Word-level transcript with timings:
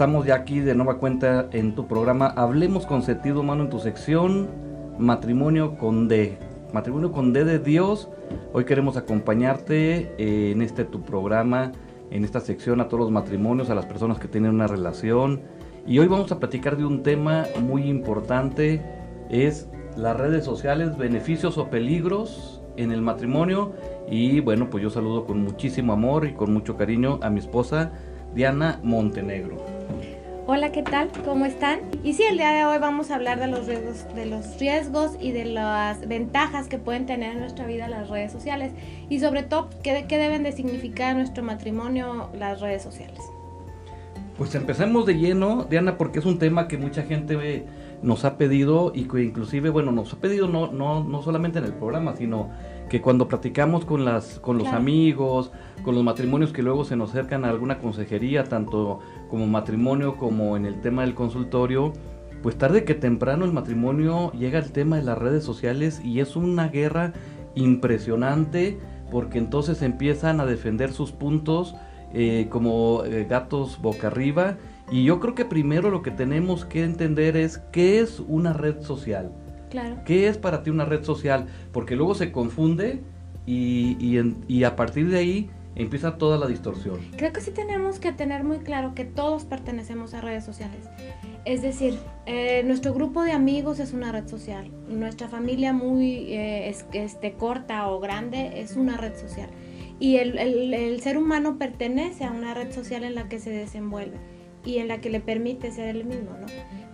estamos 0.00 0.24
ya 0.24 0.34
aquí 0.34 0.60
de 0.60 0.74
nueva 0.74 0.96
cuenta 0.96 1.50
en 1.52 1.74
tu 1.74 1.86
programa 1.86 2.28
Hablemos 2.28 2.86
con 2.86 3.02
sentido 3.02 3.40
humano 3.40 3.64
en 3.64 3.68
tu 3.68 3.80
sección 3.80 4.48
Matrimonio 4.98 5.76
con 5.76 6.08
D. 6.08 6.38
Matrimonio 6.72 7.12
con 7.12 7.34
D 7.34 7.44
de 7.44 7.58
Dios. 7.58 8.08
Hoy 8.54 8.64
queremos 8.64 8.96
acompañarte 8.96 10.14
eh, 10.16 10.52
en 10.52 10.62
este 10.62 10.86
tu 10.86 11.02
programa, 11.02 11.72
en 12.10 12.24
esta 12.24 12.40
sección 12.40 12.80
a 12.80 12.88
todos 12.88 13.00
los 13.00 13.10
matrimonios, 13.10 13.68
a 13.68 13.74
las 13.74 13.84
personas 13.84 14.18
que 14.18 14.26
tienen 14.26 14.54
una 14.54 14.66
relación. 14.66 15.42
Y 15.86 15.98
hoy 15.98 16.06
vamos 16.06 16.32
a 16.32 16.38
platicar 16.38 16.78
de 16.78 16.86
un 16.86 17.02
tema 17.02 17.44
muy 17.60 17.82
importante, 17.82 18.80
es 19.28 19.68
las 19.98 20.16
redes 20.16 20.46
sociales, 20.46 20.96
beneficios 20.96 21.58
o 21.58 21.68
peligros 21.68 22.62
en 22.78 22.90
el 22.90 23.02
matrimonio. 23.02 23.74
Y 24.08 24.40
bueno, 24.40 24.70
pues 24.70 24.82
yo 24.82 24.88
saludo 24.88 25.26
con 25.26 25.42
muchísimo 25.42 25.92
amor 25.92 26.26
y 26.26 26.32
con 26.32 26.54
mucho 26.54 26.78
cariño 26.78 27.18
a 27.20 27.28
mi 27.28 27.40
esposa 27.40 27.92
Diana 28.34 28.80
Montenegro. 28.82 29.79
Hola, 30.46 30.72
¿qué 30.72 30.82
tal? 30.82 31.10
¿Cómo 31.24 31.44
están? 31.44 31.80
Y 32.02 32.14
sí, 32.14 32.22
el 32.22 32.36
día 32.36 32.50
de 32.50 32.64
hoy 32.64 32.78
vamos 32.78 33.10
a 33.10 33.16
hablar 33.16 33.38
de 33.38 33.46
los 33.46 33.66
riesgos, 33.66 34.06
de 34.14 34.26
los 34.26 34.58
riesgos 34.58 35.12
y 35.20 35.32
de 35.32 35.44
las 35.44 36.08
ventajas 36.08 36.66
que 36.66 36.78
pueden 36.78 37.06
tener 37.06 37.32
en 37.32 37.40
nuestra 37.40 37.66
vida 37.66 37.88
las 37.88 38.08
redes 38.08 38.32
sociales 38.32 38.72
y 39.08 39.20
sobre 39.20 39.42
todo 39.42 39.70
qué, 39.82 40.06
qué 40.08 40.18
deben 40.18 40.42
de 40.42 40.52
significar 40.52 41.14
nuestro 41.14 41.44
matrimonio 41.44 42.30
las 42.38 42.60
redes 42.60 42.82
sociales. 42.82 43.20
Pues 44.38 44.54
empecemos 44.54 45.06
de 45.06 45.18
lleno, 45.18 45.64
Diana, 45.64 45.98
porque 45.98 46.18
es 46.18 46.24
un 46.24 46.38
tema 46.38 46.66
que 46.66 46.78
mucha 46.78 47.02
gente 47.02 47.66
nos 48.02 48.24
ha 48.24 48.38
pedido 48.38 48.92
y 48.94 49.04
que 49.04 49.22
inclusive, 49.22 49.68
bueno, 49.68 49.92
nos 49.92 50.14
ha 50.14 50.16
pedido 50.16 50.48
no, 50.48 50.72
no, 50.72 51.04
no 51.04 51.22
solamente 51.22 51.58
en 51.58 51.66
el 51.66 51.74
programa, 51.74 52.16
sino 52.16 52.48
que 52.90 53.00
cuando 53.00 53.28
platicamos 53.28 53.84
con 53.84 54.04
las 54.04 54.40
con 54.40 54.58
los 54.58 54.66
amigos, 54.68 55.52
con 55.84 55.94
los 55.94 56.02
matrimonios 56.02 56.52
que 56.52 56.62
luego 56.62 56.84
se 56.84 56.96
nos 56.96 57.10
acercan 57.10 57.44
a 57.44 57.48
alguna 57.48 57.78
consejería, 57.78 58.44
tanto 58.44 58.98
como 59.30 59.46
matrimonio 59.46 60.16
como 60.16 60.56
en 60.56 60.66
el 60.66 60.80
tema 60.80 61.02
del 61.02 61.14
consultorio, 61.14 61.92
pues 62.42 62.58
tarde 62.58 62.84
que 62.84 62.94
temprano 62.94 63.44
el 63.44 63.52
matrimonio 63.52 64.32
llega 64.32 64.58
al 64.58 64.72
tema 64.72 64.96
de 64.96 65.04
las 65.04 65.16
redes 65.16 65.44
sociales 65.44 66.02
y 66.04 66.18
es 66.18 66.34
una 66.34 66.68
guerra 66.68 67.12
impresionante 67.54 68.78
porque 69.10 69.38
entonces 69.38 69.82
empiezan 69.82 70.40
a 70.40 70.46
defender 70.46 70.92
sus 70.92 71.12
puntos 71.12 71.76
eh, 72.12 72.48
como 72.50 73.04
eh, 73.04 73.24
gatos 73.24 73.80
boca 73.80 74.08
arriba 74.08 74.56
y 74.90 75.04
yo 75.04 75.20
creo 75.20 75.36
que 75.36 75.44
primero 75.44 75.90
lo 75.90 76.02
que 76.02 76.10
tenemos 76.10 76.64
que 76.64 76.82
entender 76.82 77.36
es 77.36 77.58
qué 77.70 78.00
es 78.00 78.18
una 78.18 78.52
red 78.52 78.82
social. 78.82 79.30
¿Qué 80.04 80.28
es 80.28 80.38
para 80.38 80.62
ti 80.62 80.70
una 80.70 80.84
red 80.84 81.04
social? 81.04 81.46
Porque 81.72 81.96
luego 81.96 82.14
se 82.14 82.32
confunde 82.32 83.00
y, 83.46 83.96
y, 84.48 84.64
a 84.64 84.76
partir 84.76 85.08
de 85.08 85.18
ahí 85.18 85.50
empieza 85.74 86.18
toda 86.18 86.38
la 86.38 86.46
distorsión. 86.46 86.98
Creo 87.16 87.32
que 87.32 87.40
sí 87.40 87.50
tenemos 87.50 87.98
que 87.98 88.12
tener 88.12 88.44
muy 88.44 88.58
claro 88.58 88.94
que 88.94 89.04
todos 89.04 89.44
pertenecemos 89.44 90.14
a 90.14 90.20
redes 90.20 90.44
sociales. 90.44 90.88
Es 91.44 91.62
decir, 91.62 91.98
eh, 92.26 92.62
nuestro 92.64 92.92
grupo 92.92 93.22
de 93.22 93.32
amigos 93.32 93.80
es 93.80 93.92
una 93.92 94.12
red 94.12 94.28
social, 94.28 94.70
nuestra 94.88 95.28
familia 95.28 95.72
muy 95.72 96.34
eh, 96.34 96.74
este, 96.92 97.32
corta 97.32 97.88
o 97.88 97.98
grande 97.98 98.60
es 98.60 98.76
una 98.76 98.96
red 98.96 99.16
social. 99.16 99.48
Y 99.98 100.16
el, 100.16 100.38
el, 100.38 101.00
ser 101.02 101.18
humano 101.18 101.58
pertenece 101.58 102.24
a 102.24 102.30
una 102.30 102.54
red 102.54 102.72
social 102.72 103.04
en 103.04 103.14
la 103.14 103.28
que 103.28 103.38
se 103.38 103.50
desenvuelve 103.50 104.16
y 104.64 104.78
en 104.78 104.88
la 104.88 105.00
que 105.00 105.10
le 105.10 105.20
permite 105.20 105.70
ser 105.72 105.96
el 105.96 106.04
mismo, 106.04 106.30
¿no? 106.38 106.46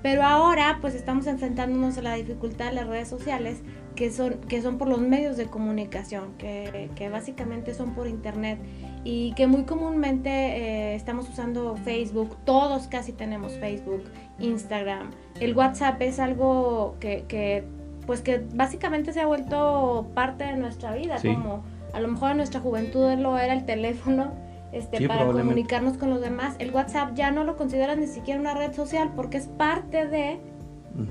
Pero 0.03 0.22
ahora 0.22 0.78
pues 0.81 0.95
estamos 0.95 1.27
enfrentándonos 1.27 1.98
a 1.98 2.03
la 2.03 2.14
dificultad 2.14 2.67
de 2.67 2.73
las 2.75 2.86
redes 2.86 3.08
sociales 3.08 3.62
que 3.97 4.12
son, 4.12 4.34
que 4.48 4.62
son 4.62 4.78
por 4.78 4.89
los 4.89 5.00
medios 5.00 5.36
de 5.36 5.47
comunicación, 5.47 6.34
que, 6.39 6.91
que 6.95 7.08
básicamente 7.08 7.75
son 7.75 7.95
por 7.95 8.06
internet 8.06 8.58
y 9.03 9.33
que 9.33 9.47
muy 9.47 9.64
comúnmente 9.64 10.31
eh, 10.31 10.95
estamos 10.95 11.28
usando 11.28 11.77
Facebook, 11.78 12.36
todos 12.45 12.86
casi 12.86 13.12
tenemos 13.12 13.53
Facebook, 13.55 14.05
Instagram. 14.39 15.11
El 15.41 15.56
WhatsApp 15.56 16.01
es 16.02 16.20
algo 16.20 16.96
que, 17.01 17.24
que 17.27 17.64
pues 18.07 18.20
que 18.20 18.45
básicamente 18.55 19.12
se 19.12 19.20
ha 19.20 19.27
vuelto 19.27 20.08
parte 20.14 20.45
de 20.45 20.57
nuestra 20.57 20.95
vida, 20.95 21.17
como 21.20 21.64
a 21.92 22.01
lo 22.01 22.08
mejor 22.08 22.30
en 22.30 22.36
nuestra 22.36 22.61
juventud 22.61 23.12
lo 23.18 23.39
era 23.39 23.55
el 23.55 23.64
teléfono 23.64 24.45
este, 24.73 25.07
para 25.09 25.27
comunicarnos 25.27 25.97
con 25.97 26.11
los 26.11 26.21
demás. 26.21 26.57
El 26.59 26.71
WhatsApp 26.73 27.15
ya 27.15 27.31
no 27.31 27.45
lo 27.45 27.57
consideras 27.57 27.97
ni 27.99 28.07
siquiera 28.07 28.41
una 28.41 28.55
red 28.55 28.73
social 28.73 29.13
porque 29.15 29.39
es 29.39 29.47
parte 29.47 30.07
de 30.07 30.39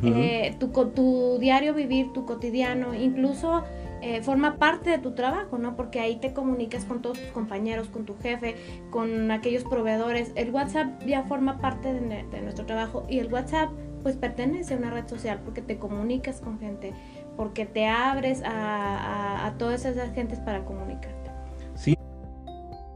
eh, 0.04 0.56
tu, 0.60 0.70
tu 0.70 1.38
diario 1.40 1.74
vivir, 1.74 2.12
tu 2.14 2.26
cotidiano, 2.26 2.94
incluso 2.94 3.64
eh, 4.02 4.22
forma 4.22 4.58
parte 4.58 4.92
de 4.92 4.98
tu 5.00 5.14
trabajo, 5.14 5.58
¿no? 5.58 5.76
Porque 5.76 6.00
ahí 6.00 6.18
te 6.18 6.32
comunicas 6.32 6.86
con 6.86 7.02
todos 7.02 7.20
tus 7.20 7.32
compañeros, 7.32 7.88
con 7.88 8.06
tu 8.06 8.16
jefe, 8.18 8.56
con 8.92 9.32
aquellos 9.32 9.64
proveedores. 9.64 10.32
El 10.36 10.52
WhatsApp 10.52 11.02
ya 11.08 11.24
forma 11.24 11.60
parte 11.60 11.94
de, 11.94 12.42
nuestro 12.42 12.68
trabajo 12.68 13.06
y 13.10 13.18
el 13.18 13.34
WhatsApp 13.34 13.72
pues 14.04 14.16
pertenece 14.16 14.76
a 14.76 14.78
una 14.78 14.92
red 14.92 15.08
social 15.08 15.40
porque 15.44 15.64
te 15.64 15.78
comunicas 15.78 16.40
con 16.40 16.60
gente, 16.60 16.94
porque 17.36 17.66
te 17.66 17.88
abres 17.88 18.44
a, 18.44 19.48
a 19.48 19.58
todas 19.58 19.86
esas 19.86 20.14
gentes 20.14 20.40
para 20.40 20.64
comunicarte. 20.66 21.15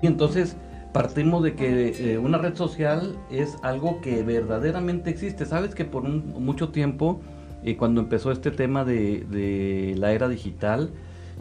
Y 0.01 0.07
entonces 0.07 0.55
partimos 0.93 1.43
de 1.43 1.55
que 1.55 2.13
eh, 2.13 2.17
una 2.17 2.37
red 2.37 2.55
social 2.55 3.17
es 3.29 3.57
algo 3.61 4.01
que 4.01 4.23
verdaderamente 4.23 5.09
existe. 5.09 5.45
Sabes 5.45 5.75
que 5.75 5.85
por 5.85 6.03
mucho 6.03 6.69
tiempo, 6.69 7.21
eh, 7.63 7.77
cuando 7.77 8.01
empezó 8.01 8.31
este 8.31 8.51
tema 8.51 8.85
de, 8.85 9.95
la 9.97 10.11
era 10.11 10.27
digital, 10.27 10.91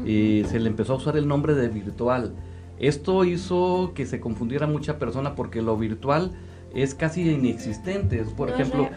eh, 0.05 0.45
se 0.49 0.61
le 0.61 0.69
empezó 0.69 0.95
a 0.95 0.97
usar 0.97 1.17
el 1.17 1.27
nombre 1.27 1.55
de 1.55 1.69
virtual. 1.69 2.35
Esto 2.79 3.25
hizo 3.25 3.93
que 3.95 4.07
se 4.07 4.21
confundiera 4.21 4.67
mucha 4.67 4.99
persona 4.99 5.35
porque 5.35 5.63
lo 5.63 5.77
virtual 5.77 6.33
es 6.75 6.95
casi 6.95 7.29
inexistente. 7.29 8.23
Por 8.37 8.51
ejemplo, 8.51 8.89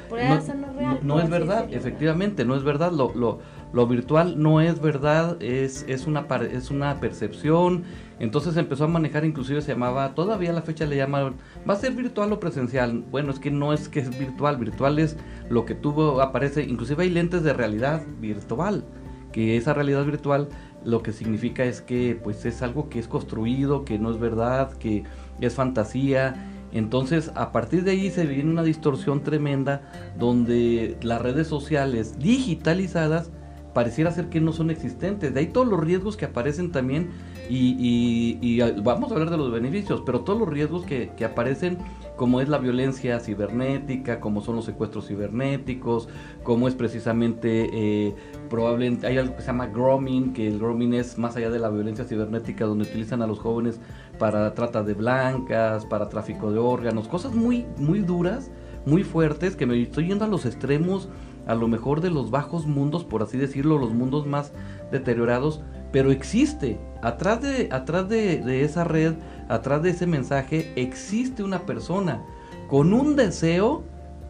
no, 1.01 1.19
es 1.19 1.29
verdad, 1.29 1.67
efectivamente, 1.71 2.45
no 2.45 2.55
es 2.55 2.63
verdad. 2.63 2.91
Lo, 2.91 3.13
lo, 3.15 3.39
lo 3.73 3.87
virtual 3.87 4.41
no 4.41 4.59
es 4.59 4.81
verdad, 4.81 5.41
es, 5.41 5.85
es, 5.87 6.05
una, 6.05 6.27
es 6.51 6.71
una 6.71 6.99
percepción. 6.99 7.83
Entonces 8.19 8.57
empezó 8.57 8.83
a 8.83 8.87
manejar, 8.87 9.25
inclusive 9.25 9.61
se 9.61 9.71
llamaba, 9.71 10.13
todavía 10.13 10.51
a 10.51 10.53
la 10.53 10.61
fecha 10.61 10.85
le 10.85 10.97
llamaban, 10.97 11.35
¿va 11.67 11.73
a 11.73 11.77
ser 11.77 11.93
virtual 11.93 12.31
o 12.33 12.39
presencial? 12.39 13.03
Bueno, 13.09 13.31
es 13.31 13.39
que 13.39 13.49
no 13.49 13.73
es 13.73 13.89
que 13.89 14.01
es 14.01 14.17
virtual, 14.17 14.57
virtual 14.57 14.99
es 14.99 15.17
lo 15.49 15.65
que 15.65 15.73
tuvo, 15.73 16.21
aparece, 16.21 16.63
inclusive 16.63 17.03
hay 17.03 17.09
lentes 17.09 17.43
de 17.43 17.53
realidad 17.53 18.03
virtual, 18.19 18.83
que 19.31 19.57
esa 19.57 19.73
realidad 19.73 20.05
virtual 20.05 20.49
lo 20.83 21.01
que 21.01 21.13
significa 21.13 21.63
es 21.63 21.81
que 21.81 22.19
pues 22.21 22.45
es 22.45 22.61
algo 22.61 22.89
que 22.89 22.99
es 22.99 23.07
construido, 23.07 23.85
que 23.85 23.97
no 23.97 24.11
es 24.11 24.19
verdad, 24.19 24.73
que 24.73 25.03
es 25.39 25.55
fantasía. 25.55 26.47
Entonces, 26.73 27.31
a 27.35 27.51
partir 27.51 27.83
de 27.83 27.91
ahí 27.91 28.09
se 28.09 28.25
viene 28.25 28.49
una 28.49 28.63
distorsión 28.63 29.23
tremenda 29.23 29.81
donde 30.17 30.97
las 31.01 31.21
redes 31.21 31.47
sociales 31.47 32.17
digitalizadas 32.17 33.31
pareciera 33.73 34.11
ser 34.11 34.29
que 34.29 34.41
no 34.41 34.51
son 34.51 34.69
existentes. 34.69 35.33
De 35.33 35.39
ahí 35.39 35.47
todos 35.47 35.67
los 35.67 35.79
riesgos 35.79 36.17
que 36.17 36.25
aparecen 36.25 36.71
también 36.71 37.09
y, 37.49 38.59
vamos 38.81 39.11
a 39.11 39.13
hablar 39.15 39.29
de 39.29 39.37
los 39.37 39.51
beneficios, 39.51 40.01
pero 40.05 40.21
todos 40.21 40.39
los 40.39 40.49
riesgos 40.49 40.85
que, 40.85 41.11
aparecen, 41.25 41.77
como 42.15 42.41
es 42.41 42.49
la 42.49 42.57
violencia 42.57 43.19
cibernética, 43.19 44.19
como 44.19 44.41
son 44.41 44.55
los 44.55 44.65
secuestros 44.65 45.07
cibernéticos, 45.07 46.07
como 46.43 46.67
es 46.67 46.75
precisamente 46.75 47.69
eh, 47.73 48.15
probablemente, 48.49 49.07
hay 49.07 49.17
algo 49.17 49.35
que 49.35 49.41
se 49.41 49.47
llama 49.47 49.67
grooming, 49.67 50.33
que 50.33 50.47
el 50.47 50.59
grooming 50.59 50.93
es 50.93 51.17
más 51.17 51.35
allá 51.35 51.49
de 51.49 51.59
la 51.59 51.69
violencia 51.69 52.05
cibernética, 52.05 52.65
donde 52.65 52.85
utilizan 52.85 53.21
a 53.21 53.27
los 53.27 53.39
jóvenes 53.39 53.79
para 54.19 54.53
trata 54.53 54.83
de 54.83 54.93
blancas, 54.93 55.85
para 55.85 56.09
tráfico 56.09 56.51
de 56.51 56.59
órganos, 56.59 57.07
cosas 57.07 57.33
muy, 57.33 57.65
muy 57.77 57.99
duras, 57.99 58.51
muy 58.85 59.03
fuertes, 59.03 59.55
que 59.55 59.65
me 59.65 59.81
estoy 59.81 60.07
yendo 60.07 60.25
a 60.25 60.27
los 60.27 60.45
extremos 60.45 61.09
a 61.47 61.55
lo 61.55 61.67
mejor 61.67 62.01
de 62.01 62.09
los 62.09 62.31
bajos 62.31 62.65
mundos, 62.65 63.03
por 63.03 63.23
así 63.23 63.37
decirlo, 63.37 63.77
los 63.77 63.93
mundos 63.93 64.25
más 64.25 64.53
deteriorados, 64.91 65.61
pero 65.91 66.11
existe, 66.11 66.79
atrás 67.01 67.41
de, 67.41 67.69
atrás 67.71 68.07
de, 68.07 68.63
esa 68.63 68.83
red, 68.83 69.15
atrás 69.49 69.83
de 69.83 69.89
ese 69.89 70.07
mensaje, 70.07 70.71
existe 70.75 71.43
una 71.43 71.65
persona 71.65 72.23
con 72.69 72.93
un 72.93 73.15
deseo 73.15 73.83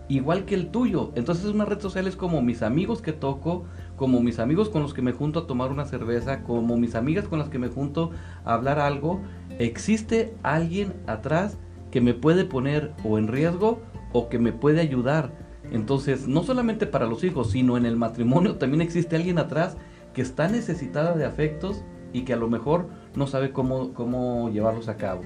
igual 0.08 0.46
que 0.46 0.56
el 0.56 0.72
tuyo. 0.72 1.12
Entonces 1.16 1.46
una 1.46 1.66
red 1.66 1.80
social 1.80 2.08
es 2.08 2.16
como 2.16 2.42
mis 2.42 2.64
amigos 2.64 3.02
que 3.02 3.14
toco, 3.14 3.66
como 3.96 4.20
mis 4.22 4.40
amigos 4.40 4.70
con 4.70 4.82
los 4.82 4.94
que 4.94 5.04
me 5.04 5.14
junto 5.14 5.40
a 5.40 5.48
tomar 5.48 5.72
una 5.72 5.86
cerveza, 5.86 6.44
como 6.44 6.76
mis 6.78 6.96
amigas 6.96 7.28
con 7.28 7.40
las 7.40 7.50
que 7.50 7.60
me 7.60 7.70
junto 7.70 8.12
a 8.44 8.56
hablar 8.56 8.80
algo. 8.80 9.22
Existe 9.60 10.34
alguien 10.42 10.94
atrás 11.06 11.58
que 11.92 12.02
me 12.02 12.14
puede 12.16 12.46
poner 12.46 12.94
o 13.04 13.20
en 13.20 13.28
riesgo 13.28 13.80
o 14.14 14.30
que 14.30 14.40
me 14.40 14.52
puede 14.52 14.82
ayudar. 14.82 15.32
Entonces, 15.72 16.28
no 16.28 16.44
solamente 16.44 16.86
para 16.86 17.06
los 17.06 17.24
hijos, 17.24 17.52
sino 17.52 17.78
en 17.78 17.86
el 17.86 17.96
matrimonio 17.96 18.56
también 18.56 18.82
existe 18.82 19.16
alguien 19.16 19.38
atrás 19.38 19.78
que 20.14 20.22
está 20.22 20.48
necesitada 20.48 21.14
de 21.16 21.26
afectos 21.26 21.84
y 22.14 22.24
que 22.24 22.34
a 22.34 22.38
lo 22.38 22.50
mejor 22.50 22.90
no 23.16 23.28
sabe 23.28 23.52
cómo, 23.52 23.94
cómo 23.94 24.50
llevarlos 24.50 24.90
a 24.90 24.98
cabo. 24.98 25.22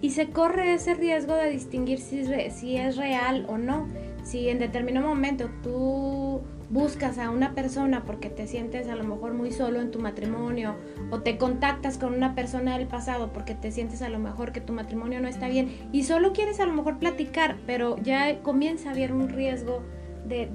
Y 0.00 0.10
se 0.10 0.30
corre 0.30 0.74
ese 0.74 0.94
riesgo 0.94 1.34
de 1.34 1.50
distinguir 1.50 1.98
si, 1.98 2.24
si 2.50 2.76
es 2.76 2.96
real 2.96 3.46
o 3.48 3.58
no. 3.58 3.88
Si 4.22 4.48
en 4.48 4.58
determinado 4.58 5.08
momento 5.08 5.50
tú 5.62 6.42
buscas 6.70 7.18
a 7.18 7.30
una 7.30 7.54
persona 7.54 8.04
porque 8.04 8.28
te 8.28 8.46
sientes 8.46 8.88
a 8.88 8.96
lo 8.96 9.04
mejor 9.04 9.32
muy 9.32 9.52
solo 9.52 9.80
en 9.80 9.90
tu 9.90 9.98
matrimonio 10.00 10.74
o 11.10 11.20
te 11.20 11.38
contactas 11.38 11.96
con 11.96 12.14
una 12.14 12.34
persona 12.34 12.76
del 12.76 12.86
pasado 12.86 13.32
porque 13.32 13.54
te 13.54 13.72
sientes 13.72 14.02
a 14.02 14.08
lo 14.08 14.18
mejor 14.18 14.52
que 14.52 14.60
tu 14.60 14.72
matrimonio 14.72 15.20
no 15.20 15.28
está 15.28 15.48
bien 15.48 15.70
y 15.92 16.04
solo 16.04 16.32
quieres 16.32 16.60
a 16.60 16.66
lo 16.66 16.74
mejor 16.74 16.98
platicar, 16.98 17.56
pero 17.66 17.96
ya 18.02 18.42
comienza 18.42 18.90
a 18.90 18.92
haber 18.92 19.12
un 19.12 19.28
riesgo 19.28 19.82
de, 20.28 20.46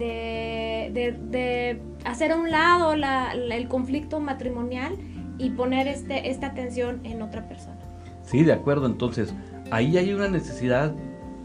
de, 0.92 1.80
hacer 2.06 2.32
a 2.32 2.36
un 2.36 2.52
lado 2.52 2.94
el 2.94 3.68
conflicto 3.68 4.20
matrimonial 4.20 4.96
y 5.40 5.50
poner 5.50 5.88
este, 5.88 6.30
esta 6.30 6.48
atención 6.48 7.00
en 7.04 7.24
otra 7.24 7.48
persona. 7.48 7.80
Sí, 8.24 8.44
de 8.44 8.54
acuerdo. 8.54 8.86
Entonces, 8.86 9.34
ahí 9.72 9.98
hay 9.98 10.14
una 10.14 10.28
necesidad 10.28 10.94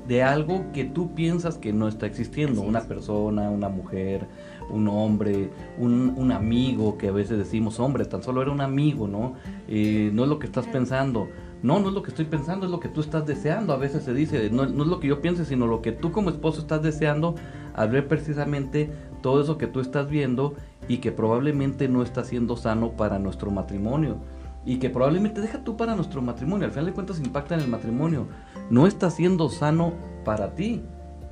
de 0.06 0.23
algo 0.23 0.64
que 0.73 0.85
tú 0.85 1.14
piensas 1.14 1.59
que 1.59 1.73
no 1.73 1.88
está 1.88 2.06
existiendo. 2.06 2.62
Una 2.62 2.82
persona, 2.82 3.50
una 3.50 3.69
mujer, 3.69 4.26
un 4.70 4.88
hombre, 4.88 5.50
un, 5.79 6.32
amigo, 6.32 6.99
que 6.99 7.09
a 7.09 7.12
veces 7.12 7.38
decimos, 7.38 7.81
hombre, 7.81 8.05
tan 8.05 8.23
solo 8.23 8.43
era 8.43 8.50
un 8.50 8.61
amigo, 8.61 9.09
¿no? 9.09 9.35
Eh, 9.67 10.11
no 10.12 10.25
es 10.25 10.29
lo 10.29 10.38
que 10.38 10.47
estás 10.47 10.67
pensando. 10.67 11.29
No, 11.62 11.81
no 11.81 11.88
es 11.88 11.94
lo 11.94 12.03
que 12.03 12.11
estoy 12.11 12.26
pensando, 12.26 12.67
es 12.67 12.73
lo 12.73 12.79
que 12.79 12.88
tú 12.88 13.00
estás 13.00 13.26
deseando. 13.26 13.73
A 13.73 13.76
veces 13.76 14.05
se 14.05 14.15
dice, 14.15 14.50
no, 14.50 14.67
no 14.67 14.85
es 14.85 14.88
lo 14.88 15.00
que 15.00 15.09
yo 15.09 15.20
piense, 15.20 15.44
sino 15.44 15.67
lo 15.67 15.82
que 15.82 15.93
tú 15.93 16.12
como 16.12 16.31
esposo 16.31 16.61
estás 16.61 16.82
deseando 16.82 17.35
al 17.75 17.91
ver 17.91 18.06
precisamente 18.06 18.91
todo 19.23 19.41
eso 19.43 19.59
que 19.59 19.67
tú 19.67 19.81
estás 19.81 20.09
viendo 20.09 20.55
y 20.88 20.99
que 20.99 21.12
probablemente 21.12 21.88
no 21.88 22.03
está 22.03 22.25
siendo 22.25 22.56
sano 22.56 22.93
para 22.93 23.19
nuestro 23.19 23.50
matrimonio 23.50 24.19
y 24.64 24.79
que 24.79 24.91
probablemente 24.91 25.41
deja 25.41 25.64
tú 25.64 25.76
para 25.76 25.94
nuestro 25.94 26.21
matrimonio, 26.21 26.67
al 26.67 26.73
final 26.73 26.87
de 26.87 26.93
cuentas 26.93 27.19
impacta 27.21 27.55
en 27.55 27.62
el 27.62 27.69
matrimonio, 27.69 28.26
no 28.69 28.87
está 28.87 29.11
siendo 29.11 29.49
sano 29.49 29.94
para 30.25 30.55
ti. 30.55 30.82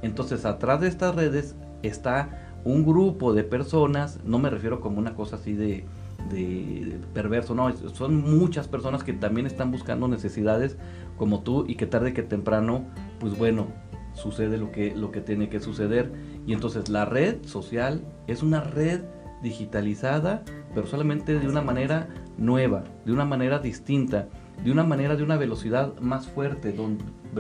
Entonces, 0.03 0.45
atrás 0.45 0.81
de 0.81 0.89
estas 0.89 1.15
redes 1.15 1.55
está 1.83 2.46
un 2.67 2.85
grupo 2.85 3.33
de 3.33 3.45
personas, 3.45 4.19
no 4.25 4.41
me 4.41 4.51
refiero 4.51 4.81
como 4.81 4.99
una 4.99 5.15
cosa 5.15 5.37
así 5.37 5.53
de, 5.53 5.85
de 6.31 6.99
perverso, 7.15 7.55
no, 7.55 7.73
son 7.95 8.39
muchas 8.39 8.67
personas 8.67 9.05
que 9.05 9.13
también 9.13 9.47
están 9.47 9.71
buscando 9.71 10.09
necesidades 10.09 10.77
como 11.17 11.43
tú 11.43 11.65
y 11.69 11.77
que 11.77 11.87
tarde 11.87 12.13
que 12.13 12.25
temprano, 12.25 12.85
pues 13.21 13.39
bueno, 13.39 13.69
sucede 14.15 14.59
lo 14.59 14.73
que, 14.73 14.97
lo 14.97 15.13
que 15.13 15.21
tiene 15.21 15.49
que 15.49 15.61
suceder. 15.61 16.13
Y 16.45 16.55
entonces 16.55 16.89
la 16.89 17.05
red 17.05 17.45
social 17.45 18.05
es 18.27 18.43
una 18.43 18.61
red 18.63 19.03
digitalizada, 19.45 20.43
pero 20.75 20.89
solamente 20.89 21.39
de 21.39 21.49
una 21.49 21.63
manera 21.63 22.09
nueva, 22.37 22.83
de 23.05 23.13
una 23.13 23.25
manera 23.25 23.61
distinta, 23.61 24.29
de 24.65 24.73
una 24.73 24.85
manera 24.85 25.17
de 25.17 25.23
una 25.23 25.37
velocidad 25.37 25.97
más 26.01 26.27
fuerte. 26.27 26.75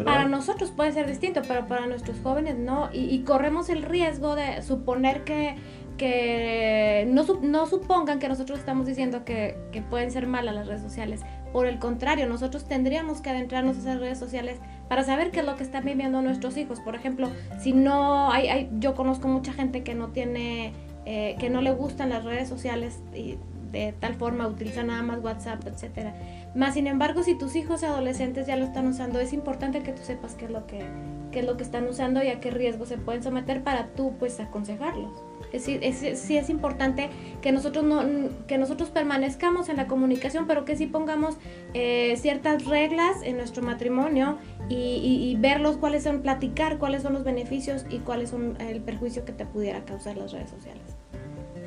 Para 0.04 0.28
nosotros 0.28 0.70
puede 0.70 0.92
ser 0.92 1.06
distinto, 1.06 1.42
pero 1.46 1.66
para 1.66 1.86
nuestros 1.86 2.20
jóvenes 2.20 2.56
no. 2.56 2.88
Y, 2.92 3.20
corremos 3.20 3.68
el 3.68 3.82
riesgo 3.82 4.36
de 4.36 4.62
suponer 4.62 5.24
que, 5.24 5.56
que 5.96 7.06
no, 7.08 7.24
no 7.42 7.66
supongan 7.66 8.18
que 8.18 8.28
nosotros 8.28 8.58
estamos 8.58 8.86
diciendo 8.86 9.24
que, 9.24 9.58
que 9.72 9.82
pueden 9.82 10.10
ser 10.10 10.26
malas 10.26 10.54
las 10.54 10.66
redes 10.66 10.82
sociales. 10.82 11.22
Por 11.52 11.66
el 11.66 11.78
contrario, 11.78 12.28
nosotros 12.28 12.66
tendríamos 12.66 13.20
que 13.20 13.30
adentrarnos 13.30 13.76
a 13.76 13.80
esas 13.80 14.00
redes 14.00 14.18
sociales 14.18 14.58
para 14.88 15.04
saber 15.04 15.30
qué 15.30 15.40
es 15.40 15.46
lo 15.46 15.56
que 15.56 15.62
están 15.62 15.84
viviendo 15.84 16.20
nuestros 16.20 16.56
hijos. 16.56 16.80
Por 16.80 16.94
ejemplo, 16.94 17.30
si 17.58 17.72
no 17.72 18.30
hay, 18.30 18.48
hay 18.48 18.70
yo 18.78 18.94
conozco 18.94 19.26
mucha 19.28 19.52
gente 19.52 19.82
que 19.82 19.94
no 19.94 20.08
tiene, 20.08 20.74
eh, 21.06 21.36
que 21.38 21.48
no 21.48 21.62
le 21.62 21.72
gustan 21.72 22.10
las 22.10 22.24
redes 22.24 22.48
sociales 22.48 23.00
y 23.14 23.38
de 23.72 23.94
tal 23.98 24.14
forma 24.14 24.46
utiliza 24.46 24.82
nada 24.82 25.02
más 25.02 25.20
WhatsApp, 25.22 25.66
etcétera. 25.66 26.14
Más 26.56 26.72
sin 26.72 26.86
embargo, 26.86 27.22
si 27.22 27.34
tus 27.34 27.54
hijos 27.54 27.82
adolescentes 27.82 28.46
ya 28.46 28.56
lo 28.56 28.64
están 28.64 28.86
usando, 28.86 29.20
es 29.20 29.34
importante 29.34 29.82
que 29.82 29.92
tú 29.92 30.00
sepas 30.02 30.34
qué 30.34 30.46
es 30.46 30.50
lo 30.50 30.66
que, 30.66 30.86
qué 31.30 31.40
es 31.40 31.44
lo 31.46 31.58
que 31.58 31.62
están 31.62 31.86
usando 31.86 32.24
y 32.24 32.28
a 32.28 32.40
qué 32.40 32.50
riesgo 32.50 32.86
se 32.86 32.96
pueden 32.96 33.22
someter 33.22 33.62
para 33.62 33.88
tú 33.88 34.14
pues 34.18 34.40
aconsejarlos. 34.40 35.12
Es, 35.52 35.64
sí 35.64 36.36
es 36.38 36.48
importante 36.48 37.10
que 37.42 37.52
nosotros 37.52 37.84
no 37.84 38.02
que 38.46 38.56
nosotros 38.56 38.88
permanezcamos 38.88 39.68
en 39.68 39.76
la 39.76 39.86
comunicación, 39.86 40.46
pero 40.46 40.64
que 40.64 40.76
sí 40.76 40.86
pongamos 40.86 41.36
eh, 41.74 42.14
ciertas 42.16 42.64
reglas 42.64 43.22
en 43.22 43.36
nuestro 43.36 43.62
matrimonio 43.62 44.38
y, 44.70 44.74
y, 44.74 45.36
verlos 45.38 45.76
cuáles 45.76 46.04
son, 46.04 46.22
platicar 46.22 46.78
cuáles 46.78 47.02
son 47.02 47.12
los 47.12 47.22
beneficios 47.22 47.84
y 47.90 47.98
cuáles 47.98 48.30
son 48.30 48.56
el 48.60 48.80
perjuicio 48.80 49.26
que 49.26 49.32
te 49.32 49.44
pudiera 49.44 49.84
causar 49.84 50.16
las 50.16 50.32
redes 50.32 50.48
sociales. 50.48 50.82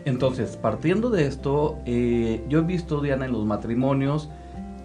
Entonces, 0.06 0.57
partiendo 0.57 1.09
de 1.12 1.27
esto, 1.27 1.77
eh, 1.86 2.44
yo 2.50 2.59
he 2.59 2.63
visto, 2.63 3.01
Diana, 3.01 3.25
en 3.25 3.33
los 3.33 3.45
matrimonios 3.45 4.30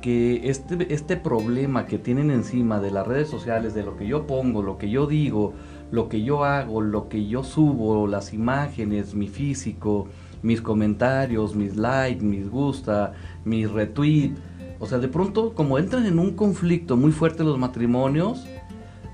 que 0.05 0.51
este, 0.51 0.93
este 0.93 1.17
problema 1.17 1.87
que 1.87 1.97
tienen 1.97 2.31
encima 2.31 2.79
de 2.79 2.91
las 2.91 3.07
redes 3.07 3.27
sociales, 3.27 3.73
de 3.73 3.83
lo 3.83 3.97
que 3.97 4.07
yo 4.07 4.27
pongo, 4.27 4.63
lo 4.63 4.77
que 4.77 4.91
yo 4.91 5.07
digo, 5.07 5.55
lo 5.91 6.11
que 6.11 6.23
yo 6.23 6.45
hago, 6.45 6.83
lo 6.83 7.09
que 7.09 7.27
yo 7.27 7.43
subo, 7.43 8.07
las 8.07 8.35
imágenes, 8.35 9.15
mi 9.15 9.29
físico, 9.29 10.07
mis 10.43 10.61
comentarios, 10.61 11.55
mis 11.55 11.77
likes, 11.79 12.23
mis 12.23 12.51
gusta, 12.51 13.15
mis 13.47 13.71
retweets, 13.71 14.39
o 14.79 14.85
sea, 14.85 14.99
de 14.99 15.09
pronto 15.09 15.55
como 15.55 15.79
entran 15.79 16.05
en 16.05 16.19
un 16.19 16.33
conflicto 16.33 16.99
muy 16.99 17.11
fuerte 17.11 17.43
los 17.43 17.59
matrimonios, 17.59 18.47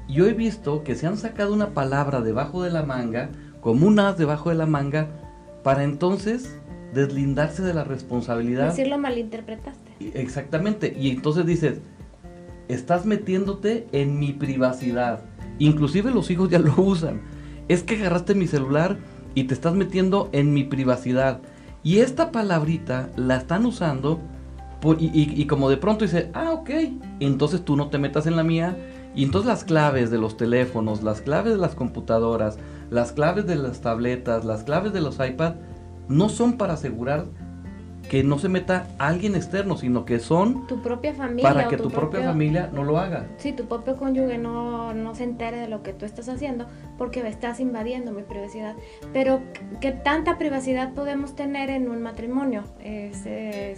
yo 0.08 0.26
he 0.26 0.34
visto 0.34 0.82
que 0.82 0.96
se 0.96 1.06
han 1.06 1.18
sacado 1.18 1.54
una 1.54 1.68
palabra 1.68 2.20
debajo 2.20 2.64
de 2.64 2.70
la 2.70 2.82
manga, 2.82 3.30
como 3.60 3.86
un 3.86 4.00
as 4.00 4.18
debajo 4.18 4.50
de 4.50 4.56
la 4.56 4.66
manga, 4.66 5.06
para 5.62 5.84
entonces 5.84 6.58
deslindarse 6.92 7.62
de 7.62 7.74
la 7.74 7.84
responsabilidad. 7.84 8.70
Decirlo 8.70 8.98
malinterpretaste. 8.98 9.89
Exactamente. 10.00 10.96
Y 10.98 11.10
entonces 11.10 11.46
dices, 11.46 11.80
estás 12.68 13.06
metiéndote 13.06 13.86
en 13.92 14.18
mi 14.18 14.32
privacidad. 14.32 15.22
Inclusive 15.58 16.10
los 16.10 16.30
hijos 16.30 16.48
ya 16.48 16.58
lo 16.58 16.74
usan. 16.76 17.20
Es 17.68 17.82
que 17.82 17.96
agarraste 17.96 18.34
mi 18.34 18.46
celular 18.46 18.98
y 19.34 19.44
te 19.44 19.54
estás 19.54 19.74
metiendo 19.74 20.28
en 20.32 20.52
mi 20.52 20.64
privacidad. 20.64 21.40
Y 21.82 21.98
esta 21.98 22.30
palabrita 22.32 23.10
la 23.16 23.36
están 23.36 23.64
usando 23.64 24.20
y, 24.98 25.46
como 25.46 25.68
de 25.68 25.76
pronto 25.76 26.04
dice, 26.04 26.30
ah, 26.32 26.52
ok, 26.52 26.70
entonces 27.20 27.64
tú 27.64 27.76
no 27.76 27.88
te 27.88 27.98
metas 27.98 28.26
en 28.26 28.36
la 28.36 28.42
mía. 28.42 28.76
Y 29.14 29.24
entonces 29.24 29.48
las 29.48 29.64
claves 29.64 30.10
de 30.10 30.18
los 30.18 30.36
teléfonos, 30.36 31.02
las 31.02 31.20
claves 31.20 31.52
de 31.52 31.58
las 31.58 31.74
computadoras, 31.74 32.58
las 32.90 33.12
claves 33.12 33.46
de 33.46 33.56
las 33.56 33.80
tabletas, 33.80 34.44
las 34.44 34.62
claves 34.62 34.92
de 34.92 35.00
los 35.00 35.18
iPads, 35.18 35.56
no 36.08 36.28
son 36.28 36.56
para 36.56 36.74
asegurar 36.74 37.26
que 38.10 38.24
no 38.24 38.40
se 38.40 38.48
meta 38.48 38.88
alguien 38.98 39.36
externo, 39.36 39.76
sino 39.76 40.04
que 40.04 40.18
son 40.18 40.66
tu 40.66 40.82
propia 40.82 41.14
familia 41.14 41.48
para 41.48 41.68
que 41.68 41.76
tu, 41.76 41.90
propia 41.90 42.24
familia 42.24 42.68
no 42.72 42.82
lo 42.82 42.98
haga. 42.98 43.28
Sí, 43.36 43.52
tu 43.52 43.66
propio 43.66 43.96
cónyuge 43.96 44.36
no, 44.36 44.92
no 44.94 45.14
se 45.14 45.22
entere 45.22 45.58
de 45.58 45.68
lo 45.68 45.84
que 45.84 45.92
tú 45.92 46.06
estás 46.06 46.28
haciendo 46.28 46.66
porque 46.98 47.20
estás 47.28 47.60
invadiendo 47.60 48.10
mi 48.10 48.22
privacidad. 48.22 48.74
Pero 49.12 49.40
¿qué 49.80 49.92
tanta 49.92 50.38
privacidad 50.38 50.92
podemos 50.92 51.36
tener 51.36 51.70
en 51.70 51.88
un 51.88 52.02
matrimonio? 52.02 52.64
es 52.80 53.26
eh, 53.26 53.76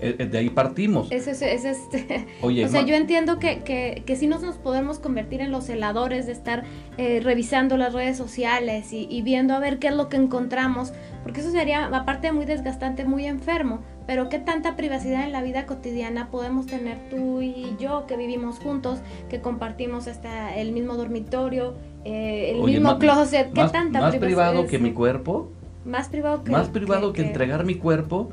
de 0.00 0.38
ahí 0.38 0.50
partimos. 0.50 1.10
Es, 1.10 1.26
es, 1.26 1.42
este. 1.42 2.26
o 2.42 2.68
sea, 2.68 2.82
yo 2.82 2.94
entiendo 2.94 3.38
que, 3.38 3.60
que, 3.60 4.02
que 4.06 4.16
sí 4.16 4.26
nos, 4.26 4.42
nos 4.42 4.56
podemos 4.56 4.98
convertir 4.98 5.40
en 5.40 5.50
los 5.50 5.64
celadores 5.64 6.26
de 6.26 6.32
estar 6.32 6.64
eh, 6.96 7.20
revisando 7.22 7.76
las 7.76 7.92
redes 7.92 8.16
sociales 8.16 8.92
y, 8.92 9.06
y, 9.10 9.22
viendo 9.22 9.54
a 9.54 9.58
ver 9.58 9.78
qué 9.78 9.88
es 9.88 9.94
lo 9.94 10.08
que 10.08 10.16
encontramos, 10.16 10.92
porque 11.22 11.40
eso 11.40 11.50
sería, 11.50 11.86
aparte, 11.86 12.32
muy 12.32 12.46
desgastante, 12.46 13.04
muy 13.04 13.26
enfermo. 13.26 13.80
Pero 14.06 14.28
qué 14.28 14.38
tanta 14.38 14.74
privacidad 14.74 15.24
en 15.24 15.32
la 15.32 15.42
vida 15.42 15.66
cotidiana 15.66 16.30
podemos 16.30 16.66
tener 16.66 16.98
tú 17.10 17.42
y 17.42 17.76
yo 17.78 18.06
que 18.06 18.16
vivimos 18.16 18.58
juntos, 18.58 18.98
que 19.28 19.40
compartimos 19.40 20.08
hasta 20.08 20.56
el 20.56 20.72
mismo 20.72 20.96
dormitorio, 20.96 21.76
el 22.04 22.60
mismo 22.60 22.98
closet. 22.98 23.52
¿Qué 23.52 23.60
más, 23.60 23.70
tanta 23.70 24.00
más 24.00 24.16
privado 24.16 24.66
que 24.66 24.78
mi 24.78 24.92
cuerpo? 24.92 25.52
Más 25.84 26.08
privado 26.08 26.42
que 26.42 26.50
Más 26.50 26.68
privado 26.68 27.12
que 27.12 27.22
entregar 27.22 27.64
mi 27.64 27.76
cuerpo 27.76 28.30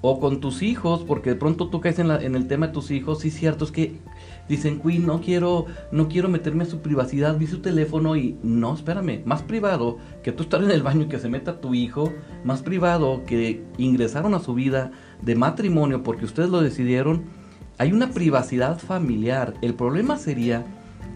o 0.00 0.20
con 0.20 0.40
tus 0.40 0.62
hijos, 0.62 1.04
porque 1.06 1.30
de 1.30 1.36
pronto 1.36 1.68
tú 1.68 1.80
caes 1.80 1.98
en, 1.98 2.10
el 2.10 2.46
tema 2.46 2.68
de 2.68 2.72
tus 2.72 2.90
hijos, 2.90 3.20
sí 3.20 3.30
cierto, 3.30 3.64
es 3.64 3.72
que 3.72 3.96
dicen, 4.48 4.80
Queen, 4.80 5.04
no 5.06 5.20
quiero, 5.20 5.66
no 5.90 6.08
quiero 6.08 6.28
meterme 6.28 6.64
a 6.64 6.66
su 6.66 6.80
privacidad, 6.80 7.36
vi 7.36 7.46
su 7.46 7.60
teléfono 7.60 8.14
y 8.16 8.38
no, 8.42 8.74
espérame, 8.74 9.22
más 9.24 9.42
privado 9.42 9.98
que 10.22 10.30
tú 10.30 10.44
estar 10.44 10.62
en 10.62 10.70
el 10.70 10.82
baño 10.82 11.02
y 11.02 11.08
que 11.08 11.18
se 11.18 11.28
meta 11.28 11.60
tu 11.60 11.74
hijo, 11.74 12.12
más 12.44 12.62
privado 12.62 13.24
que 13.26 13.64
ingresaron 13.76 14.34
a 14.34 14.40
su 14.40 14.54
vida 14.54 14.92
de 15.22 15.34
matrimonio 15.34 16.02
porque 16.04 16.24
ustedes 16.24 16.50
lo 16.50 16.60
decidieron, 16.60 17.24
hay 17.78 17.92
una 17.92 18.10
privacidad 18.10 18.78
familiar. 18.78 19.54
El 19.62 19.74
problema 19.74 20.16
sería 20.16 20.64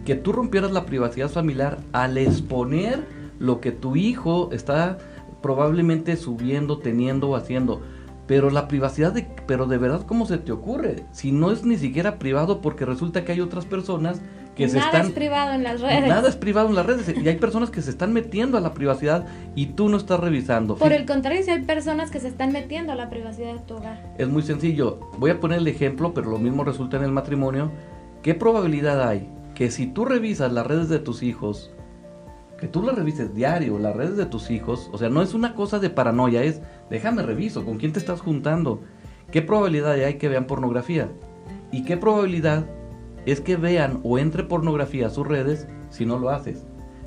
que 0.05 0.15
tú 0.15 0.33
rompieras 0.33 0.71
la 0.71 0.85
privacidad 0.85 1.29
familiar 1.29 1.79
al 1.93 2.17
exponer 2.17 3.05
lo 3.39 3.61
que 3.61 3.71
tu 3.71 3.95
hijo 3.95 4.49
está 4.51 4.97
probablemente 5.41 6.15
subiendo, 6.15 6.79
teniendo 6.79 7.29
o 7.29 7.35
haciendo. 7.35 7.81
Pero 8.27 8.49
la 8.49 8.67
privacidad, 8.67 9.11
de, 9.11 9.27
pero 9.45 9.65
de 9.65 9.77
verdad, 9.77 10.05
¿cómo 10.05 10.25
se 10.25 10.37
te 10.37 10.51
ocurre? 10.51 11.03
Si 11.11 11.31
no 11.31 11.51
es 11.51 11.65
ni 11.65 11.77
siquiera 11.77 12.19
privado 12.19 12.61
porque 12.61 12.85
resulta 12.85 13.25
que 13.25 13.33
hay 13.33 13.41
otras 13.41 13.65
personas 13.65 14.21
que 14.55 14.69
se 14.69 14.77
están... 14.77 14.93
Nada 14.93 15.05
es 15.07 15.11
privado 15.11 15.53
en 15.53 15.63
las 15.63 15.81
redes. 15.81 16.07
Nada 16.07 16.29
es 16.29 16.35
privado 16.35 16.69
en 16.69 16.75
las 16.75 16.85
redes 16.85 17.13
y 17.21 17.27
hay 17.27 17.35
personas 17.35 17.69
que 17.69 17.81
se 17.81 17.89
están 17.89 18.13
metiendo 18.13 18.57
a 18.57 18.61
la 18.61 18.73
privacidad 18.73 19.25
y 19.55 19.67
tú 19.67 19.89
no 19.89 19.97
estás 19.97 20.19
revisando. 20.19 20.75
Por 20.75 20.93
el 20.93 21.05
contrario, 21.05 21.43
si 21.43 21.51
hay 21.51 21.63
personas 21.63 22.11
que 22.11 22.19
se 22.19 22.27
están 22.27 22.53
metiendo 22.53 22.93
a 22.93 22.95
la 22.95 23.09
privacidad 23.09 23.53
de 23.53 23.59
tu 23.59 23.75
hogar. 23.75 24.13
Es 24.17 24.27
muy 24.27 24.43
sencillo. 24.43 24.99
Voy 25.17 25.31
a 25.31 25.39
poner 25.39 25.59
el 25.59 25.67
ejemplo, 25.67 26.13
pero 26.13 26.29
lo 26.29 26.37
mismo 26.37 26.63
resulta 26.63 26.97
en 26.97 27.03
el 27.03 27.11
matrimonio. 27.11 27.71
¿Qué 28.21 28.35
probabilidad 28.35 29.05
hay 29.05 29.27
que 29.53 29.69
si 29.69 29.87
tú 29.87 30.05
revisas 30.05 30.51
las 30.51 30.65
redes 30.65 30.89
de 30.89 30.99
tus 30.99 31.23
hijos 31.23 31.71
que 32.63 32.69
tú 32.69 32.81
la 32.81 32.93
revises 32.93 33.35
diario, 33.35 33.77
las 33.77 33.93
redes 33.93 34.15
de 34.15 34.25
tus 34.25 34.49
hijos, 34.49 34.89
o 34.93 34.97
sea, 34.97 35.09
no 35.09 35.21
es 35.21 35.33
una 35.33 35.53
cosa 35.53 35.79
de 35.79 35.89
paranoia, 35.89 36.43
es 36.43 36.61
déjame 36.89 37.23
reviso, 37.23 37.65
¿con 37.65 37.77
quién 37.77 37.93
te 37.93 37.99
estás 37.99 38.21
juntando? 38.21 38.81
¿Qué 39.31 39.41
probabilidad 39.41 39.93
hay 39.93 40.17
que 40.17 40.29
vean 40.29 40.45
pornografía? 40.45 41.09
¿Y 41.71 41.83
qué 41.85 41.97
probabilidad 41.97 42.67
es 43.25 43.41
que 43.41 43.55
vean 43.55 43.99
o 44.03 44.19
entre 44.19 44.43
pornografía 44.43 45.07
a 45.07 45.09
sus 45.09 45.27
redes 45.27 45.67
si 45.89 46.05
no 46.05 46.19
lo 46.19 46.29
haces? 46.29 46.65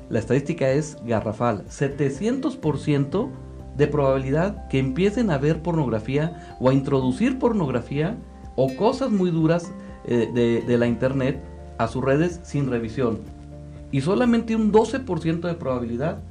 La 0.09 0.19
estadística 0.19 0.69
es 0.69 0.97
garrafal, 1.05 1.65
700% 1.65 3.29
de 3.77 3.87
probabilidad 3.87 4.67
que 4.69 4.79
empiecen 4.79 5.29
a 5.29 5.37
ver 5.37 5.61
pornografía 5.61 6.57
o 6.59 6.69
a 6.69 6.73
introducir 6.73 7.37
pornografía 7.39 8.17
o 8.55 8.75
cosas 8.75 9.11
muy 9.11 9.29
duras 9.31 9.71
eh, 10.05 10.63
de, 10.65 10.77
la 10.77 10.87
internet 10.87 11.41
a 11.77 11.87
sus 11.87 12.03
redes 12.03 12.39
sin 12.43 12.69
revisión 12.69 13.19
y 13.91 14.01
solamente 14.01 14.55
un 14.55 14.71
12% 14.71 15.41
de 15.41 15.53
probabilidad 15.53 16.23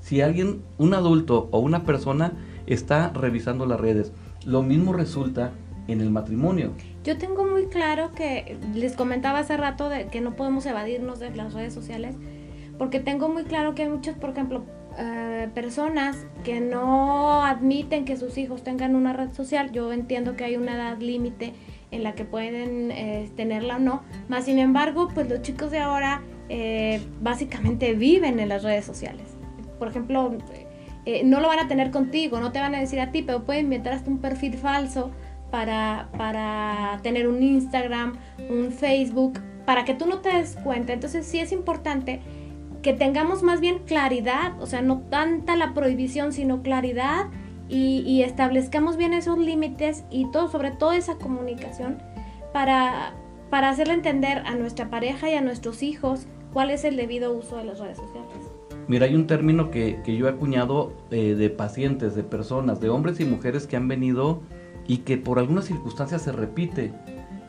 si 0.00 0.20
alguien, 0.20 0.62
un 0.78 0.94
adulto 0.94 1.48
o 1.52 1.60
una 1.60 1.84
persona 1.84 2.32
está 2.66 3.10
revisando 3.10 3.66
las 3.66 3.80
redes. 3.80 4.12
Lo 4.44 4.62
mismo 4.62 4.92
resulta 4.92 5.52
en 5.88 6.00
el 6.00 6.10
matrimonio. 6.10 6.72
Yo 7.04 7.18
tengo 7.18 7.44
muy 7.44 7.66
claro 7.66 8.12
que 8.14 8.56
les 8.74 8.94
comentaba 8.94 9.40
hace 9.40 9.56
rato 9.56 9.88
de 9.88 10.06
que 10.06 10.20
no 10.20 10.36
podemos 10.36 10.64
evadirnos 10.66 11.18
de 11.18 11.34
las 11.34 11.54
redes 11.54 11.74
sociales, 11.74 12.14
porque 12.78 13.00
tengo 13.00 13.28
muy 13.28 13.44
claro 13.44 13.74
que 13.74 13.82
hay 13.82 13.88
muchas, 13.88 14.16
por 14.16 14.30
ejemplo, 14.30 14.64
eh, 14.98 15.48
personas 15.54 16.26
que 16.44 16.60
no 16.60 17.44
admiten 17.44 18.04
que 18.04 18.16
sus 18.16 18.36
hijos 18.38 18.62
tengan 18.62 18.94
una 18.94 19.12
red 19.12 19.32
social. 19.32 19.72
Yo 19.72 19.92
entiendo 19.92 20.36
que 20.36 20.44
hay 20.44 20.56
una 20.56 20.74
edad 20.74 20.98
límite 20.98 21.54
en 21.90 22.02
la 22.02 22.14
que 22.14 22.24
pueden 22.24 22.90
eh, 22.90 23.30
tenerla 23.36 23.76
o 23.76 23.78
no, 23.78 24.02
más 24.28 24.44
sin 24.46 24.58
embargo, 24.58 25.08
pues 25.12 25.28
los 25.28 25.42
chicos 25.42 25.70
de 25.70 25.78
ahora 25.78 26.22
eh, 26.48 27.00
básicamente 27.20 27.94
viven 27.94 28.40
en 28.40 28.48
las 28.48 28.62
redes 28.62 28.84
sociales. 28.84 29.24
Por 29.78 29.88
ejemplo, 29.88 30.32
eh, 31.04 31.22
no 31.24 31.40
lo 31.40 31.48
van 31.48 31.58
a 31.58 31.68
tener 31.68 31.90
contigo, 31.90 32.40
no 32.40 32.52
te 32.52 32.60
van 32.60 32.74
a 32.74 32.80
decir 32.80 33.00
a 33.00 33.10
ti, 33.10 33.22
pero 33.22 33.44
pueden 33.44 33.64
inventar 33.64 33.92
hasta 33.92 34.10
un 34.10 34.18
perfil 34.18 34.54
falso 34.54 35.10
para, 35.50 36.08
para 36.16 37.00
tener 37.02 37.28
un 37.28 37.42
Instagram, 37.42 38.16
un 38.48 38.70
Facebook, 38.70 39.38
para 39.66 39.84
que 39.84 39.94
tú 39.94 40.06
no 40.06 40.18
te 40.20 40.30
des 40.30 40.56
cuenta. 40.56 40.92
Entonces 40.92 41.26
sí 41.26 41.38
es 41.38 41.52
importante 41.52 42.20
que 42.82 42.92
tengamos 42.92 43.42
más 43.42 43.60
bien 43.60 43.80
claridad, 43.80 44.60
o 44.60 44.66
sea, 44.66 44.82
no 44.82 45.00
tanta 45.00 45.56
la 45.56 45.74
prohibición, 45.74 46.32
sino 46.32 46.62
claridad 46.62 47.26
y, 47.68 48.22
establezcamos 48.22 48.96
bien 48.96 49.14
esos 49.14 49.38
límites 49.38 50.04
y 50.10 50.30
todo, 50.30 50.48
sobre 50.48 50.72
todo 50.72 50.92
esa 50.92 51.14
comunicación 51.14 52.02
para, 52.52 53.14
para 53.50 53.70
hacerle 53.70 53.94
entender 53.94 54.42
a 54.44 54.54
nuestra 54.54 54.90
pareja 54.90 55.30
y 55.30 55.34
a 55.34 55.40
nuestros 55.40 55.82
hijos 55.82 56.26
¿Cuál 56.52 56.70
es 56.70 56.84
el 56.84 56.96
debido 56.96 57.32
uso 57.32 57.56
de 57.56 57.64
las 57.64 57.78
redes 57.78 57.96
sociales? 57.96 58.31
Mira, 58.92 59.06
hay 59.06 59.14
un 59.14 59.26
término 59.26 59.70
que, 59.70 60.02
yo 60.04 60.26
he 60.26 60.30
acuñado 60.30 60.92
eh, 61.10 61.34
de 61.34 61.48
pacientes, 61.48 62.14
de 62.14 62.22
personas, 62.22 62.78
de 62.78 62.90
hombres 62.90 63.20
y 63.20 63.24
mujeres 63.24 63.66
que 63.66 63.74
han 63.74 63.88
venido 63.88 64.42
y 64.86 64.98
que 64.98 65.16
por 65.16 65.38
algunas 65.38 65.64
circunstancias 65.64 66.20
se 66.20 66.30
repite. 66.30 66.92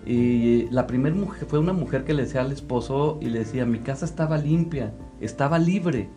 Y 0.05 0.69
la 0.69 0.87
primera 0.87 1.13
mujer 1.13 1.45
fue 1.45 1.59
una 1.59 1.73
mujer 1.73 2.05
que 2.05 2.13
le 2.13 2.23
decía 2.23 2.39
al 2.39 2.53
esposo 2.53 3.17
y 3.19 3.25
le 3.25 3.39
decía, 3.39 3.65
mi 3.65 3.79
casa 3.79 4.05
estaba 4.05 4.37
limpia, 4.37 4.93
estaba 5.19 5.59
libre. 5.59 6.07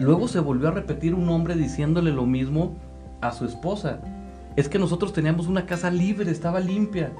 Luego 0.00 0.28
se 0.28 0.40
volvió 0.40 0.68
a 0.68 0.70
repetir 0.70 1.14
un 1.14 1.28
hombre 1.28 1.54
diciéndole 1.54 2.10
lo 2.10 2.24
mismo 2.24 2.78
a 3.20 3.32
su 3.32 3.44
esposa. 3.44 4.00
Es 4.56 4.70
que 4.70 4.78
nosotros 4.78 5.12
teníamos 5.12 5.46
una 5.46 5.66
casa 5.66 5.90
libre, 5.90 6.30
estaba 6.30 6.58
limpia. 6.58 7.12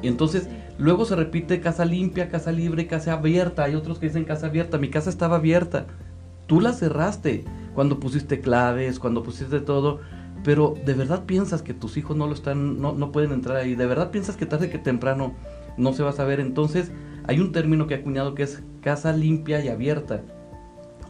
Y 0.00 0.06
entonces 0.06 0.48
luego 0.80 1.04
se 1.04 1.14
repite 1.14 1.60
casa 1.60 1.84
limpia, 1.84 2.28
casa 2.28 2.50
libre, 2.50 2.86
casa 2.86 3.12
abierta. 3.12 3.64
Hay 3.64 3.74
otros 3.74 3.98
que 3.98 4.06
dicen 4.06 4.24
casa 4.24 4.46
abierta. 4.46 4.78
Mi 4.78 4.88
casa 4.88 5.10
estaba 5.10 5.36
abierta. 5.36 5.86
Tú 6.46 6.60
la 6.60 6.72
cerraste 6.72 7.44
cuando 7.74 8.00
pusiste 8.00 8.40
claves, 8.40 8.98
cuando 8.98 9.22
pusiste 9.22 9.60
todo. 9.60 10.00
Pero 10.42 10.74
de 10.84 10.94
verdad 10.94 11.24
piensas 11.26 11.62
que 11.62 11.74
tus 11.74 11.96
hijos 11.96 12.16
no 12.16 12.26
lo 12.26 12.32
están, 12.32 12.80
no, 12.80 12.92
no 12.92 13.12
pueden 13.12 13.32
entrar 13.32 13.56
ahí. 13.56 13.74
De 13.74 13.86
verdad 13.86 14.10
piensas 14.10 14.36
que 14.36 14.46
tarde 14.46 14.70
que 14.70 14.78
temprano 14.78 15.34
no 15.76 15.92
se 15.92 16.02
va 16.02 16.10
a 16.10 16.14
saber. 16.14 16.40
Entonces 16.40 16.90
hay 17.26 17.38
un 17.38 17.52
término 17.52 17.86
que 17.86 17.94
he 17.94 17.98
acuñado 17.98 18.34
que 18.34 18.42
es 18.42 18.62
casa 18.80 19.12
limpia 19.12 19.64
y 19.64 19.68
abierta. 19.68 20.22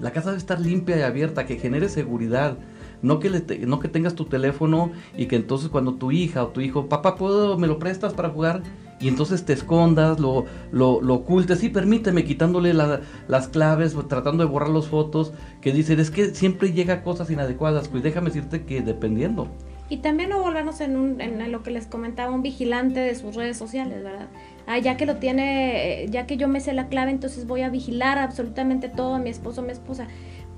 La 0.00 0.12
casa 0.12 0.30
debe 0.30 0.38
estar 0.38 0.60
limpia 0.60 0.98
y 0.98 1.02
abierta, 1.02 1.44
que 1.44 1.58
genere 1.58 1.88
seguridad, 1.90 2.56
no 3.02 3.20
que, 3.20 3.28
no 3.66 3.80
que 3.80 3.88
tengas 3.88 4.14
tu 4.14 4.24
teléfono 4.24 4.92
y 5.16 5.26
que 5.26 5.36
entonces 5.36 5.68
cuando 5.68 5.94
tu 5.94 6.10
hija 6.10 6.42
o 6.42 6.48
tu 6.48 6.62
hijo, 6.62 6.88
papá, 6.88 7.16
¿puedo, 7.16 7.58
me 7.58 7.66
lo 7.66 7.78
prestas 7.78 8.14
para 8.14 8.30
jugar? 8.30 8.62
Y 9.00 9.08
entonces 9.08 9.46
te 9.46 9.54
escondas, 9.54 10.20
lo, 10.20 10.44
lo, 10.72 11.00
lo 11.00 11.14
ocultes, 11.14 11.58
sí, 11.58 11.70
permíteme, 11.70 12.24
quitándole 12.24 12.74
las 12.74 13.48
claves, 13.48 13.96
tratando 14.08 14.44
de 14.44 14.50
borrar 14.50 14.68
las 14.68 14.88
fotos, 14.88 15.32
que 15.62 15.72
dicen, 15.72 15.98
es 16.00 16.10
que 16.10 16.34
siempre 16.34 16.72
llega 16.72 17.02
cosas 17.02 17.30
inadecuadas, 17.30 17.88
pues 17.88 18.02
déjame 18.02 18.26
decirte 18.26 18.64
que 18.64 18.82
dependiendo. 18.82 19.48
Y 19.88 19.96
también 19.96 20.30
no 20.30 20.40
volvernos 20.40 20.80
en, 20.80 20.96
un, 20.96 21.20
en 21.20 21.50
lo 21.50 21.64
que 21.64 21.72
les 21.72 21.86
comentaba, 21.86 22.32
un 22.32 22.42
vigilante 22.42 23.00
de 23.00 23.14
sus 23.16 23.34
redes 23.34 23.56
sociales, 23.56 24.04
¿verdad? 24.04 24.28
Ah, 24.68 24.78
ya 24.78 24.96
que 24.96 25.04
lo 25.04 25.16
tiene, 25.16 26.06
ya 26.10 26.26
que 26.26 26.36
yo 26.36 26.46
me 26.46 26.60
sé 26.60 26.72
la 26.74 26.86
clave, 26.86 27.10
entonces 27.10 27.46
voy 27.46 27.62
a 27.62 27.70
vigilar 27.70 28.18
absolutamente 28.18 28.88
todo 28.88 29.14
a 29.14 29.18
mi 29.18 29.30
esposo, 29.30 29.62
a 29.62 29.64
mi 29.64 29.72
esposa. 29.72 30.06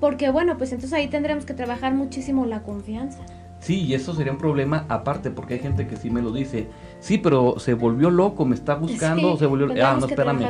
Porque 0.01 0.31
bueno, 0.31 0.59
pues 0.59 0.73
entonces 0.73 0.93
ahí 0.93 1.09
tendremos 1.09 1.47
que 1.47 1.55
trabajar 1.55 1.95
muchísimo 1.95 2.45
la 2.45 2.63
confianza. 2.63 3.21
Sí, 3.61 3.83
y 3.85 3.95
eso 3.95 4.13
sería 4.13 4.33
un 4.33 4.39
problema 4.39 4.85
aparte, 4.89 5.31
porque 5.31 5.55
hay 5.55 5.61
gente 5.61 5.87
que 5.87 5.97
sí 5.97 6.11
me 6.11 6.21
lo 6.21 6.33
dice. 6.33 6.67
Sí, 7.03 7.19
pero 7.19 7.59
se 7.59 7.75
volvió 7.75 8.11
loco, 8.11 8.45
me 8.45 8.55
está 8.55 8.77
buscando, 8.77 9.37
se 9.37 9.45
volvió... 9.45 9.67
Ah, 9.85 9.97
no, 9.99 10.07
espérame. 10.07 10.45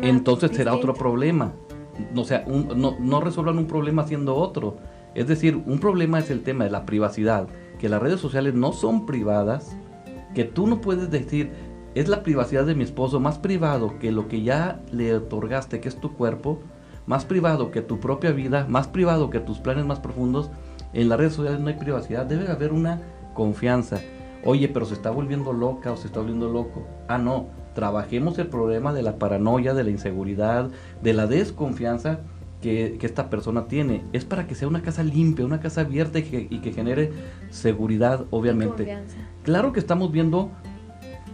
Entonces 0.00 0.52
será 0.56 0.74
otro 0.74 0.94
problema. 0.94 1.52
O 2.16 2.24
sea, 2.24 2.46
no, 2.46 2.96
no 2.98 3.20
resuelvan 3.20 3.58
un 3.58 3.66
problema 3.66 4.02
haciendo 4.02 4.34
otro. 4.34 4.78
Es 5.14 5.28
decir, 5.28 5.62
un 5.66 5.78
problema 5.78 6.18
es 6.18 6.30
el 6.30 6.42
tema 6.42 6.64
de 6.64 6.70
la 6.70 6.86
privacidad, 6.86 7.46
que 7.78 7.90
las 7.90 8.00
redes 8.00 8.20
sociales 8.20 8.54
no 8.54 8.72
son 8.72 9.04
privadas, 9.04 9.76
que 10.34 10.44
tú 10.44 10.66
no 10.66 10.80
puedes 10.80 11.10
decir, 11.10 11.50
es 11.94 12.08
la 12.08 12.22
privacidad 12.22 12.64
de 12.64 12.74
mi 12.74 12.84
esposo, 12.84 13.20
más 13.20 13.38
privado 13.38 13.98
que 13.98 14.10
lo 14.10 14.28
que 14.28 14.42
ya 14.42 14.80
le 14.90 15.14
otorgaste, 15.14 15.78
que 15.78 15.90
es 15.90 16.00
tu 16.00 16.14
cuerpo, 16.14 16.60
más 17.04 17.26
privado 17.26 17.70
que 17.70 17.82
tu 17.82 18.00
propia 18.00 18.32
vida, 18.32 18.64
más 18.66 18.88
privado 18.88 19.28
que 19.28 19.40
tus 19.40 19.58
planes 19.58 19.84
más 19.84 20.00
profundos, 20.00 20.50
en 20.94 21.10
las 21.10 21.18
redes 21.18 21.34
sociales 21.34 21.60
no 21.60 21.68
hay 21.68 21.74
privacidad, 21.74 22.24
debe 22.24 22.50
haber 22.50 22.72
una 22.72 23.02
confianza. 23.34 24.00
Oye, 24.44 24.68
pero 24.68 24.86
se 24.86 24.94
está 24.94 25.10
volviendo 25.10 25.52
loca 25.52 25.92
o 25.92 25.96
se 25.96 26.06
está 26.06 26.20
volviendo 26.20 26.48
loco. 26.48 26.86
Ah, 27.08 27.18
no, 27.18 27.48
trabajemos 27.74 28.38
el 28.38 28.46
problema 28.48 28.92
de 28.92 29.02
la 29.02 29.18
paranoia, 29.18 29.74
de 29.74 29.84
la 29.84 29.90
inseguridad, 29.90 30.70
de 31.02 31.12
la 31.12 31.26
desconfianza 31.26 32.20
que, 32.60 32.98
esta 33.00 33.30
persona 33.30 33.66
tiene. 33.66 34.04
Es 34.12 34.24
para 34.24 34.46
que 34.46 34.54
sea 34.54 34.68
una 34.68 34.82
casa 34.82 35.02
limpia, 35.02 35.44
una 35.44 35.60
casa 35.60 35.82
abierta 35.82 36.18
y 36.18 36.22
que, 36.22 36.46
y 36.50 36.58
que 36.58 36.72
genere 36.72 37.12
seguridad, 37.50 38.24
obviamente. 38.30 38.98
Claro 39.42 39.72
que 39.72 39.80
estamos 39.80 40.12
viendo 40.12 40.50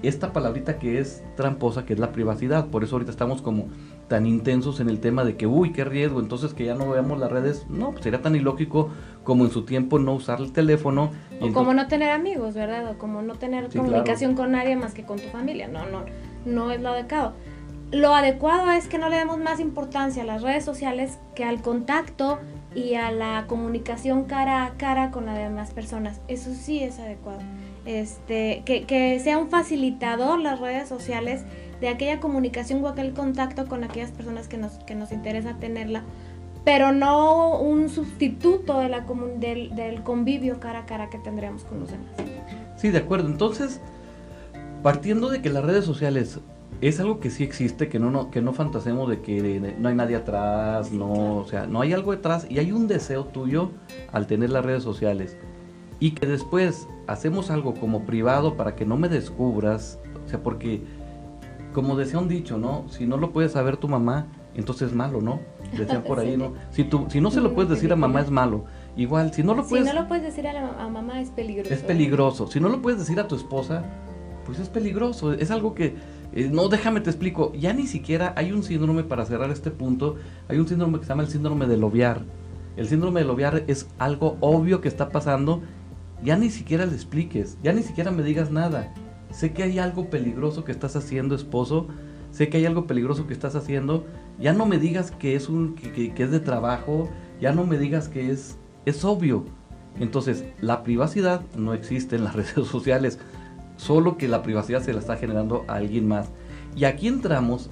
esta 0.02 0.32
palabrita 0.32 0.78
que 0.78 0.99
es 0.99 1.23
tramposa, 1.37 1.84
que 1.84 1.94
es 1.94 1.99
la 1.99 2.12
privacidad. 2.12 2.68
Por 2.68 2.84
eso 2.84 2.96
ahorita 2.96 3.11
estamos 3.11 3.42
como 3.42 3.68
tan 4.08 4.26
intensos 4.26 4.80
en 4.80 4.88
el 4.88 5.00
tema 5.00 5.25
de 5.25 5.37
que, 5.37 5.46
uy, 5.46 5.73
qué 5.73 5.84
riesgo, 5.84 6.20
entonces 6.20 6.54
que 6.54 6.64
ya 6.64 6.75
no 6.75 6.90
veamos 6.90 7.18
las 7.18 7.30
redes, 7.30 7.66
no, 7.68 7.92
pues 7.92 8.04
sería 8.04 8.23
tan 8.23 8.37
ilógico 8.37 8.90
como 9.23 9.44
en 9.44 9.50
su 9.50 9.64
tiempo 9.64 9.99
no 9.99 10.14
usar 10.14 10.40
el 10.40 10.52
teléfono. 10.52 11.11
O 11.40 11.52
como 11.52 11.75
no 11.75 11.88
tener 11.88 12.11
amigos, 12.11 12.54
¿verdad? 12.54 12.90
O 12.90 12.99
como 12.99 13.23
no 13.23 13.34
tener 13.37 13.68
comunicación 13.68 14.34
con 14.34 14.52
nadie 14.52 14.76
más 14.76 14.94
que 14.94 15.04
con 15.04 15.18
tu 15.18 15.28
familia, 15.28 15.68
no, 15.68 15.87
no, 15.87 16.04
no 16.44 16.70
es 16.70 16.80
lo 16.80 16.90
adecuado. 16.90 17.32
Lo 17.90 18.14
adecuado 18.14 18.70
es 18.70 18.88
que 18.88 18.99
no 18.99 19.08
le 19.08 19.16
demos 19.16 19.38
más 19.38 19.61
importancia 19.61 20.23
a 20.23 20.26
las 20.26 20.42
redes 20.42 20.64
sociales 20.64 21.18
que 21.34 21.44
al 21.44 21.62
contacto 21.62 22.40
y 22.75 22.94
a 22.94 23.12
la 23.12 23.44
comunicación 23.46 24.25
cara 24.25 24.64
a 24.64 24.73
cara 24.76 25.11
con 25.11 25.26
las 25.26 25.38
demás 25.38 25.70
personas. 25.70 26.20
Eso 26.28 26.52
sí 26.54 26.82
es 26.82 26.99
adecuado. 26.99 27.40
Este, 27.87 28.62
que, 28.64 28.84
que 28.84 29.20
sea 29.20 29.38
un 29.38 29.49
facilitador 29.49 30.38
las 30.40 30.58
redes 30.58 30.88
sociales 30.88 31.44
de 31.81 31.88
aquella 31.88 32.21
comunicación 32.21 32.85
o 32.85 32.88
aquel 32.88 33.12
contacto 33.12 33.66
con 33.66 33.85
aquellas 33.85 34.11
personas 34.11 34.49
que 34.49 34.57
nos, 34.57 34.73
que 34.85 34.95
nos 34.95 35.12
interesa 35.12 35.54
tenerla, 35.59 36.02
pero 36.64 36.93
no 36.93 37.59
un 37.59 37.88
sustituto 37.88 38.81
de 38.81 38.88
la 38.88 39.04
del, 39.38 39.75
del 39.75 40.02
convivio 40.02 40.61
cara 40.61 40.81
a 40.81 40.87
cara 40.87 41.11
que 41.11 41.19
tendríamos 41.19 41.64
con 41.64 41.81
los 41.81 41.90
demás. 41.90 42.07
Sí, 42.76 42.90
de 42.90 42.99
acuerdo. 42.99 43.28
Entonces, 43.28 43.81
partiendo 44.83 45.28
de 45.28 45.43
que 45.43 45.50
las 45.50 45.64
redes 45.64 45.85
sociales 45.85 46.40
es 46.81 47.00
algo 47.00 47.21
que 47.21 47.31
sí 47.31 47.45
existe, 47.45 47.88
que 47.88 47.99
no, 47.99 48.11
no, 48.11 48.31
que 48.31 48.40
no 48.40 48.52
fantasemos 48.52 49.09
de 49.09 49.21
que 49.21 49.75
no 49.78 49.88
hay 49.88 49.95
nadie 49.95 50.16
atrás, 50.16 50.93
no, 50.93 51.37
o 51.37 51.47
sea, 51.47 51.66
no 51.66 51.81
hay 51.81 51.93
algo 51.93 52.12
detrás 52.12 52.47
y 52.50 52.59
hay 52.59 52.73
un 52.73 52.88
deseo 52.88 53.25
tuyo 53.25 53.71
al 54.12 54.26
tener 54.26 54.50
las 54.50 54.64
redes 54.64 54.83
sociales 54.83 55.37
y 56.00 56.11
que 56.11 56.26
después 56.26 56.88
hacemos 57.07 57.50
algo 57.50 57.75
como 57.75 58.04
privado 58.04 58.57
para 58.57 58.75
que 58.75 58.85
no 58.85 58.97
me 58.97 59.09
descubras, 59.09 59.99
o 60.26 60.28
sea, 60.28 60.43
porque 60.43 60.83
como 61.75 61.97
decía 61.97 62.19
un 62.19 62.28
dicho, 62.28 62.57
¿no? 62.57 62.87
Si 62.88 63.04
no 63.04 63.19
lo 63.19 63.33
puede 63.33 63.50
saber 63.50 63.76
tu 63.76 63.88
mamá, 63.88 64.28
entonces 64.54 64.88
es 64.88 64.95
malo, 64.95 65.21
¿no? 65.21 65.40
Decían 65.76 66.02
por 66.04 66.21
ahí, 66.21 66.37
¿no? 66.38 66.54
Si, 66.71 66.85
tú, 66.85 67.07
si 67.11 67.21
no 67.21 67.31
se 67.31 67.43
lo 67.43 67.54
puedes 67.54 67.69
decir 67.69 67.93
a 67.93 67.97
mamá 67.97 68.23
es 68.23 68.31
malo. 68.31 68.64
Igual, 68.97 69.35
si 69.35 69.43
no 69.43 69.54
lo 69.54 69.66
puedes... 69.66 69.87
Si 69.87 69.93
no 69.93 70.00
lo 70.00 70.09
puedes 70.09 70.25
decir 70.25 70.47
a, 70.47 70.52
la, 70.52 70.88
mamá 70.88 71.21
es 71.21 71.31
peligroso. 71.31 71.75
Es 71.75 71.83
peligroso. 71.83 72.47
Si 72.47 72.61
no 72.61 72.69
lo 72.71 72.81
puedes 72.81 73.00
decir 73.00 73.19
a 73.21 73.28
tu 73.28 73.35
esposa, 73.35 73.85
pues 74.47 74.59
es 74.61 74.69
peligroso. 74.69 75.33
Es 75.33 75.50
algo 75.50 75.75
que, 75.75 75.97
Eh, 76.33 76.49
no, 76.50 76.69
déjame 76.69 77.00
te 77.00 77.11
explico. 77.11 77.52
Ya 77.54 77.73
ni 77.73 77.87
siquiera 77.87 78.33
hay 78.37 78.52
un 78.52 78.62
síndrome, 78.62 79.04
para 79.04 79.26
cerrar 79.26 79.50
este 79.50 79.71
punto, 79.71 80.16
hay 80.49 80.59
un 80.59 80.66
síndrome 80.66 80.99
que 80.99 81.04
se 81.04 81.11
llama 81.11 81.23
el 81.23 81.28
síndrome 81.28 81.66
del 81.66 81.85
oviar. 81.85 82.23
El 82.76 82.88
síndrome 82.88 83.21
del 83.21 83.31
oviar 83.31 83.64
es 83.69 83.88
algo 83.99 84.37
obvio 84.40 84.81
que 84.81 84.88
está 84.88 85.11
pasando. 85.11 85.62
Ya 86.23 86.37
ni 86.37 86.50
siquiera 86.50 86.87
le 86.87 86.95
expliques, 86.95 87.59
ya 87.62 87.73
ni 87.73 87.83
siquiera 87.83 88.11
me 88.11 88.23
digas 88.23 88.50
nada. 88.50 88.95
Sé 89.35 89.53
que 89.53 89.64
hay 89.64 89.81
algo 89.81 90.11
peligroso 90.11 90.64
que 90.64 90.71
estás 90.71 90.95
haciendo, 90.95 91.35
esposo. 91.35 91.88
Sé 92.31 92.49
que 92.49 92.59
hay 92.59 92.67
algo 92.67 92.87
peligroso 92.87 93.26
que 93.26 93.33
estás 93.33 93.57
haciendo. 93.57 94.07
Ya 94.38 94.53
no 94.53 94.64
me 94.64 94.79
digas 94.79 95.11
que 95.11 95.35
es 95.35 95.49
un 95.49 95.75
que, 95.75 96.12
es 96.17 96.31
de 96.31 96.38
trabajo. 96.38 97.09
Ya 97.41 97.50
no 97.53 97.67
me 97.67 97.76
digas 97.76 98.09
que 98.09 98.31
es 98.31 98.59
es 98.87 99.05
obvio. 99.05 99.45
Entonces, 99.99 100.45
la 100.61 100.85
privacidad 100.85 101.43
no 101.57 101.75
existe 101.75 102.14
en 102.14 102.25
las 102.25 102.37
redes 102.55 102.69
sociales 102.69 103.19
solo 103.76 104.17
que 104.17 104.29
la 104.29 104.45
privacidad 104.45 104.83
se 104.83 104.93
la 104.93 105.00
está 105.00 105.17
generando 105.17 105.64
a 105.67 105.75
alguien 105.75 106.07
más. 106.07 106.29
Y 106.76 106.85
aquí 106.85 107.09
entramos 107.09 107.71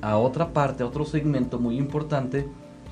a 0.00 0.16
otra 0.16 0.54
parte, 0.54 0.82
a 0.82 0.86
otro 0.86 1.04
segmento 1.04 1.58
muy 1.58 1.76
importante, 1.76 2.48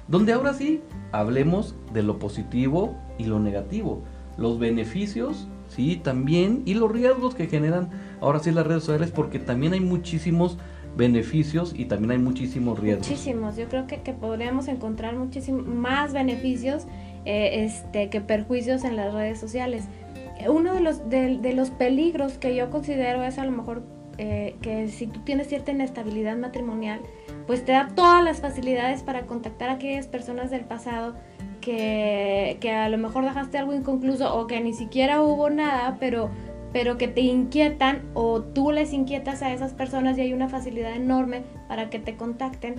donde 0.08 0.34
ahora 0.34 0.52
sí 0.52 0.82
hablemos 1.10 1.74
de 1.94 2.02
lo 2.02 2.18
positivo 2.18 2.98
y 3.16 3.24
lo 3.24 3.40
negativo, 3.40 4.02
los 4.36 4.58
beneficios, 4.58 5.48
sí, 5.68 5.96
también, 5.96 6.62
y 6.66 6.74
los 6.74 6.90
riesgos 6.90 7.34
que 7.34 7.46
generan 7.46 7.90
ahora 8.20 8.38
sí 8.38 8.50
las 8.50 8.66
redes 8.66 8.84
sociales, 8.84 9.10
porque 9.10 9.38
también 9.38 9.72
hay 9.72 9.80
muchísimos 9.80 10.58
beneficios 10.96 11.72
y 11.76 11.84
también 11.84 12.10
hay 12.12 12.18
muchísimos 12.18 12.78
riesgos. 12.78 13.08
Muchísimos, 13.08 13.56
yo 13.56 13.68
creo 13.68 13.86
que, 13.86 13.98
podríamos 14.12 14.68
encontrar 14.68 15.16
muchísimos 15.16 15.66
más 15.66 16.12
beneficios 16.12 16.86
eh, 17.24 17.64
este, 17.64 18.10
que 18.10 18.20
perjuicios 18.20 18.84
en 18.84 18.96
las 18.96 19.12
redes 19.14 19.38
sociales 19.38 19.84
uno 20.48 20.74
de 20.74 20.80
los, 20.80 21.08
de, 21.10 21.52
los 21.54 21.70
peligros 21.70 22.38
que 22.38 22.54
yo 22.54 22.70
considero 22.70 23.22
es 23.22 23.38
a 23.38 23.44
lo 23.44 23.50
mejor 23.50 23.82
eh, 24.18 24.56
que 24.62 24.88
si 24.88 25.06
tú 25.06 25.20
tienes 25.20 25.48
cierta 25.48 25.72
inestabilidad 25.72 26.36
matrimonial, 26.36 27.00
pues 27.46 27.64
te 27.64 27.72
da 27.72 27.88
todas 27.94 28.22
las 28.24 28.40
facilidades 28.40 29.02
para 29.02 29.26
contactar 29.26 29.70
a 29.70 29.72
aquellas 29.74 30.06
personas 30.06 30.50
del 30.50 30.62
pasado 30.62 31.14
que, 31.60 32.56
que, 32.60 32.72
a 32.72 32.88
lo 32.88 32.96
mejor 32.96 33.24
dejaste 33.24 33.58
algo 33.58 33.74
inconcluso 33.74 34.34
o 34.34 34.46
que 34.46 34.60
ni 34.60 34.72
siquiera 34.72 35.20
hubo 35.20 35.50
nada, 35.50 35.96
pero, 36.00 36.30
pero 36.72 36.96
que 36.96 37.08
te 37.08 37.20
inquietan 37.20 38.02
o 38.14 38.42
tú 38.42 38.72
les 38.72 38.92
inquietas 38.92 39.42
a 39.42 39.52
esas 39.52 39.72
personas 39.72 40.16
y 40.18 40.22
hay 40.22 40.32
una 40.32 40.48
facilidad 40.48 40.94
enorme 40.94 41.42
para 41.68 41.90
que 41.90 41.98
te 41.98 42.16
contacten 42.16 42.76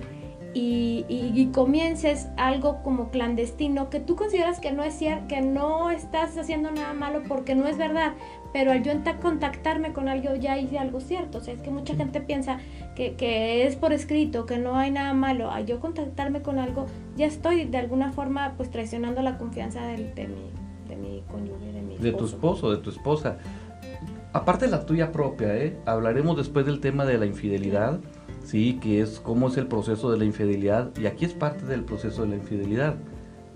y, 0.54 1.50
comiences 1.52 2.28
algo 2.36 2.82
como 2.82 3.10
clandestino 3.10 3.90
que 3.90 4.00
tú 4.00 4.16
consideras 4.16 4.60
que 4.60 4.72
no 4.72 4.82
es 4.82 4.94
cierto, 4.94 5.28
que 5.28 5.40
no 5.40 5.90
estás 5.90 6.36
haciendo 6.36 6.70
nada 6.70 6.92
malo 6.94 7.22
porque 7.28 7.54
no 7.54 7.66
es 7.66 7.76
verdad, 7.76 8.12
pero 8.52 8.72
al 8.72 8.82
yo 8.82 8.92
contactarme 9.20 9.92
con 9.92 10.08
alguien 10.08 10.40
ya 10.40 10.58
hice 10.58 10.78
algo 10.78 11.00
cierto. 11.00 11.38
O 11.38 11.40
sea, 11.40 11.54
es 11.54 11.60
que 11.60 11.70
mucha 11.70 11.94
gente 11.94 12.20
piensa 12.20 12.58
que, 12.94 13.66
es 13.66 13.76
por 13.76 13.92
escrito, 13.92 14.46
que 14.46 14.58
no 14.58 14.76
hay 14.76 14.90
nada 14.90 15.14
malo. 15.14 15.50
Al 15.50 15.66
yo 15.66 15.80
contactarme 15.80 16.42
con 16.42 16.58
algo, 16.58 16.86
ya 17.16 17.26
estoy 17.26 17.64
de 17.64 17.78
alguna 17.78 18.12
forma 18.12 18.54
pues 18.56 18.70
traicionando 18.70 19.22
la 19.22 19.38
confianza 19.38 19.82
de, 19.86 19.96
mi, 19.96 20.50
de 20.88 20.96
mi 20.96 21.22
cónyuge, 21.30 21.72
de 21.72 21.82
mi 21.82 21.96
De 21.96 22.12
tu 22.12 22.26
esposo, 22.26 22.70
de 22.70 22.78
tu 22.78 22.90
esposa. 22.90 23.38
Aparte 24.32 24.64
de 24.64 24.70
la 24.70 24.86
tuya 24.86 25.12
propia, 25.12 25.56
¿eh? 25.56 25.76
hablaremos 25.84 26.36
después 26.36 26.64
del 26.64 26.80
tema 26.80 27.04
de 27.04 27.18
la 27.18 27.26
infidelidad. 27.26 28.00
¿sí? 28.44 28.78
Que 28.80 29.00
es 29.00 29.20
cómo 29.20 29.48
es 29.48 29.56
el 29.56 29.66
proceso 29.66 30.10
de 30.10 30.18
la 30.18 30.24
infidelidad 30.24 30.90
y 30.98 31.06
aquí 31.06 31.24
es 31.24 31.34
parte 31.34 31.64
del 31.66 31.84
proceso 31.84 32.22
de 32.22 32.28
la 32.28 32.36
infidelidad. 32.36 32.96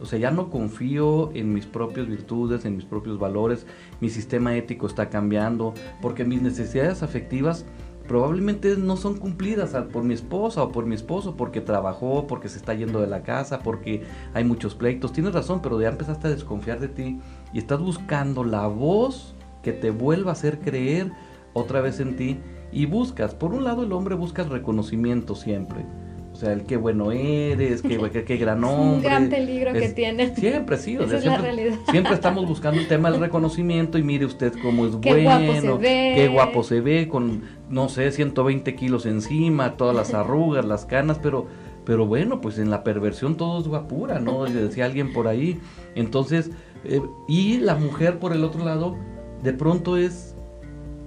O 0.01 0.05
sea, 0.05 0.19
ya 0.19 0.31
no 0.31 0.51
confío 0.51 1.31
en 1.33 1.55
mis 1.55 1.65
propias 1.65 2.07
virtudes, 2.07 2.65
en 2.67 2.77
mis 2.77 2.85
propios 2.85 3.19
valores, 3.19 3.67
mi 4.01 4.11
sistema 4.11 4.55
ético 4.55 4.87
está 4.87 5.09
cambiando, 5.09 5.73
porque 6.03 6.25
mis 6.25 6.43
necesidades 6.43 7.03
afectivas 7.03 7.65
probablemente 8.07 8.77
no 8.77 8.97
son 8.99 9.17
cumplidas 9.17 9.71
por 9.91 10.05
mi 10.05 10.13
esposa 10.13 10.63
o 10.63 10.71
por 10.71 10.85
mi 10.85 10.95
esposo, 10.95 11.35
porque 11.35 11.63
trabajó, 11.63 12.27
porque 12.27 12.51
se 12.51 12.59
está 12.59 12.75
yendo 12.75 13.01
de 13.01 13.07
la 13.07 13.23
casa, 13.23 13.61
porque 13.61 14.03
hay 14.35 14.45
muchos 14.45 14.75
pleitos. 14.75 15.15
Tienes 15.15 15.33
razón, 15.33 15.61
pero 15.63 15.81
ya 15.81 15.89
empezaste 15.89 16.29
a 16.29 16.31
desconfiar 16.31 16.79
de 16.79 16.89
ti 16.89 17.19
y 17.55 17.59
estás 17.59 17.81
buscando 17.81 18.45
la 18.45 18.67
voz 18.67 19.36
que 19.67 19.73
te 19.73 19.91
vuelva 19.91 20.31
a 20.31 20.35
hacer 20.35 20.61
creer 20.61 21.11
otra 21.53 21.81
vez 21.81 21.99
en 21.99 22.15
ti 22.15 22.39
y 22.71 22.87
buscas, 22.87 23.35
por 23.35 23.53
un 23.53 23.65
lado 23.65 23.83
el 23.83 23.91
hombre 23.91 24.15
busca 24.15 24.43
el 24.43 24.49
reconocimiento 24.49 25.35
siempre. 25.35 25.85
O 26.33 26.37
sea, 26.37 26.53
el 26.53 26.63
qué 26.63 26.77
bueno 26.77 27.11
eres, 27.11 27.83
qué, 27.83 28.25
qué, 28.25 28.37
gran 28.37 28.63
hombre. 28.65 28.97
un 28.97 29.03
gran 29.03 29.29
peligro 29.29 29.73
que 29.73 29.89
tiene. 29.89 30.37
Siempre, 30.37 30.77
sí. 30.77 30.97
O 30.99 31.09
sea, 31.09 31.21
siempre, 31.21 31.79
siempre, 31.91 32.15
estamos 32.15 32.47
buscando 32.47 32.81
el 32.81 32.87
tema 32.87 33.11
del 33.11 33.21
reconocimiento 33.29 33.99
y 33.99 34.05
mire 34.05 34.25
usted 34.25 34.53
cómo 34.63 34.87
es 34.87 34.95
qué 35.03 35.11
bueno, 35.11 35.31
guapo 35.31 35.61
se 35.61 35.73
ve. 35.83 36.13
qué 36.15 36.29
guapo 36.29 36.63
se 36.63 36.81
ve, 36.81 37.09
con, 37.09 37.43
no 37.69 37.89
sé, 37.89 38.13
120 38.13 38.73
kilos 38.77 39.05
encima, 39.05 39.77
todas 39.77 39.97
las 39.97 40.15
arrugas, 40.15 40.65
las 40.65 40.85
canas, 40.85 41.19
pero, 41.21 41.49
pero 41.85 42.07
bueno, 42.07 42.41
pues 42.41 42.61
en 42.61 42.71
la 42.71 42.85
perversión 42.85 43.37
todo 43.37 43.59
es 43.59 43.67
guapura, 43.67 44.21
¿no? 44.21 44.45
Decía 44.45 44.85
alguien 44.85 45.13
por 45.13 45.27
ahí. 45.27 45.59
Entonces, 45.97 46.53
eh, 46.85 47.03
y 47.27 47.57
la 47.57 47.75
mujer 47.75 48.21
por 48.21 48.33
el 48.33 48.45
otro 48.45 48.65
lado, 48.65 48.97
de 49.43 49.53
pronto 49.53 49.97
es 49.97 50.37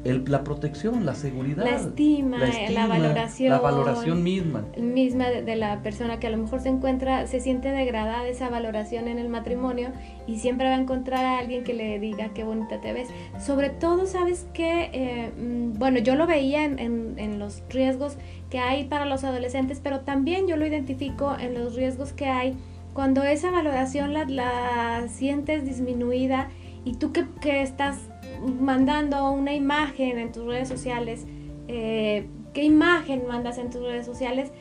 la 0.03 0.43
protección, 0.43 1.05
la 1.05 1.13
seguridad. 1.13 1.65
La 1.65 1.75
estima, 1.75 2.37
la, 2.69 2.87
valoración. 2.87 3.49
La 3.49 3.59
valoración 3.59 4.23
misma. 4.23 4.63
Misma 4.77 5.29
de, 5.29 5.55
la 5.55 5.81
persona 5.83 6.19
que 6.19 6.27
a 6.27 6.29
lo 6.29 6.37
mejor 6.37 6.61
se 6.61 6.69
encuentra, 6.69 7.27
se 7.27 7.41
siente 7.41 7.69
degradada 7.71 8.27
esa 8.27 8.49
valoración 8.49 9.09
en 9.09 9.19
el 9.19 9.27
matrimonio 9.27 9.89
y 10.25 10.37
siempre 10.37 10.69
va 10.69 10.75
a 10.75 10.79
encontrar 10.79 11.25
a 11.25 11.37
alguien 11.39 11.63
que 11.63 11.73
le 11.73 11.99
diga 11.99 12.29
qué 12.33 12.43
bonita 12.45 12.79
te 12.79 12.93
ves. 12.93 13.09
Sobre 13.39 13.69
todo, 13.69 14.05
¿sabes 14.05 14.47
que 14.53 14.89
eh, 14.93 15.31
mm, 15.37 15.77
bueno, 15.77 15.99
yo 15.99 16.15
lo 16.15 16.27
veía 16.27 16.63
en, 16.63 16.79
en, 16.79 17.39
los 17.39 17.61
riesgos 17.69 18.17
que 18.49 18.59
hay 18.59 18.85
para 18.85 19.05
los 19.05 19.23
adolescentes, 19.23 19.79
pero 19.83 20.01
también 20.01 20.47
yo 20.47 20.55
lo 20.55 20.65
identifico 20.65 21.35
en 21.37 21.53
los 21.53 21.75
riesgos 21.75 22.13
que 22.13 22.27
hay 22.27 22.55
cuando 22.93 23.23
esa 23.23 23.51
valoración 23.51 24.13
la, 24.13 24.25
la 24.25 25.07
sientes 25.07 25.65
disminuida 25.65 26.49
y 26.85 26.95
tú 26.95 27.11
que, 27.11 27.25
que 27.41 27.61
estás 27.61 27.97
mandando 28.39 29.31
una 29.31 29.53
imagen 29.53 30.19
en 30.19 30.31
tus 30.31 30.45
redes 30.45 30.67
sociales, 30.67 31.25
eh, 31.67 32.27
qué 32.53 32.63
imagen 32.63 33.27
mandas 33.27 33.57
en 33.57 33.69
tus 33.69 33.81
redes 33.81 34.05
sociales 34.05 34.51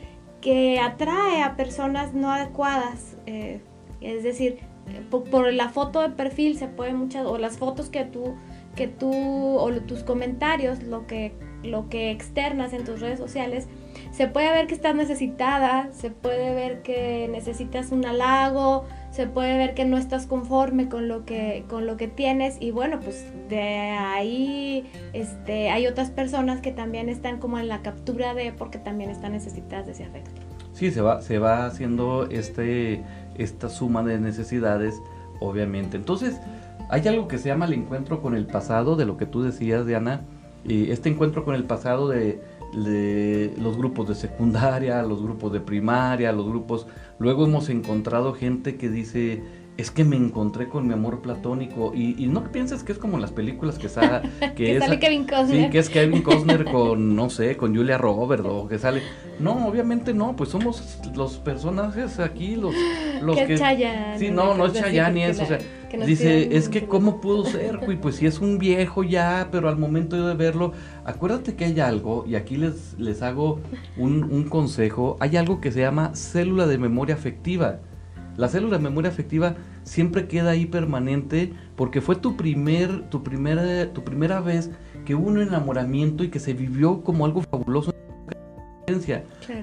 que 0.41 0.79
atrae 0.79 1.41
a 1.43 1.55
personas 1.55 2.13
no 2.13 2.31
adecuadas. 2.31 3.17
Eh, 3.25 3.61
es 4.01 4.23
decir, 4.23 4.59
por, 5.09 5.51
la 5.53 5.69
foto 5.69 6.01
de 6.01 6.09
perfil 6.09 6.57
se 6.57 6.67
puede 6.67 6.93
muchas, 6.93 7.25
o 7.25 7.37
las 7.37 7.57
fotos 7.57 7.89
que 7.89 8.05
tú, 8.05 8.35
que 8.75 8.87
tú, 8.87 9.11
o 9.11 9.71
tus 9.81 10.03
comentarios, 10.03 10.83
lo 10.83 11.07
que, 11.07 11.33
lo 11.63 11.89
que 11.89 12.11
externas 12.11 12.73
en 12.73 12.85
tus 12.85 13.01
redes 13.01 13.19
sociales, 13.19 13.67
se 14.11 14.27
puede 14.27 14.51
ver 14.51 14.67
que 14.67 14.73
estás 14.73 14.95
necesitada, 14.95 15.89
se 15.91 16.11
puede 16.11 16.53
ver 16.53 16.81
que 16.81 17.27
necesitas 17.31 17.91
un 17.91 18.05
halago, 18.05 18.85
se 19.19 19.27
puede 19.27 19.57
ver 19.57 19.73
que 19.73 19.83
no 19.83 19.97
estás 19.97 20.27
conforme 20.27 20.87
con 20.87 21.09
lo 21.09 21.25
que, 21.25 21.65
con 21.67 21.85
lo 21.85 21.97
que 21.97 22.07
tienes 22.07 22.55
y 22.61 22.71
bueno, 22.71 23.01
pues 23.01 23.25
de 23.49 23.59
ahí 23.59 24.89
este, 25.11 25.71
hay 25.71 25.87
otras 25.87 26.09
personas 26.09 26.61
que 26.61 26.71
también 26.71 27.09
están 27.09 27.37
como 27.37 27.59
en 27.59 27.67
la 27.67 27.81
captura 27.81 28.33
de 28.33 28.53
porque 28.53 28.77
también 28.77 29.09
están 29.09 29.33
necesitadas 29.33 29.87
de 29.87 29.91
ese 29.91 30.05
afecto. 30.05 30.39
Sí, 30.71 30.89
se 30.91 31.01
va, 31.01 31.21
se 31.21 31.37
va 31.37 31.65
haciendo 31.65 32.29
este, 32.31 33.03
esta 33.37 33.67
suma 33.67 34.03
de 34.03 34.21
necesidades, 34.21 35.01
obviamente. 35.41 35.97
Entonces, 35.97 36.39
hay 36.89 37.05
algo 37.05 37.27
que 37.27 37.39
se 37.39 37.49
llama 37.49 37.65
el 37.65 37.73
encuentro 37.73 38.21
con 38.21 38.37
el 38.37 38.45
pasado, 38.45 38.95
de 38.95 39.05
lo 39.05 39.17
que 39.17 39.25
tú 39.25 39.43
decías, 39.43 39.85
Diana, 39.85 40.21
y 40.63 40.91
este 40.91 41.09
encuentro 41.09 41.43
con 41.43 41.55
el 41.55 41.65
pasado 41.65 42.07
de 42.07 42.39
los 42.73 43.77
grupos 43.77 44.07
de 44.07 44.15
secundaria, 44.15 45.01
los 45.03 45.21
grupos 45.21 45.51
de 45.51 45.59
primaria, 45.59 46.31
los 46.31 46.47
grupos... 46.47 46.87
Luego 47.17 47.45
hemos 47.45 47.69
encontrado 47.69 48.33
gente 48.33 48.77
que 48.77 48.89
dice, 48.89 49.43
es 49.79 49.91
que 49.91 50.03
me 50.03 50.17
encontré 50.17 50.67
con 50.67 50.85
mi 50.87 50.93
amor 50.93 51.21
platónico. 51.21 51.93
Y, 51.95 52.27
no 52.27 52.43
pienses 52.51 52.83
que 52.83 52.91
es 52.91 52.97
como 52.97 53.17
las 53.17 53.31
películas 53.31 53.79
que, 53.79 53.87
sale 53.89 54.29
que, 54.53 54.77
sale 54.77 54.99
Kevin 54.99 55.25
Costner. 55.25 55.65
Sí, 55.65 55.69
que 55.69 55.79
es 55.79 55.89
Kevin 55.89 56.21
Costner 56.21 56.65
con, 56.65 57.15
no 57.15 57.29
sé, 57.29 57.55
con 57.55 57.73
Julia 57.73 57.97
Roberts 57.97 58.45
o 58.45 58.67
que 58.67 58.77
sale... 58.77 59.01
No, 59.39 59.67
obviamente 59.67 60.13
no, 60.13 60.35
pues 60.35 60.49
somos 60.49 60.99
los 61.15 61.37
personajes 61.37 62.19
aquí, 62.19 62.57
los, 62.57 62.75
los 63.21 63.37
que... 63.37 63.57
Chayanne, 63.57 64.19
sí, 64.19 64.31
no, 64.31 64.53
no 64.53 64.65
es 64.65 64.73
Chayanne 64.73 65.13
ni 65.13 65.23
eso, 65.23 65.43
o 65.43 65.45
sea, 65.45 65.59
dice, 66.05 66.57
es 66.57 66.67
que 66.67 66.85
cómo 66.85 67.21
pudo 67.21 67.45
ser, 67.45 67.77
güey, 67.77 67.95
pues 67.95 68.17
si 68.17 68.25
es 68.25 68.39
un 68.39 68.59
viejo 68.59 69.01
ya, 69.01 69.47
pero 69.49 69.69
al 69.69 69.77
momento 69.77 70.27
de 70.27 70.33
verlo, 70.33 70.73
acuérdate 71.05 71.55
que 71.55 71.63
hay 71.63 71.79
algo, 71.79 72.25
y 72.27 72.35
aquí 72.35 72.57
les, 72.57 72.99
les 72.99 73.21
hago 73.21 73.61
un, 73.95 74.25
un 74.25 74.43
consejo, 74.43 75.15
hay 75.21 75.37
algo 75.37 75.61
que 75.61 75.71
se 75.71 75.79
llama 75.79 76.13
célula 76.15 76.67
de 76.67 76.77
memoria 76.77 77.15
afectiva 77.15 77.79
la 78.39 78.47
célula 78.47 78.77
de 78.77 78.83
memoria 78.83 79.09
afectiva 79.09 79.55
siempre 79.83 80.29
queda 80.29 80.51
ahí 80.51 80.65
permanente 80.65 81.51
porque 81.75 81.99
fue 81.99 82.15
tu, 82.15 82.37
primer, 82.37 83.09
tu, 83.09 83.21
primera, 83.21 83.91
tu 83.91 84.05
primera 84.05 84.39
vez 84.39 84.69
que 85.03 85.13
hubo 85.13 85.27
un 85.27 85.41
enamoramiento 85.41 86.23
y 86.23 86.29
que 86.29 86.39
se 86.39 86.53
vivió 86.53 87.03
como 87.03 87.25
algo 87.25 87.41
fabuloso. 87.41 87.93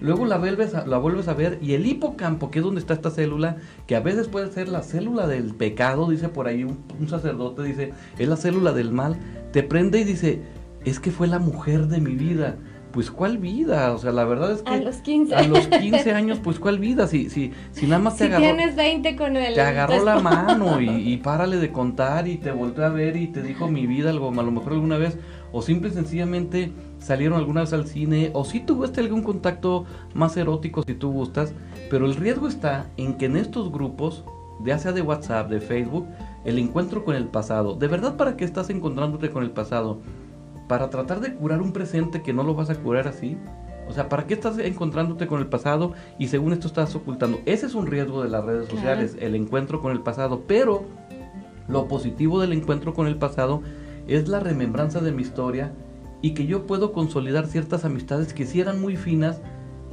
Luego 0.03 0.27
la 0.27 0.37
vuelves, 0.37 0.75
a, 0.75 0.87
la 0.87 0.99
vuelves 0.99 1.27
a 1.27 1.33
ver 1.33 1.59
y 1.63 1.73
el 1.73 1.87
hipocampo, 1.87 2.51
que 2.51 2.59
es 2.59 2.65
donde 2.67 2.81
está 2.83 2.93
esta 2.93 3.11
célula, 3.11 3.57
que 3.87 3.97
a 3.97 4.01
veces 4.01 4.29
puede 4.29 4.53
ser 4.53 4.69
la 4.69 4.83
célula 4.83 5.27
del 5.27 5.55
pecado, 5.55 6.11
dice 6.11 6.29
por 6.29 6.47
ahí 6.47 6.63
un, 6.63 6.85
un 7.01 7.09
sacerdote, 7.09 7.63
dice, 7.63 7.95
es 8.19 8.29
la 8.29 8.37
célula 8.37 8.73
del 8.73 8.93
mal, 8.93 9.17
te 9.53 9.63
prende 9.63 10.01
y 10.01 10.05
dice, 10.05 10.43
es 10.85 11.01
que 11.01 11.11
fue 11.11 11.29
la 11.29 11.39
mujer 11.39 11.87
de 11.87 11.99
mi 12.03 12.15
vida 12.15 12.59
pues 12.97 13.11
¿cuál 13.11 13.37
vida? 13.37 13.93
O 13.93 13.99
sea, 13.99 14.11
la 14.11 14.25
verdad 14.25 14.53
es 14.53 14.63
que... 14.63 14.73
A 14.73 14.79
los 14.79 14.97
15. 14.97 15.35
A 15.35 15.43
los 15.43 15.67
15 15.67 16.13
años, 16.13 16.41
pues 16.43 16.59
¿cuál 16.59 16.79
vida? 16.79 17.07
Si, 17.07 17.29
si, 17.29 17.53
si 17.71 17.87
nada 17.87 17.99
más 17.99 18.17
te 18.17 18.25
si 18.25 18.33
agarró... 18.33 18.57
tienes 18.57 18.75
20 18.75 19.17
con 19.17 19.37
el... 19.37 19.53
Te 19.53 19.61
agarró 19.61 20.03
la 20.03 20.19
mano 20.19 20.81
y, 20.81 20.89
y, 21.13 21.19
párale 21.19 21.59
de 21.59 21.71
contar 21.71 22.27
y 22.27 22.39
te 22.39 22.53
volteó 22.53 22.87
a 22.87 22.89
ver 22.89 23.19
y 23.19 23.27
te 23.27 23.43
dijo 23.43 23.69
mi 23.69 23.87
vida 23.87 24.09
algo, 24.09 24.31
a 24.31 24.43
lo 24.43 24.51
mejor 24.51 24.73
alguna 24.73 24.97
vez, 24.97 25.19
o 25.53 25.61
simple 25.61 25.91
y 25.91 25.93
sencillamente 25.93 26.73
salieron 26.99 27.37
alguna 27.37 27.61
vez 27.61 27.75
al 27.75 27.87
cine, 27.87 28.31
o 28.33 28.47
si 28.47 28.61
tuviste 28.61 29.03
algún 29.03 29.23
contacto 29.23 29.85
más 30.15 30.35
erótico 30.39 30.83
si 30.83 30.95
tú 30.95 31.13
gustas, 31.13 31.53
pero 31.91 32.07
el 32.07 32.15
riesgo 32.15 32.49
está 32.49 32.87
en 32.97 33.19
que 33.19 33.27
en 33.27 33.37
estos 33.37 33.71
grupos, 33.71 34.25
ya 34.65 34.79
sea 34.79 34.93
de 34.93 35.03
WhatsApp, 35.03 35.51
de 35.51 35.61
Facebook, 35.61 36.07
el 36.47 36.59
encuentro 36.59 37.05
con 37.05 37.15
el 37.15 37.27
pasado, 37.27 37.75
¿de 37.75 37.89
verdad 37.89 38.17
para 38.17 38.39
qué 38.39 38.47
estás 38.47 38.71
encontrándote 38.71 39.29
con 39.29 39.43
el 39.43 39.51
pasado? 39.51 40.01
Para 40.69 40.91
tratar 40.91 41.21
de 41.21 41.35
curar 41.35 41.63
un 41.63 41.73
presente 41.73 42.23
que 42.23 42.33
no 42.33 42.43
lo 42.43 42.55
vas 42.55 42.71
a 42.71 42.75
curar 42.77 43.09
así. 43.09 43.37
O 43.89 43.93
sea, 43.93 44.09
¿para 44.09 44.27
qué 44.27 44.35
estás 44.35 44.59
encontrándote 44.59 45.27
con 45.27 45.41
el 45.41 45.47
pasado 45.47 45.93
y 46.19 46.29
según 46.29 46.53
esto 46.53 46.67
estás 46.67 46.95
ocultando? 46.97 47.39
Ese 47.47 47.67
es 47.67 47.75
un 47.75 47.87
riesgo 47.87 48.23
de 48.23 48.29
las 48.29 48.45
redes 48.45 48.69
sociales, 48.69 49.17
el 49.21 49.35
encuentro 49.35 49.81
con 49.81 49.93
el 49.93 50.01
pasado. 50.01 50.43
Pero 50.47 50.85
lo 51.69 51.87
positivo 51.87 52.41
del 52.41 52.53
encuentro 52.53 52.95
con 52.95 53.07
el 53.07 53.17
pasado 53.17 53.63
es 54.09 54.29
la 54.29 54.41
remembranza 54.41 55.01
de 55.01 55.13
mi 55.13 55.23
historia 55.23 55.73
y 56.21 56.35
que 56.35 56.47
yo 56.47 56.67
puedo 56.67 56.93
consolidar 56.93 57.47
ciertas 57.47 57.85
amistades 57.85 58.33
que 58.33 58.47
sí 58.47 58.61
eran 58.61 58.81
muy 58.81 58.97
finas, 58.97 59.41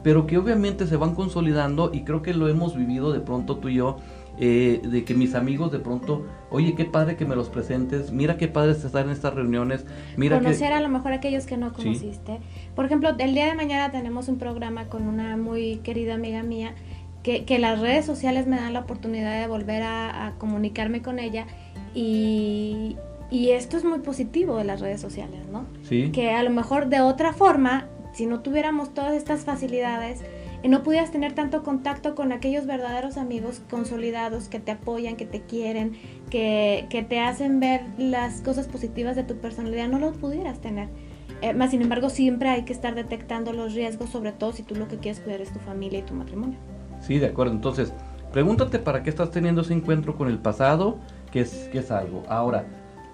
pero 0.04 0.26
que 0.26 0.38
obviamente 0.38 0.88
se 0.88 0.98
van 0.98 1.14
consolidando 1.14 1.92
y 1.94 2.04
creo 2.04 2.22
que 2.22 2.34
lo 2.34 2.48
hemos 2.48 2.76
vivido 2.76 3.12
de 3.12 3.20
pronto 3.20 3.58
tú 3.58 3.70
y 3.70 3.76
yo 3.76 3.98
eh, 4.40 4.82
de 4.84 5.06
que 5.06 5.14
mis 5.14 5.36
amigos 5.36 5.72
de 5.72 5.78
pronto, 5.80 6.26
oye, 6.50 6.74
qué 6.74 6.86
padre 6.86 7.16
que 7.16 7.26
me 7.26 7.36
los 7.36 7.50
presentes, 7.50 8.12
mira 8.12 8.36
qué 8.36 8.48
padre 8.48 8.72
estar 8.72 9.06
en 9.06 9.12
estas 9.12 9.36
reuniones, 9.36 9.86
mira 10.18 10.40
conocer 10.40 10.74
a 10.74 10.82
lo 10.82 10.90
mejor 10.90 11.12
a 11.12 11.16
aquellos 11.18 11.46
que 11.46 11.56
no 11.56 11.72
conociste. 11.72 12.40
Por 12.76 12.86
ejemplo, 12.86 13.10
el 13.18 13.34
día 13.36 13.46
de 13.46 13.54
mañana 13.54 13.92
tenemos 13.92 14.30
un 14.30 14.40
programa 14.40 14.86
con 14.86 15.08
una 15.08 15.38
muy 15.38 15.78
querida 15.84 16.16
amiga 16.16 16.42
mía 16.42 16.74
que, 17.22 17.46
que 17.46 17.60
las 17.60 17.80
redes 17.80 18.06
sociales 18.06 18.48
me 18.48 18.58
dan 18.58 18.74
la 18.74 18.80
oportunidad 18.80 19.40
de 19.40 19.48
volver 19.48 19.84
a, 19.84 20.34
comunicarme 20.40 21.04
con 21.04 21.20
ella 21.20 21.46
y, 21.94 22.98
y, 23.30 23.52
esto 23.52 23.78
es 23.78 23.86
muy 23.86 24.00
positivo 24.00 24.58
de 24.58 24.64
las 24.64 24.82
redes 24.82 25.00
sociales, 25.00 25.48
¿no? 25.52 25.66
Sí. 25.84 26.12
Que 26.12 26.32
a 26.32 26.42
lo 26.42 26.50
mejor 26.50 26.88
de 26.90 27.02
otra 27.02 27.34
forma, 27.34 27.86
si 28.14 28.26
no 28.26 28.40
tuviéramos 28.40 28.96
todas 28.96 29.14
estas 29.14 29.42
facilidades, 29.46 30.22
y 30.64 30.70
no 30.70 30.82
pudieras 30.82 31.12
tener 31.12 31.34
tanto 31.34 31.62
contacto 31.62 32.16
con 32.16 32.32
aquellos 32.32 32.66
verdaderos 32.66 33.18
amigos 33.18 33.62
consolidados 33.70 34.48
que 34.48 34.60
te 34.60 34.72
apoyan, 34.72 35.18
que 35.18 35.26
te 35.26 35.42
quieren, 35.42 35.94
que, 36.30 36.88
que 36.90 37.04
te 37.04 37.20
hacen 37.20 37.60
ver 37.60 37.82
las 37.98 38.42
cosas 38.42 38.68
positivas 38.68 39.18
de 39.18 39.24
tu 39.24 39.36
personalidad, 39.36 39.90
no 39.90 40.00
lo 40.00 40.14
pudieras 40.14 40.62
tener. 40.62 40.88
Eh, 41.42 41.54
más 41.54 41.72
sin 41.72 41.82
embargo, 41.82 42.10
siempre 42.10 42.48
hay 42.48 42.64
que 42.64 42.72
estar 42.72 42.96
detectando 42.96 43.52
los 43.52 43.74
riesgos, 43.74 44.10
sobre 44.10 44.32
todo 44.32 44.54
si 44.54 44.64
tú 44.64 44.76
lo 44.76 44.88
que 44.88 44.98
quieres 44.98 45.20
cuidar 45.20 45.42
es 45.42 45.52
tu 45.52 45.60
familia 45.60 46.00
y 46.00 46.04
tu 46.04 46.14
matrimonio. 46.14 46.58
Sí, 47.02 47.20
de 47.20 47.26
acuerdo. 47.26 47.52
Entonces, 47.52 47.94
pregúntate 48.32 48.80
para 48.80 49.04
qué 49.04 49.10
estás 49.10 49.32
teniendo 49.32 49.62
ese 49.62 49.74
encuentro 49.74 50.16
con 50.16 50.30
el 50.30 50.40
pasado, 50.40 51.00
que 51.34 51.42
es, 51.42 51.68
que 51.74 51.80
es 51.80 51.92
algo. 51.92 52.24
Ahora, 52.30 52.66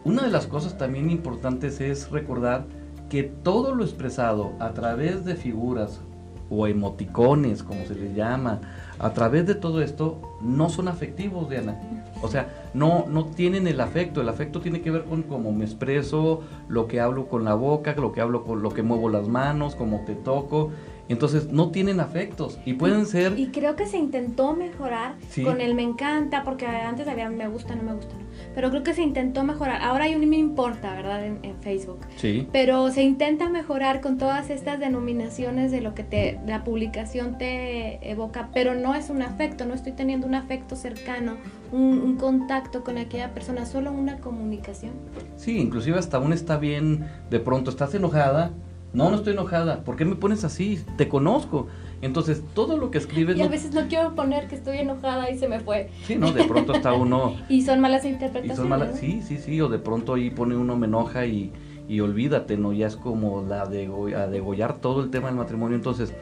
una 0.03 0.21
de 0.21 0.29
las 0.29 0.45
cosas 0.45 0.77
también 0.77 1.09
importantes 1.09 1.81
es 1.81 2.11
recordar 2.11 2.67
que 3.09 3.23
todo 3.23 3.73
lo 3.73 3.83
expresado 3.83 4.53
a 4.59 4.73
través 4.73 5.25
de 5.25 5.35
figuras 5.35 6.01
o 6.49 6.67
emoticones, 6.67 7.63
como 7.63 7.85
se 7.85 7.95
les 7.95 8.15
llama, 8.15 8.61
a 8.97 9.13
través 9.13 9.45
de 9.45 9.55
todo 9.55 9.81
esto, 9.81 10.37
no 10.41 10.69
son 10.69 10.87
afectivos, 10.87 11.49
Diana. 11.49 11.79
O 12.21 12.27
sea, 12.27 12.49
no, 12.73 13.05
no 13.07 13.25
tienen 13.25 13.67
el 13.67 13.79
afecto. 13.79 14.21
El 14.21 14.29
afecto 14.29 14.59
tiene 14.59 14.81
que 14.81 14.91
ver 14.91 15.05
con 15.05 15.23
cómo 15.23 15.51
me 15.51 15.63
expreso, 15.63 16.41
lo 16.67 16.87
que 16.87 16.99
hablo 16.99 17.27
con 17.27 17.45
la 17.45 17.53
boca, 17.53 17.95
lo 17.95 18.11
que 18.11 18.21
hablo 18.21 18.43
con 18.43 18.61
lo 18.61 18.71
que 18.71 18.83
muevo 18.83 19.09
las 19.09 19.27
manos, 19.27 19.75
cómo 19.75 20.03
te 20.05 20.15
toco. 20.15 20.71
Entonces 21.09 21.51
no 21.51 21.71
tienen 21.71 21.99
afectos 21.99 22.59
y 22.65 22.73
pueden 22.73 23.07
ser... 23.07 23.37
Y 23.37 23.47
creo 23.47 23.75
que 23.75 23.87
se 23.87 23.97
intentó 23.97 24.53
mejorar 24.53 25.15
con 25.43 25.59
el 25.59 25.73
me 25.73 25.81
encanta, 25.81 26.43
porque 26.43 26.67
antes 26.67 27.07
había 27.07 27.29
me 27.29 27.47
gusta, 27.47 27.75
no 27.75 27.81
me 27.81 27.93
gusta, 27.93 28.13
no. 28.13 28.29
Pero 28.53 28.69
creo 28.69 28.83
que 28.83 28.93
se 28.93 29.01
intentó 29.01 29.43
mejorar. 29.43 29.81
Ahora 29.81 30.05
hay 30.05 30.15
un 30.15 30.29
me 30.29 30.37
importa, 30.37 30.93
¿verdad? 30.93 31.25
En, 31.25 31.39
Facebook. 31.61 31.99
Sí. 32.15 32.47
Pero 32.53 32.89
se 32.91 33.01
intenta 33.01 33.49
mejorar 33.49 33.99
con 34.01 34.17
todas 34.17 34.49
estas 34.49 34.79
denominaciones 34.79 35.71
de 35.71 35.81
lo 35.81 35.93
que 35.93 36.03
te, 36.03 36.39
la 36.45 36.63
publicación 36.63 37.37
te 37.37 38.09
evoca, 38.09 38.49
pero 38.53 38.75
no 38.75 38.95
es 38.95 39.09
un 39.09 39.21
afecto, 39.23 39.65
no 39.65 39.73
estoy 39.73 39.91
teniendo 39.91 40.27
un 40.27 40.35
afecto 40.35 40.75
cercano, 40.75 41.37
un, 41.71 41.99
un 41.99 42.15
contacto 42.15 42.83
con 42.83 42.97
aquella 42.97 43.33
persona, 43.33 43.65
solo 43.65 43.91
una 43.91 44.17
comunicación. 44.19 44.93
Sí, 45.35 45.57
inclusive 45.57 45.97
hasta 45.97 46.17
aún 46.17 46.31
está 46.31 46.57
bien, 46.57 47.07
de 47.29 47.39
pronto 47.39 47.71
estás 47.71 47.93
enojada 47.95 48.51
no, 48.93 49.09
no 49.09 49.17
estoy 49.17 49.33
enojada. 49.33 49.83
¿Por 49.83 49.95
qué 49.95 50.05
me 50.05 50.15
pones 50.15 50.43
así? 50.43 50.79
Te 50.97 51.07
conozco. 51.07 51.67
Entonces, 52.01 52.43
todo 52.53 52.77
lo 52.77 52.91
que 52.91 52.97
escribes... 52.97 53.37
Y 53.37 53.41
a 53.41 53.47
veces 53.47 53.73
no 53.73 53.87
quiero 53.87 54.15
poner 54.15 54.47
que 54.47 54.55
estoy 54.55 54.77
enojada 54.77 55.29
y 55.29 55.37
se 55.37 55.47
me 55.47 55.59
fue. 55.59 55.89
Sí, 56.05 56.15
no, 56.15 56.31
de 56.31 56.45
pronto 56.45 56.73
está 56.73 56.93
uno... 56.93 57.35
y 57.49 57.61
son 57.61 57.81
malas 57.81 58.05
interpretaciones. 58.05 58.57
son 58.57 58.69
malas... 58.69 58.97
Sí, 58.97 59.21
sí, 59.21 59.37
sí, 59.37 59.59
o 59.61 59.67
de 59.69 59.79
pronto 59.79 60.13
ahí 60.13 60.29
pone 60.29 60.55
uno 60.55 60.75
me 60.75 60.87
enoja 60.87 61.25
y, 61.25 61.51
y 61.87 61.99
olvídate, 61.99 62.57
¿no? 62.57 62.71
Ya 62.73 62.87
es 62.87 62.95
como 62.95 63.43
la 63.43 63.65
de 63.65 63.91
a 64.15 64.27
degollar 64.27 64.77
todo 64.77 65.03
el 65.03 65.09
tema 65.09 65.27
del 65.27 65.35
matrimonio. 65.35 65.75
Entonces, 65.75 66.13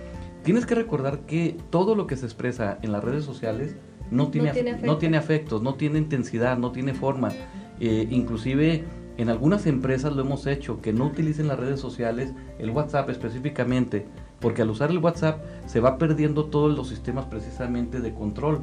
tienes 0.44 0.66
que 0.66 0.76
recordar 0.76 1.20
que 1.20 1.56
todo 1.70 1.96
lo 1.96 2.08
que 2.08 2.18
se 2.18 2.26
expresa 2.26 2.80
en 2.82 2.92
las 2.92 3.04
redes 3.04 3.24
sociales 3.24 3.76
no 4.10 4.30
tiene, 4.30 4.50
no 4.50 4.54
tiene, 4.54 4.78
no 4.82 4.98
tiene 4.98 5.18
afectos, 5.18 5.62
no 5.62 5.76
tiene 5.76 6.00
intensidad, 6.00 6.58
no 6.58 6.72
tiene 6.72 6.94
forma. 6.94 7.32
Eh, 7.80 8.08
inclusive 8.10 8.84
en 9.18 9.30
algunas 9.30 9.66
empresas 9.66 10.16
lo 10.16 10.22
hemos 10.22 10.46
hecho, 10.46 10.80
que 10.82 10.94
no 10.94 11.06
utilicen 11.06 11.48
las 11.48 11.60
redes 11.60 11.80
sociales, 11.80 12.34
el 12.60 12.70
WhatsApp 12.70 13.10
específicamente, 13.10 14.06
porque 14.40 14.62
al 14.62 14.70
usar 14.70 14.92
el 14.92 15.00
WhatsApp 15.00 15.42
se 15.66 15.80
va 15.80 15.98
perdiendo 15.98 16.46
todos 16.46 16.76
los 16.76 16.88
sistemas 16.88 17.26
precisamente 17.26 18.00
de 18.00 18.14
control. 18.14 18.62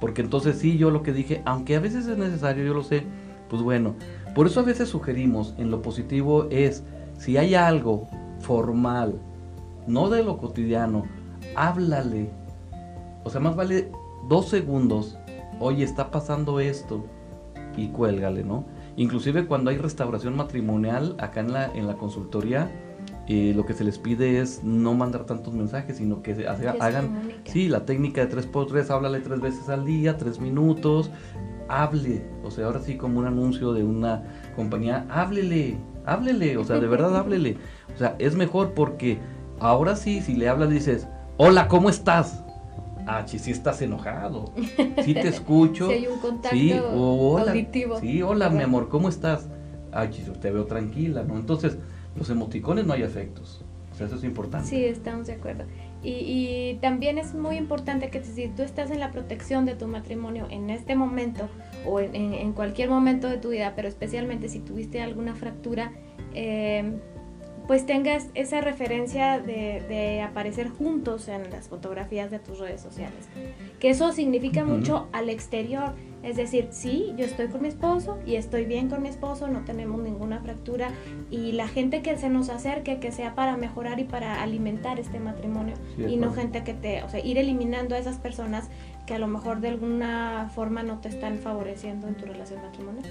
Porque 0.00 0.22
entonces 0.22 0.58
sí, 0.58 0.78
yo 0.78 0.90
lo 0.90 1.02
que 1.02 1.12
dije, 1.12 1.42
aunque 1.44 1.74
a 1.74 1.80
veces 1.80 2.06
es 2.06 2.16
necesario, 2.18 2.64
yo 2.64 2.74
lo 2.74 2.84
sé, 2.84 3.02
pues 3.50 3.62
bueno, 3.62 3.94
por 4.34 4.46
eso 4.46 4.60
a 4.60 4.64
veces 4.64 4.88
sugerimos 4.88 5.54
en 5.58 5.70
lo 5.70 5.82
positivo 5.82 6.46
es, 6.50 6.84
si 7.18 7.36
hay 7.36 7.54
algo 7.54 8.06
formal, 8.40 9.14
no 9.88 10.08
de 10.08 10.22
lo 10.22 10.38
cotidiano, 10.38 11.04
háblale. 11.56 12.30
O 13.24 13.30
sea, 13.30 13.40
más 13.40 13.56
vale 13.56 13.90
dos 14.28 14.48
segundos, 14.48 15.18
oye, 15.58 15.82
está 15.82 16.10
pasando 16.10 16.60
esto, 16.60 17.04
y 17.76 17.88
cuélgale, 17.88 18.44
¿no? 18.44 18.64
Inclusive 18.96 19.46
cuando 19.46 19.70
hay 19.70 19.76
restauración 19.76 20.36
matrimonial, 20.36 21.16
acá 21.18 21.40
en 21.40 21.52
la, 21.52 21.66
en 21.74 21.86
la 21.86 21.96
consultoría, 21.96 22.70
eh, 23.28 23.52
lo 23.54 23.66
que 23.66 23.74
se 23.74 23.84
les 23.84 23.98
pide 23.98 24.40
es 24.40 24.62
no 24.62 24.94
mandar 24.94 25.24
tantos 25.24 25.52
mensajes, 25.52 25.96
sino 25.96 26.22
que, 26.22 26.34
se, 26.34 26.46
hagan, 26.46 27.32
sí, 27.44 27.68
la 27.68 27.84
técnica 27.84 28.24
de 28.24 28.34
3x3, 28.36 28.88
háblale 28.90 29.20
tres 29.20 29.40
veces 29.40 29.68
al 29.68 29.84
día, 29.84 30.16
tres 30.16 30.40
minutos, 30.40 31.10
hable, 31.68 32.24
o 32.44 32.50
sea, 32.50 32.66
ahora 32.66 32.80
sí 32.80 32.96
como 32.96 33.18
un 33.18 33.26
anuncio 33.26 33.72
de 33.72 33.82
una 33.82 34.22
compañía, 34.54 35.06
háblele, 35.10 35.76
háblele, 36.04 36.56
o 36.56 36.64
sea, 36.64 36.78
de 36.78 36.86
verdad 36.86 37.16
háblele, 37.18 37.58
o 37.94 37.98
sea, 37.98 38.14
es 38.20 38.36
mejor 38.36 38.74
porque 38.74 39.18
ahora 39.58 39.96
sí, 39.96 40.20
si 40.20 40.36
le 40.36 40.48
hablas 40.48 40.70
dices, 40.70 41.08
hola, 41.36 41.66
¿cómo 41.68 41.90
estás? 41.90 42.44
Ah, 43.06 43.26
si 43.26 43.50
estás 43.50 43.80
enojado, 43.82 44.52
sí 45.04 45.14
te 45.14 45.28
escucho. 45.28 45.88
si 45.88 45.94
hay 45.94 46.06
un 46.06 46.18
contacto 46.18 46.56
sí, 46.56 46.72
hola, 46.92 47.52
auditivo. 47.52 48.00
Sí, 48.00 48.22
hola, 48.22 48.50
mi 48.50 48.62
amor, 48.62 48.88
¿cómo 48.88 49.08
estás? 49.08 49.48
Ah, 49.92 50.08
te 50.08 50.50
veo 50.50 50.66
tranquila, 50.66 51.22
¿no? 51.22 51.36
Entonces, 51.36 51.78
los 52.16 52.28
emoticones 52.30 52.86
no 52.86 52.92
hay 52.92 53.02
efectos. 53.02 53.64
O 53.92 53.94
sea, 53.98 54.08
eso 54.08 54.16
es 54.16 54.24
importante. 54.24 54.68
Sí, 54.68 54.84
estamos 54.84 55.26
de 55.26 55.32
acuerdo. 55.32 55.64
Y, 56.02 56.78
también 56.82 57.18
es 57.18 57.34
muy 57.34 57.56
importante 57.56 58.10
que 58.10 58.22
si 58.22 58.48
tú 58.48 58.62
estás 58.62 58.90
en 58.90 59.00
la 59.00 59.10
protección 59.10 59.64
de 59.64 59.74
tu 59.74 59.88
matrimonio 59.88 60.46
en 60.50 60.70
este 60.70 60.94
momento 60.94 61.48
o 61.84 61.98
en, 61.98 62.52
cualquier 62.52 62.90
momento 62.90 63.28
de 63.28 63.38
tu 63.38 63.48
vida, 63.48 63.72
pero 63.74 63.88
especialmente 63.88 64.48
si 64.48 64.60
tuviste 64.60 65.00
alguna 65.00 65.34
fractura, 65.34 65.92
eh, 66.34 66.92
pues 67.66 67.84
tengas 67.84 68.28
esa 68.34 68.60
referencia 68.60 69.40
de, 69.40 70.22
aparecer 70.22 70.68
juntos 70.68 71.28
en 71.28 71.50
las 71.50 71.68
fotografías 71.68 72.30
de 72.30 72.38
tus 72.38 72.58
redes 72.58 72.80
sociales. 72.80 73.28
Que 73.80 73.90
eso 73.90 74.12
significa 74.12 74.64
mucho 74.64 75.08
al 75.12 75.30
exterior. 75.30 75.94
Es 76.22 76.36
decir, 76.36 76.68
sí, 76.70 77.12
yo 77.16 77.24
estoy 77.24 77.46
con 77.48 77.62
mi 77.62 77.68
esposo 77.68 78.18
y 78.26 78.34
estoy 78.34 78.64
bien 78.64 78.88
con 78.88 79.02
mi 79.02 79.08
esposo, 79.08 79.46
no 79.46 79.60
tenemos 79.60 80.00
ninguna 80.00 80.40
fractura 80.40 80.90
y 81.30 81.52
la 81.52 81.68
gente 81.68 82.02
que 82.02 82.16
se 82.16 82.28
nos 82.28 82.48
acerque, 82.48 82.98
que 82.98 83.12
sea 83.12 83.36
para 83.36 83.56
mejorar 83.56 84.00
y 84.00 84.04
para 84.04 84.42
alimentar 84.42 84.98
este 84.98 85.20
matrimonio 85.20 85.74
y 85.96 86.16
no 86.16 86.32
gente 86.32 86.64
que 86.64 86.74
te, 86.74 87.04
o 87.04 87.08
sea, 87.08 87.24
ir 87.24 87.38
eliminando 87.38 87.94
a 87.94 87.98
esas 87.98 88.18
personas 88.18 88.70
que 89.06 89.14
a 89.14 89.18
lo 89.20 89.28
mejor 89.28 89.60
de 89.60 89.68
alguna 89.68 90.50
forma 90.52 90.82
no 90.82 90.98
te 90.98 91.08
están 91.08 91.38
favoreciendo 91.38 92.08
en 92.08 92.16
tu 92.16 92.26
relación 92.26 92.60
matrimonial. 92.60 93.04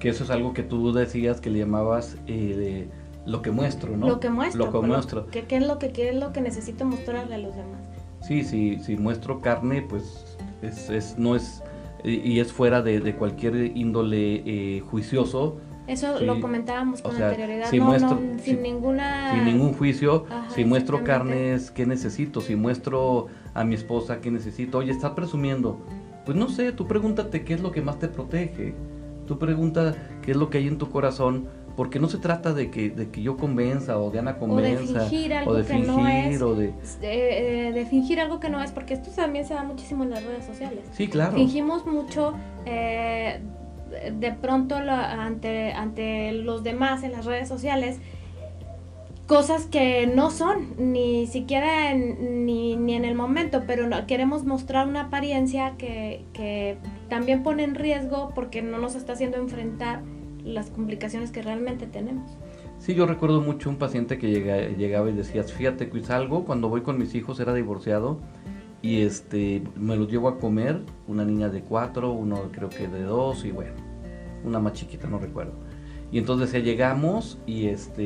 Que 0.00 0.08
eso 0.08 0.24
es 0.24 0.30
algo 0.30 0.54
que 0.54 0.62
tú 0.62 0.94
decías 0.94 1.42
que 1.42 1.50
le 1.50 1.58
llamabas 1.58 2.16
eh, 2.26 2.54
de 2.56 3.01
lo 3.26 3.42
que 3.42 3.50
muestro, 3.50 3.96
¿no? 3.96 4.06
Lo 4.08 4.20
que 4.20 4.30
muestro. 4.30 4.66
Lo 4.66 4.72
que 4.80 4.86
muestro. 4.86 5.26
¿Qué, 5.28 5.44
es 5.48 5.66
lo 5.66 5.78
que, 5.78 5.90
qué 5.92 6.08
es 6.10 6.16
lo 6.16 6.32
que 6.32 6.40
necesito 6.40 6.84
mostrarle 6.84 7.34
a 7.36 7.38
los 7.38 7.54
demás? 7.54 7.80
Sí, 8.20 8.44
sí, 8.44 8.78
si 8.82 8.96
muestro 8.96 9.40
carne, 9.40 9.82
pues 9.82 10.36
es, 10.62 10.90
es 10.90 11.18
no 11.18 11.34
es 11.36 11.62
y 12.04 12.40
es 12.40 12.52
fuera 12.52 12.82
de, 12.82 12.98
de 12.98 13.14
cualquier 13.14 13.54
índole 13.76 14.42
eh, 14.44 14.80
juicioso, 14.80 15.58
Eso 15.86 16.18
Sí. 16.18 16.24
lo 16.24 16.40
comentábamos 16.40 17.00
O 17.00 17.04
con 17.04 17.16
sea, 17.16 17.28
anterioridad. 17.30 17.68
si 17.70 17.78
no, 17.78 17.86
muestro- 17.86 18.20
no, 18.20 18.38
sin 18.38 18.40
si- 18.40 18.54
ninguna. 18.54 19.32
Sin 19.34 19.44
ningún 19.44 19.72
juicio, 19.74 20.26
Ajá, 20.30 20.50
si 20.50 20.64
muestro 20.64 21.04
carnes, 21.04 21.70
¿qué 21.70 21.86
necesito? 21.86 22.40
Si 22.40 22.56
muestro 22.56 23.26
a 23.54 23.62
mi 23.64 23.74
esposa, 23.76 24.20
¿qué 24.20 24.30
necesito? 24.32 24.78
Oye, 24.78 24.90
está 24.92 25.14
presumiendo. 25.14 25.78
Pues 26.24 26.36
no 26.36 26.48
sé, 26.48 26.72
tú 26.72 26.86
pregúntate 26.88 27.44
qué 27.44 27.54
es 27.54 27.60
lo 27.60 27.70
que 27.72 27.82
más 27.82 27.98
te 28.00 28.08
protege. 28.08 28.74
Tú 29.26 29.38
pregunta 29.38 29.94
qué 30.22 30.32
es 30.32 30.36
lo 30.36 30.50
que 30.50 30.58
hay 30.58 30.66
en 30.68 30.78
tu 30.78 30.88
corazón, 30.90 31.46
porque 31.76 31.98
no 31.98 32.08
se 32.08 32.18
trata 32.18 32.52
de 32.52 32.70
que, 32.70 32.90
de 32.90 33.08
que 33.10 33.22
yo 33.22 33.36
convenza 33.36 33.98
o 33.98 34.10
de 34.10 34.18
Ana 34.18 34.32
O 34.32 34.34
de 34.34 34.38
convenza. 34.40 35.00
fingir 35.08 35.32
algo 35.34 35.52
o 35.52 35.54
de 35.54 35.64
que 35.64 35.78
no 35.78 36.06
es. 36.06 36.42
o 36.42 36.54
de... 36.54 36.72
de, 37.00 37.68
eh, 37.68 37.72
de 37.72 37.86
fingir 37.86 38.20
algo 38.20 38.40
que 38.40 38.50
no 38.50 38.62
es, 38.62 38.70
porque 38.72 38.94
esto 38.94 39.10
también 39.10 39.46
se 39.46 39.54
da 39.54 39.62
muchísimo 39.62 40.04
en 40.04 40.10
las 40.10 40.22
redes 40.24 40.44
sociales. 40.44 40.80
Sí, 40.92 41.08
claro. 41.08 41.32
Fingimos 41.34 41.86
mucho 41.86 42.34
eh, 42.66 43.40
de- 44.18 44.32
pronto 44.32 44.80
la- 44.80 45.24
ante, 45.24 45.72
ante 45.72 46.32
los 46.32 46.62
demás 46.62 47.02
en 47.04 47.12
las 47.12 47.24
redes 47.24 47.48
sociales 47.48 47.98
cosas 49.26 49.64
que 49.66 50.06
no 50.06 50.30
son, 50.30 50.74
ni 50.92 51.26
siquiera 51.26 51.90
en, 51.92 52.44
ni, 52.44 52.76
ni 52.76 52.94
en 52.94 53.04
el 53.06 53.14
momento, 53.14 53.62
pero 53.66 53.86
no- 53.88 54.06
queremos 54.06 54.44
mostrar 54.44 54.86
una 54.88 55.02
apariencia 55.02 55.74
que, 55.78 56.24
que 56.34 56.76
también 57.08 57.42
pone 57.42 57.62
en 57.64 57.74
riesgo 57.74 58.32
porque 58.34 58.60
no 58.62 58.78
nos 58.78 58.94
está 58.94 59.14
haciendo 59.14 59.38
enfrentar 59.38 60.00
las 60.44 60.70
complicaciones 60.70 61.30
que 61.30 61.42
realmente 61.42 61.86
tenemos. 61.86 62.30
Sí, 62.78 62.94
yo 62.94 63.06
recuerdo 63.06 63.40
mucho 63.40 63.70
un 63.70 63.76
paciente 63.76 64.18
que 64.18 64.30
llega- 64.30 64.68
llegaba 64.76 65.08
y 65.08 65.12
decía, 65.12 65.44
fíjate, 65.44 65.88
que 65.88 66.02
salgo 66.02 66.44
cuando 66.44 66.68
voy 66.68 66.80
con 66.82 66.98
mis 66.98 67.14
hijos, 67.14 67.38
era 67.40 67.54
divorciado, 67.54 68.18
y 68.82 69.02
este, 69.02 69.62
me 69.76 69.96
los 69.96 70.10
llevo 70.10 70.28
a 70.28 70.38
comer, 70.38 70.80
una 71.06 71.24
niña 71.24 71.48
de 71.48 71.60
cuatro, 71.62 72.10
uno 72.12 72.50
creo 72.50 72.68
que 72.68 72.88
de 72.88 73.02
dos, 73.04 73.44
y 73.44 73.52
bueno, 73.52 73.74
una 74.44 74.58
más 74.58 74.72
chiquita, 74.72 75.06
no 75.06 75.18
recuerdo. 75.18 75.52
Y 76.10 76.18
entonces 76.18 76.50
decía, 76.52 76.64
llegamos 76.64 77.38
y 77.46 77.66
este, 77.68 78.02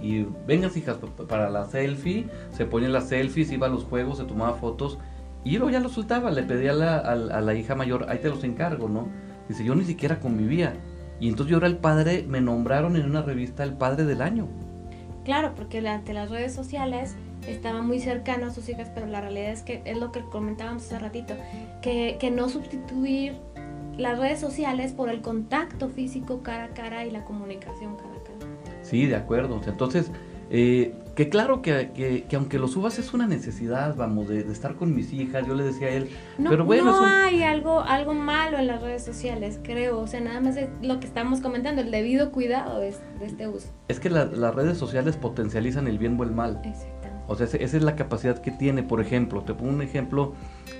y 0.00 0.26
vengas 0.46 0.76
hijas 0.76 0.98
pa- 0.98 1.26
para 1.26 1.50
la 1.50 1.64
selfie, 1.64 2.26
se 2.52 2.64
ponían 2.66 2.92
las 2.92 3.08
selfies, 3.08 3.50
iba 3.50 3.66
a 3.66 3.70
los 3.70 3.82
juegos, 3.84 4.18
se 4.18 4.24
tomaba 4.24 4.54
fotos, 4.54 4.98
y 5.44 5.56
luego 5.56 5.70
ya 5.70 5.80
lo 5.80 5.88
soltaba, 5.88 6.30
le 6.30 6.44
pedía 6.44 6.70
a 6.70 6.74
la, 6.74 6.96
a 6.98 7.12
a 7.12 7.40
la 7.40 7.54
hija 7.54 7.74
mayor, 7.74 8.06
ahí 8.08 8.18
te 8.18 8.28
los 8.28 8.44
encargo, 8.44 8.88
¿no? 8.88 9.08
Dice, 9.48 9.64
yo 9.64 9.74
ni 9.74 9.84
siquiera 9.84 10.20
convivía. 10.20 10.74
Y 11.20 11.28
entonces 11.28 11.50
yo 11.50 11.58
era 11.58 11.66
el 11.66 11.76
padre, 11.76 12.24
me 12.26 12.40
nombraron 12.40 12.96
en 12.96 13.04
una 13.04 13.22
revista 13.22 13.62
el 13.62 13.74
padre 13.74 14.04
del 14.04 14.22
año. 14.22 14.48
Claro, 15.24 15.52
porque 15.54 15.86
ante 15.86 16.14
las 16.14 16.30
redes 16.30 16.54
sociales 16.54 17.14
estaba 17.46 17.82
muy 17.82 18.00
cercano 18.00 18.46
a 18.46 18.50
sus 18.50 18.68
hijas, 18.68 18.90
pero 18.94 19.06
la 19.06 19.20
realidad 19.20 19.50
es 19.52 19.62
que 19.62 19.82
es 19.84 19.98
lo 19.98 20.12
que 20.12 20.20
comentábamos 20.20 20.84
hace 20.84 20.98
ratito, 20.98 21.34
que, 21.82 22.16
que 22.18 22.30
no 22.30 22.48
sustituir 22.48 23.34
las 23.98 24.18
redes 24.18 24.40
sociales 24.40 24.92
por 24.92 25.10
el 25.10 25.20
contacto 25.20 25.88
físico 25.90 26.42
cara 26.42 26.64
a 26.64 26.68
cara 26.68 27.04
y 27.04 27.10
la 27.10 27.24
comunicación 27.24 27.96
cara 27.96 28.08
a 28.08 28.24
cara. 28.24 28.52
Sí, 28.82 29.06
de 29.06 29.16
acuerdo. 29.16 29.60
Entonces, 29.66 30.10
eh, 30.50 30.94
que 31.24 31.28
claro 31.28 31.60
que, 31.60 31.90
que- 31.94 32.24
que 32.24 32.36
aunque 32.36 32.58
lo 32.58 32.66
subas 32.66 32.98
es 32.98 33.12
una 33.12 33.26
necesidad, 33.26 33.94
vamos, 33.94 34.26
de, 34.28 34.42
de 34.42 34.52
estar 34.52 34.74
con 34.76 34.94
mis 34.94 35.12
hijas, 35.12 35.46
yo 35.46 35.54
le 35.54 35.64
decía 35.64 35.88
a 35.88 35.90
él, 35.90 36.08
No, 36.38 36.48
pero 36.48 36.64
bueno, 36.64 36.84
no 36.92 37.06
es 37.06 37.12
hay 37.12 37.42
algo, 37.42 37.80
algo 37.80 38.14
malo 38.14 38.56
en 38.58 38.66
las 38.66 38.80
redes 38.80 39.04
sociales, 39.04 39.60
creo. 39.62 39.98
O 40.00 40.06
sea, 40.06 40.20
nada 40.20 40.40
más 40.40 40.56
es 40.56 40.68
lo 40.80 40.98
que 40.98 41.06
estamos 41.06 41.40
comentando, 41.42 41.82
el 41.82 41.90
debido 41.90 42.32
cuidado 42.32 42.80
de, 42.80 42.94
de 43.18 43.26
este 43.26 43.48
uso. 43.48 43.68
es 43.88 44.00
que 44.00 44.08
la- 44.08 44.24
las 44.24 44.54
redes 44.54 44.78
sociales 44.78 45.18
potencializan 45.18 45.86
el 45.88 45.98
bien 45.98 46.18
o 46.18 46.22
el 46.24 46.30
mal. 46.32 46.58
Exactamente. 46.64 47.24
O 47.28 47.34
sea, 47.36 47.44
esa 47.46 47.76
es 47.76 47.82
la 47.82 47.96
capacidad 47.96 48.38
que 48.38 48.50
tiene. 48.50 48.82
Por 48.82 49.02
ejemplo, 49.02 49.42
te 49.42 49.52
pongo 49.52 49.72
un 49.72 49.82
ejemplo 49.82 50.32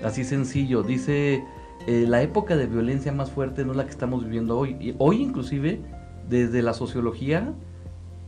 así 0.03 0.23
sencillo. 0.23 0.81
Dice, 0.81 1.43
eh, 1.85 2.05
la 2.07 2.23
época 2.23 2.55
de 2.57 2.65
violencia 2.65 3.11
más 3.11 3.29
fuerte 3.29 3.63
no 3.63 3.71
es 3.73 3.77
la 3.77 3.83
que 3.85 3.91
estamos 3.91 4.23
viviendo 4.23 4.57
hoy. 4.57 4.75
Y 4.79 4.95
hoy 4.97 5.21
inclusive, 5.21 5.81
desde 6.27 6.63
la 6.63 6.73
sociología, 6.73 7.53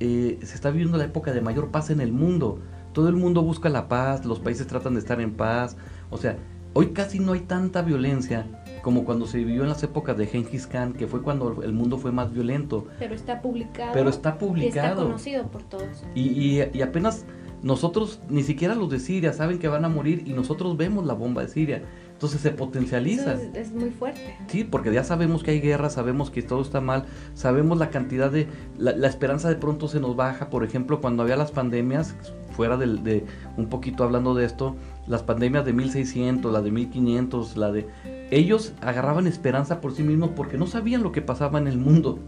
eh, 0.06 0.40
se 0.44 0.56
está 0.56 0.70
viviendo 0.70 0.98
la 0.98 1.06
época 1.06 1.32
de 1.32 1.40
mayor 1.42 1.70
paz 1.72 1.90
en 1.90 2.02
el 2.02 2.12
mundo. 2.12 2.60
Todo 2.92 3.08
el 3.08 3.16
mundo 3.16 3.42
busca 3.42 3.70
la 3.70 3.88
paz, 3.88 4.26
los 4.26 4.40
países 4.40 4.68
tratan 4.68 4.94
de 4.96 5.00
estar 5.00 5.22
en 5.22 5.32
paz. 5.34 5.78
O 6.10 6.18
sea, 6.18 6.38
hoy 6.74 6.88
casi 6.88 7.20
no 7.20 7.32
hay 7.32 7.40
tanta 7.42 7.82
violencia 7.82 8.46
como 8.82 9.06
cuando 9.06 9.26
se 9.28 9.38
vivió 9.38 9.64
en 9.64 9.70
las 9.70 9.82
épocas 9.82 10.18
de 10.18 10.26
Genghis 10.28 10.68
Khan, 10.68 10.92
que 10.94 11.08
fue 11.08 11.22
cuando 11.22 11.64
el 11.64 11.72
mundo 11.72 11.98
fue 11.98 12.12
más 12.12 12.34
violento. 12.34 12.86
Pero 13.00 13.16
está 13.16 13.42
publicado. 13.42 13.92
Pero 13.94 14.10
está 14.10 14.30
y 14.30 14.34
está 14.34 14.38
publicado. 14.46 15.04
conocido 15.06 15.48
por 15.48 15.64
todos. 15.64 16.04
Y, 16.14 16.22
y- 16.60 16.70
y 16.74 16.82
apenas 16.82 17.26
nosotros, 17.62 18.20
ni 18.30 18.44
siquiera 18.44 18.76
los 18.76 18.90
de 18.90 19.00
Siria 19.00 19.32
saben 19.32 19.58
que 19.58 19.70
van 19.70 19.86
a 19.86 19.90
morir 19.90 20.24
y 20.26 20.34
nosotros 20.34 20.76
vemos 20.76 21.06
la 21.06 21.14
bomba 21.14 21.44
de 21.44 21.48
Siria. 21.48 21.82
Entonces 22.24 22.40
se 22.42 22.48
Eso 22.50 22.58
potencializa. 22.58 23.34
es, 23.34 23.50
es 23.54 23.72
muy 23.74 23.90
fuerte. 23.90 24.36
Sí, 24.48 24.64
porque 24.64 24.94
ya 24.94 25.04
sabemos 25.04 25.44
que 25.44 25.52
hay 25.52 25.60
guerra, 25.60 25.90
sabemos 25.90 26.32
que 26.32 26.42
todo 26.42 26.62
está 26.62 26.80
mal, 26.80 27.04
sabemos 27.34 27.78
la 27.78 27.90
cantidad 27.90 28.32
de... 28.32 28.48
La, 28.78 28.94
la 28.96 29.08
esperanza 29.10 29.50
de 29.50 29.56
pronto 29.56 29.90
se 29.90 30.00
nos 30.00 30.16
baja, 30.16 30.50
por 30.50 30.64
ejemplo, 30.64 31.02
cuando 31.02 31.22
había 31.24 31.36
las 31.36 31.52
pandemias, 31.52 32.16
fuera 32.56 32.78
del- 32.78 33.04
de, 33.04 33.26
un 33.58 33.68
poquito 33.68 34.06
hablando 34.06 34.36
de 34.36 34.46
esto, 34.46 34.78
las 35.06 35.22
pandemias 35.22 35.66
de 35.66 35.74
1600, 35.74 36.54
la 36.54 36.62
de 36.62 36.72
1500, 36.72 37.58
la 37.58 37.72
de... 37.74 37.88
Ellos 38.32 38.72
agarraban 38.80 39.28
esperanza 39.28 39.82
por 39.82 39.94
sí 39.94 40.04
mismos 40.04 40.30
porque 40.34 40.58
no 40.58 40.66
sabían 40.66 41.04
lo 41.04 41.12
que 41.12 41.22
pasaba 41.22 41.60
en 41.60 41.68
el 41.68 41.78
mundo. 41.78 42.20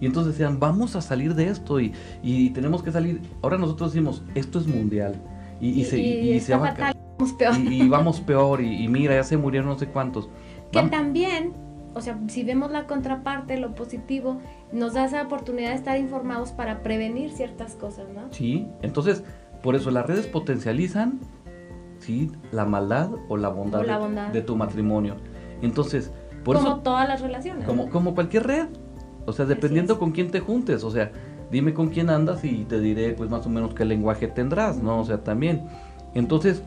Y 0.00 0.06
entonces 0.06 0.32
decían, 0.32 0.58
vamos 0.60 0.96
a 0.96 1.02
salir 1.02 1.34
de 1.34 1.48
esto 1.48 1.78
y, 1.78 1.92
y 2.22 2.50
tenemos 2.50 2.82
que 2.82 2.90
salir. 2.90 3.20
Ahora 3.42 3.58
nosotros 3.58 3.92
decimos, 3.92 4.22
esto 4.34 4.58
es 4.60 4.66
mundial. 4.66 5.14
Y, 5.60 5.78
y 5.80 5.84
se, 5.84 5.98
y- 6.00 6.40
se 6.40 6.56
va 6.56 6.68
a 6.70 6.94
peor. 7.38 7.54
y, 7.58 7.82
y 7.82 7.88
vamos 7.88 8.20
peor 8.20 8.60
y, 8.60 8.82
y 8.84 8.88
mira, 8.88 9.14
ya 9.14 9.22
se 9.24 9.36
murieron 9.36 9.68
no 9.68 9.78
sé 9.78 9.86
cuántos. 9.88 10.28
Que 10.70 10.82
también, 10.84 11.52
o 11.94 12.00
sea, 12.00 12.18
si 12.28 12.44
vemos 12.44 12.70
la 12.70 12.86
contraparte, 12.86 13.58
lo 13.58 13.74
positivo, 13.74 14.38
nos 14.72 14.94
da 14.94 15.04
esa 15.04 15.22
oportunidad 15.22 15.70
de 15.70 15.76
estar 15.76 15.98
informados 15.98 16.50
para 16.52 16.82
prevenir 16.82 17.30
ciertas 17.30 17.74
cosas, 17.74 18.06
¿no? 18.14 18.22
Sí, 18.32 18.66
entonces, 18.80 19.22
por 19.62 19.74
eso 19.76 19.90
las 19.90 20.06
redes 20.06 20.26
potencializan, 20.26 21.20
sí, 21.98 22.32
la 22.50 22.64
maldad 22.64 23.10
o 23.28 23.36
la 23.36 23.48
bondad, 23.50 23.80
O 23.80 23.84
la 23.84 23.94
de- 23.96 24.00
bondad. 24.02 24.28
De, 24.28 24.40
tu 24.42 24.56
matrimonio. 24.56 25.16
Entonces, 25.60 26.10
por 26.44 26.56
como 26.56 26.68
eso, 26.68 26.78
todas 26.80 27.06
las 27.08 27.20
relaciones. 27.20 27.66
como, 27.66 27.88
como 27.90 28.14
cualquier 28.14 28.46
red, 28.46 28.66
o 29.26 29.32
sea, 29.32 29.44
dependiendo 29.44 29.98
con 29.98 30.10
quién 30.12 30.30
te 30.30 30.40
juntes, 30.40 30.82
o 30.82 30.90
sea, 30.90 31.12
dime 31.50 31.74
con 31.74 31.90
quién 31.90 32.08
andas 32.10 32.44
y 32.44 32.64
te 32.64 32.80
diré, 32.80 33.12
pues, 33.12 33.28
más 33.30 33.46
o 33.46 33.50
menos 33.50 33.74
qué 33.74 33.84
lenguaje 33.84 34.26
tendrás, 34.26 34.82
¿no? 34.82 34.98
O 35.00 35.04
sea, 35.04 35.22
también. 35.22 35.66
Entonces, 36.14 36.62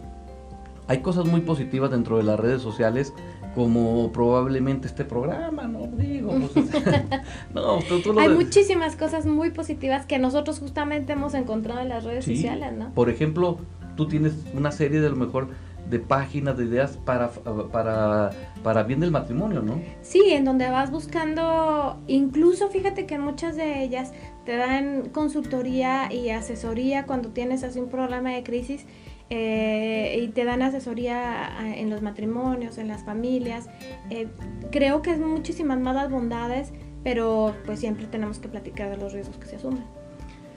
hay 0.88 1.00
cosas 1.00 1.26
muy 1.26 1.42
positivas 1.42 1.92
dentro 1.92 2.18
de 2.18 2.24
las 2.24 2.40
redes 2.40 2.62
sociales, 2.62 3.14
como 3.56 4.12
probablemente 4.12 4.88
este 4.88 5.06
programa, 5.06 5.64
¿no? 5.64 5.88
Digo, 5.88 6.32
pues, 6.54 6.66
no, 7.54 7.80
tú, 7.80 8.00
tú 8.02 8.14
lo 8.14 8.20
Hay 8.22 8.30
de- 8.30 8.36
muchísimas 8.36 8.96
cosas 8.96 9.26
muy 9.26 9.52
positivas 9.52 10.06
que 10.06 10.20
nosotros 10.20 10.60
justamente 10.60 11.14
hemos 11.14 11.34
encontrado 11.34 11.80
en 11.82 11.90
las 11.90 12.04
redes 12.04 12.26
Sí. 12.26 12.36
sociales, 12.36 12.74
¿no? 12.74 12.92
Por 12.94 13.10
ejemplo, 13.10 13.58
tú 13.96 14.08
tienes 14.08 14.34
una 14.54 14.72
serie 14.72 15.00
de 15.02 15.10
lo 15.10 15.16
mejor 15.16 15.48
de 15.90 16.00
páginas, 16.00 16.58
de 16.58 16.66
ideas 16.66 16.98
para, 17.06 17.30
para, 17.72 18.32
para 18.64 18.84
bien 18.84 19.00
del 19.00 19.12
matrimonio, 19.12 19.62
¿no? 19.62 19.80
Sí, 20.02 20.22
en 20.32 20.44
donde 20.44 20.68
vas 20.70 20.90
buscando, 20.92 21.98
incluso 22.08 22.70
fíjate 22.70 23.06
que 23.06 23.16
en 23.16 23.22
muchas 23.22 23.56
de 23.56 23.84
ellas 23.84 24.12
te 24.46 24.58
dan 24.58 25.10
consultoría 25.12 26.12
y 26.12 26.32
asesoría 26.32 27.06
cuando 27.06 27.30
tienes 27.30 27.64
así 27.64 27.80
un 27.80 27.90
problema 27.90 28.32
de 28.32 28.44
crisis 28.44 28.86
eh, 29.30 30.20
y 30.24 30.28
te 30.30 30.46
dan 30.46 30.62
asesoría 30.62 31.58
a- 31.60 31.76
en 31.76 31.90
los 31.90 32.02
matrimonios, 32.02 32.78
en 32.78 32.88
las 32.88 33.04
familias. 33.04 33.68
Eh, 34.10 34.28
creo 34.72 35.02
que 35.02 35.12
es 35.12 35.20
muchísimas 35.20 35.80
más 35.80 35.96
las 35.96 36.10
bondades, 36.12 36.74
pero 37.04 37.54
pues 37.66 37.80
siempre 37.80 38.06
tenemos 38.08 38.40
que 38.40 38.48
platicar 38.48 38.90
de 38.90 38.98
los 38.98 39.14
riesgos 39.14 39.38
que 39.38 39.46
se 39.48 39.56
asumen. 39.56 39.84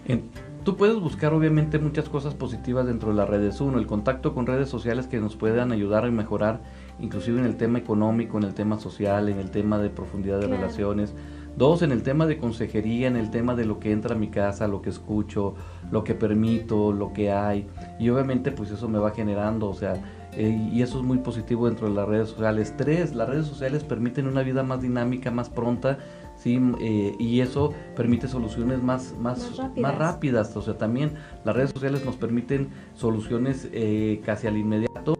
En- 0.06 0.24
tú 0.64 0.76
puedes 0.76 0.96
buscar 0.98 1.34
obviamente 1.34 1.78
muchas 1.78 2.08
cosas 2.08 2.34
positivas 2.34 2.86
dentro 2.86 3.10
de 3.10 3.14
las 3.16 3.28
redes. 3.28 3.60
Uno, 3.60 3.78
el 3.78 3.86
contacto 3.86 4.34
con 4.34 4.46
redes 4.46 4.68
sociales 4.68 5.06
que 5.06 5.18
nos 5.18 5.36
puedan 5.36 5.72
ayudar 5.72 6.04
a 6.04 6.10
mejorar, 6.10 6.60
inclusive 7.00 7.38
en 7.38 7.44
el 7.46 7.56
tema 7.56 7.78
económico, 7.78 8.38
en 8.38 8.44
el 8.44 8.54
tema 8.54 8.78
social, 8.78 9.28
en 9.28 9.38
el 9.38 9.50
tema 9.50 9.78
de 9.78 9.90
profundidad 9.90 10.40
de 10.40 10.46
Claro. 10.46 10.60
relaciones. 10.62 11.14
Dos, 11.56 11.82
en 11.82 11.90
el 11.90 12.02
tema 12.02 12.26
de 12.26 12.38
consejería, 12.38 13.08
en 13.08 13.16
el 13.16 13.30
tema 13.30 13.54
de 13.56 13.64
lo 13.64 13.80
que 13.80 13.90
entra 13.90 14.14
a 14.14 14.18
mi 14.18 14.28
casa, 14.28 14.68
lo 14.68 14.80
que 14.80 14.90
escucho, 14.90 15.54
lo 15.90 16.04
que 16.04 16.14
permito, 16.14 16.92
lo 16.92 17.12
que 17.12 17.32
hay. 17.32 17.66
Y 17.98 18.10
obviamente 18.10 18.52
pues 18.52 18.70
eso 18.70 18.88
me 18.88 18.98
va 18.98 19.10
generando, 19.10 19.68
o 19.68 19.74
sea, 19.74 19.94
eh, 20.32 20.70
y 20.72 20.82
eso 20.82 20.98
es 20.98 21.04
muy 21.04 21.18
positivo 21.18 21.66
dentro 21.66 21.88
de 21.88 21.94
las 21.94 22.06
redes 22.06 22.28
sociales. 22.28 22.74
Tres, 22.76 23.14
las 23.14 23.28
redes 23.28 23.46
sociales 23.46 23.82
permiten 23.82 24.28
una 24.28 24.42
vida 24.42 24.62
más 24.62 24.80
dinámica, 24.82 25.30
más 25.30 25.48
pronta, 25.50 25.98
¿sí? 26.36 26.60
Eh, 26.80 27.16
y 27.18 27.40
eso 27.40 27.72
permite 27.96 28.28
soluciones 28.28 28.82
más, 28.82 29.14
más, 29.18 29.60
Más 29.76 29.98
rápidas. 29.98 30.56
O 30.56 30.62
sea, 30.62 30.78
también 30.78 31.14
las 31.44 31.56
redes 31.56 31.70
sociales 31.70 32.04
nos 32.04 32.16
permiten 32.16 32.68
soluciones 32.94 33.68
eh, 33.72 34.20
casi 34.24 34.46
al 34.46 34.56
inmediato 34.56 35.16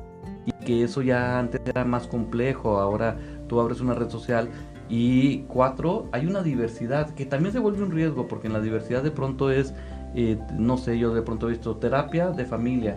y 0.47 0.53
que 0.65 0.85
eso 0.85 1.03
ya 1.03 1.39
antes 1.39 1.61
era 1.65 1.85
más 1.85 2.07
complejo. 2.07 2.79
Ahora 2.79 3.17
tú 3.49 3.61
abres 3.61 3.81
una 3.81 3.95
red 3.95 4.11
social 4.11 4.49
y 4.89 5.41
cuatro, 5.49 6.09
hay 6.13 6.27
una 6.27 6.43
diversidad 6.43 7.11
que 7.11 7.27
también 7.27 7.53
se 7.53 7.59
vuelve 7.59 7.83
un 7.83 7.91
riesgo 7.91 8.27
porque 8.27 8.47
en 8.47 8.55
la 8.55 8.61
diversidad 8.61 9.03
de 9.03 9.11
pronto 9.11 9.51
es, 9.51 9.75
eh, 10.15 10.39
no 10.57 10.79
sé, 10.79 10.99
yo 10.99 11.13
de 11.13 11.23
pronto 11.23 11.49
he 11.49 11.51
visto 11.51 11.77
terapia 11.77 12.31
de 12.31 12.47
familia, 12.47 12.97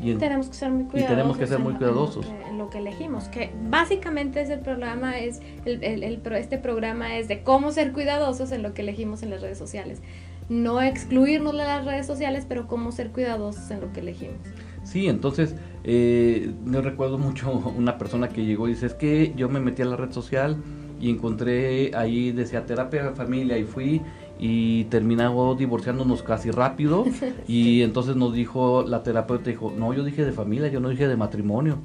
Y 0.00 0.14
tenemos 0.14 0.48
que 0.48 0.54
ser 0.54 0.70
muy 0.70 0.84
cuidadosos. 0.84 1.10
Y 1.10 1.16
tenemos 1.16 1.36
que 1.36 1.46
ser 1.46 1.58
muy 1.58 1.74
cuidadosos. 1.74 2.26
En 2.48 2.58
lo, 2.58 2.70
que, 2.70 2.78
elegimos, 2.78 3.24
que 3.28 3.52
básicamente 3.68 4.40
ese 4.40 4.56
programa 4.56 5.18
es, 5.18 5.40
el, 5.66 5.82
el, 5.82 6.22
este 6.32 6.58
programa 6.58 7.16
es 7.16 7.28
de 7.28 7.42
cómo 7.42 7.70
ser 7.70 7.92
cuidadosos 7.92 8.52
en 8.52 8.62
lo 8.62 8.72
que 8.72 8.82
elegimos 8.82 9.22
en 9.22 9.30
las 9.30 9.42
redes 9.42 9.58
sociales. 9.58 10.00
No 10.48 10.80
excluirnos 10.80 11.52
de 11.52 11.58
las 11.58 11.84
redes 11.84 12.06
sociales, 12.06 12.46
pero 12.48 12.66
cómo 12.66 12.92
ser 12.92 13.10
cuidadosos 13.10 13.70
en 13.70 13.80
lo 13.80 13.92
que 13.92 14.00
elegimos. 14.00 14.38
Sí, 14.84 15.08
entonces 15.08 15.56
eh, 15.82 16.54
me 16.64 16.80
recuerdo 16.80 17.18
mucho 17.18 17.50
una 17.76 17.98
persona 17.98 18.28
que 18.28 18.44
llegó 18.44 18.68
y 18.68 18.72
dice, 18.72 18.86
es 18.86 18.94
que 18.94 19.34
yo 19.36 19.48
me 19.48 19.60
metí 19.60 19.82
a 19.82 19.84
la 19.86 19.96
red 19.96 20.12
social 20.12 20.56
y 21.00 21.10
encontré 21.10 21.94
ahí, 21.94 22.32
decía 22.32 22.64
terapia 22.64 23.04
de 23.04 23.10
familia 23.10 23.58
y 23.58 23.64
fui 23.64 24.02
y 24.38 24.84
terminamos 24.84 25.58
divorciándonos 25.58 26.22
casi 26.22 26.50
rápido. 26.50 27.04
Y 27.48 27.82
entonces 27.82 28.16
nos 28.16 28.32
dijo 28.32 28.82
la 28.82 29.02
terapeuta 29.02 29.50
dijo 29.50 29.72
no 29.76 29.92
yo 29.92 30.04
dije 30.04 30.24
de 30.24 30.32
familia 30.32 30.68
yo 30.68 30.80
no 30.80 30.88
dije 30.88 31.06
de 31.06 31.16
matrimonio 31.16 31.78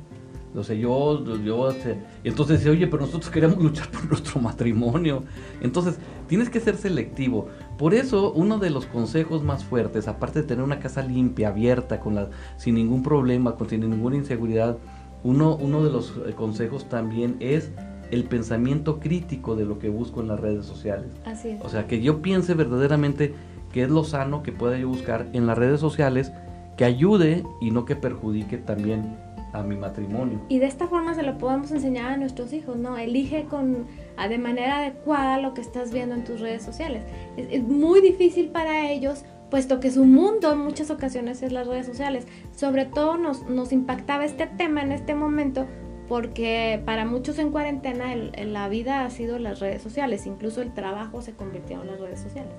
o 0.56 0.64
sea 0.64 0.76
yo 0.76 1.24
yo 1.38 1.70
este, 1.70 1.98
entonces 2.24 2.60
dice 2.60 2.72
oye 2.72 2.88
pero 2.88 3.06
nosotros 3.06 3.30
queremos 3.32 3.58
luchar 3.64 3.90
por 3.90 4.06
nuestro 4.08 4.42
matrimonio 4.42 5.24
entonces 5.62 5.98
tienes 6.28 6.50
que 6.50 6.60
ser 6.60 6.78
selectivo. 6.78 7.48
Por 7.78 7.94
eso 7.94 8.32
uno 8.34 8.58
de 8.58 8.70
los 8.70 8.86
consejos 8.86 9.44
más 9.44 9.64
fuertes 9.64 10.08
aparte 10.08 10.42
de 10.42 10.48
tener 10.48 10.64
una 10.64 10.80
casa 10.80 11.04
limpia 11.04 11.50
abierta 11.50 12.00
con 12.00 12.16
la 12.16 12.30
sin 12.58 12.76
ningún 12.76 13.04
problema 13.04 13.56
con 13.56 13.70
sin 13.70 13.82
ninguna 13.82 14.16
inseguridad 14.16 14.78
uno 15.24 15.56
uno 15.56 15.84
de 15.84 15.92
los 15.92 16.14
eh, 16.26 16.34
consejos 16.34 16.90
también 16.90 17.38
es 17.40 17.72
el 18.12 18.26
pensamiento 18.26 19.00
crítico 19.00 19.56
de 19.56 19.66
lo 19.66 19.80
que 19.80 19.90
busco 19.90 20.22
en 20.22 20.28
las 20.28 20.40
redes 20.40 20.66
sociales. 20.66 21.08
Así 21.26 21.50
es. 21.50 21.62
O 21.64 21.70
sea, 21.70 21.88
que 21.88 22.02
yo 22.02 22.22
piense 22.22 22.54
verdaderamente 22.54 23.34
qué 23.72 23.84
es 23.84 23.90
lo 23.90 24.04
sano 24.04 24.44
que 24.44 24.52
pueda 24.52 24.78
yo 24.78 24.90
buscar 24.90 25.28
en 25.34 25.48
las 25.48 25.58
redes 25.58 25.80
sociales 25.80 26.32
que 26.78 26.86
ayude 26.86 27.44
y 27.62 27.72
no 27.72 27.86
que 27.86 27.96
perjudique 27.96 28.58
también 28.58 29.18
a 29.54 29.64
mi 29.64 29.76
matrimonio. 29.76 30.42
Y 30.50 30.60
de 30.60 30.66
esta 30.66 30.88
forma 30.88 31.14
se 31.14 31.24
lo 31.24 31.38
podemos 31.38 31.72
enseñar 31.72 32.12
a 32.12 32.18
nuestros 32.18 32.54
hijos, 32.54 32.78
¿no? 32.78 32.98
Elige 32.98 33.46
con 33.46 33.86
de 34.30 34.38
manera 34.38 34.80
adecuada 34.80 35.40
lo 35.40 35.54
que 35.54 35.62
estás 35.62 35.92
viendo 35.92 36.16
en 36.16 36.24
tus 36.24 36.40
redes 36.40 36.64
sociales. 36.64 37.04
Es, 37.38 37.48
es 37.52 37.64
muy 37.64 38.02
difícil 38.02 38.50
para 38.50 38.90
ellos 38.92 39.26
puesto 39.52 39.80
que 39.80 39.92
su 39.92 40.06
mundo 40.06 40.52
en 40.54 40.60
muchas 40.60 40.90
ocasiones 40.90 41.44
es 41.44 41.52
las 41.52 41.68
redes 41.68 41.86
sociales. 41.86 42.26
Sobre 42.56 42.86
todo 42.86 43.18
nos, 43.18 43.48
nos 43.48 43.72
impactaba 43.72 44.26
este 44.26 44.48
tema 44.48 44.82
en 44.82 44.94
este 44.94 45.14
momento 45.14 45.68
porque 46.12 46.82
para 46.84 47.06
muchos 47.06 47.40
en 47.40 47.52
cuarentena 47.52 48.14
la 48.18 48.68
vida 48.68 49.06
ha 49.06 49.10
sido 49.10 49.40
las 49.40 49.62
redes 49.62 49.82
sociales, 49.82 50.28
incluso 50.28 50.62
el 50.62 50.74
trabajo 50.74 51.22
se 51.22 51.32
convirtió 51.32 51.82
en 51.82 51.88
las 51.88 52.02
redes 52.02 52.20
sociales. 52.20 52.52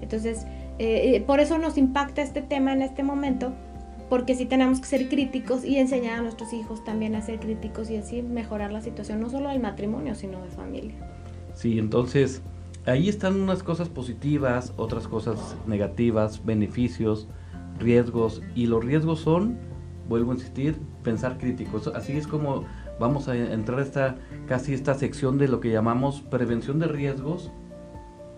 Entonces, 0.00 0.44
eh, 0.80 1.14
eh, 1.14 1.20
por 1.24 1.38
eso 1.38 1.56
nos 1.58 1.78
impacta 1.78 2.20
este 2.20 2.42
tema 2.42 2.72
en 2.72 2.82
este 2.82 3.04
momento, 3.04 3.52
porque 4.08 4.34
sí 4.34 4.44
tenemos 4.44 4.80
que 4.80 4.86
ser 4.86 5.08
críticos 5.08 5.64
y 5.64 5.78
enseñar 5.78 6.18
a 6.18 6.22
nuestros 6.22 6.52
hijos 6.52 6.82
también 6.82 7.14
a 7.14 7.22
ser 7.22 7.38
críticos 7.38 7.88
y 7.92 7.96
así 7.96 8.22
mejorar 8.22 8.72
la 8.72 8.80
situación, 8.80 9.20
no 9.20 9.30
solo 9.30 9.50
del 9.50 9.60
matrimonio, 9.60 10.16
sino 10.16 10.42
de 10.42 10.50
familia. 10.50 10.96
Sí, 11.54 11.78
entonces 11.78 12.42
ahí 12.86 13.08
están 13.08 13.40
unas 13.40 13.62
cosas 13.62 13.88
positivas, 13.88 14.72
otras 14.76 15.06
cosas 15.06 15.54
negativas, 15.64 16.44
beneficios, 16.44 17.28
riesgos, 17.78 18.42
y 18.56 18.66
los 18.66 18.84
riesgos 18.84 19.20
son, 19.20 19.58
vuelvo 20.08 20.32
a 20.32 20.34
insistir, 20.34 20.74
pensar 21.04 21.38
críticos. 21.38 21.86
Así 21.86 22.16
es 22.16 22.26
como 22.26 22.64
vamos 23.00 23.28
a 23.28 23.34
entrar 23.34 23.80
a 23.80 23.82
esta, 23.82 24.16
casi 24.46 24.74
esta 24.74 24.94
sección 24.94 25.38
de 25.38 25.48
lo 25.48 25.58
que 25.58 25.70
llamamos 25.70 26.20
prevención 26.20 26.78
de 26.78 26.86
riesgos 26.86 27.50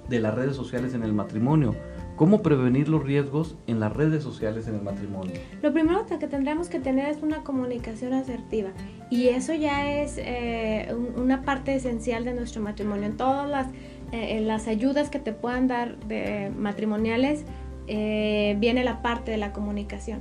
de 0.08 0.20
las 0.20 0.34
redes 0.34 0.56
sociales 0.56 0.94
en 0.94 1.02
el 1.02 1.12
matrimonio. 1.12 1.74
¿Cómo 2.16 2.42
prevenir 2.42 2.88
los 2.88 3.02
riesgos 3.02 3.56
en 3.66 3.80
las 3.80 3.92
redes 3.92 4.22
sociales 4.22 4.68
en 4.68 4.76
el 4.76 4.82
matrimonio? 4.82 5.32
Lo 5.62 5.72
primero 5.72 6.06
que 6.06 6.16
tendremos 6.28 6.68
que 6.68 6.78
tener 6.78 7.10
es 7.10 7.22
una 7.22 7.42
comunicación 7.42 8.12
asertiva 8.12 8.70
y 9.10 9.28
eso 9.28 9.52
ya 9.54 9.90
es 9.90 10.16
eh, 10.18 10.94
una 11.16 11.42
parte 11.42 11.74
esencial 11.74 12.24
de 12.24 12.34
nuestro 12.34 12.62
matrimonio. 12.62 13.06
En 13.06 13.16
todas 13.16 13.50
las, 13.50 13.66
eh, 14.12 14.48
ayudas 14.68 15.10
que 15.10 15.18
te 15.18 15.32
puedan 15.32 15.66
dar 15.66 15.98
de 16.06 16.52
matrimoniales 16.56 17.44
eh, 17.88 18.56
viene 18.60 18.84
la 18.84 19.02
parte 19.02 19.32
de 19.32 19.38
la 19.38 19.52
comunicación. 19.52 20.20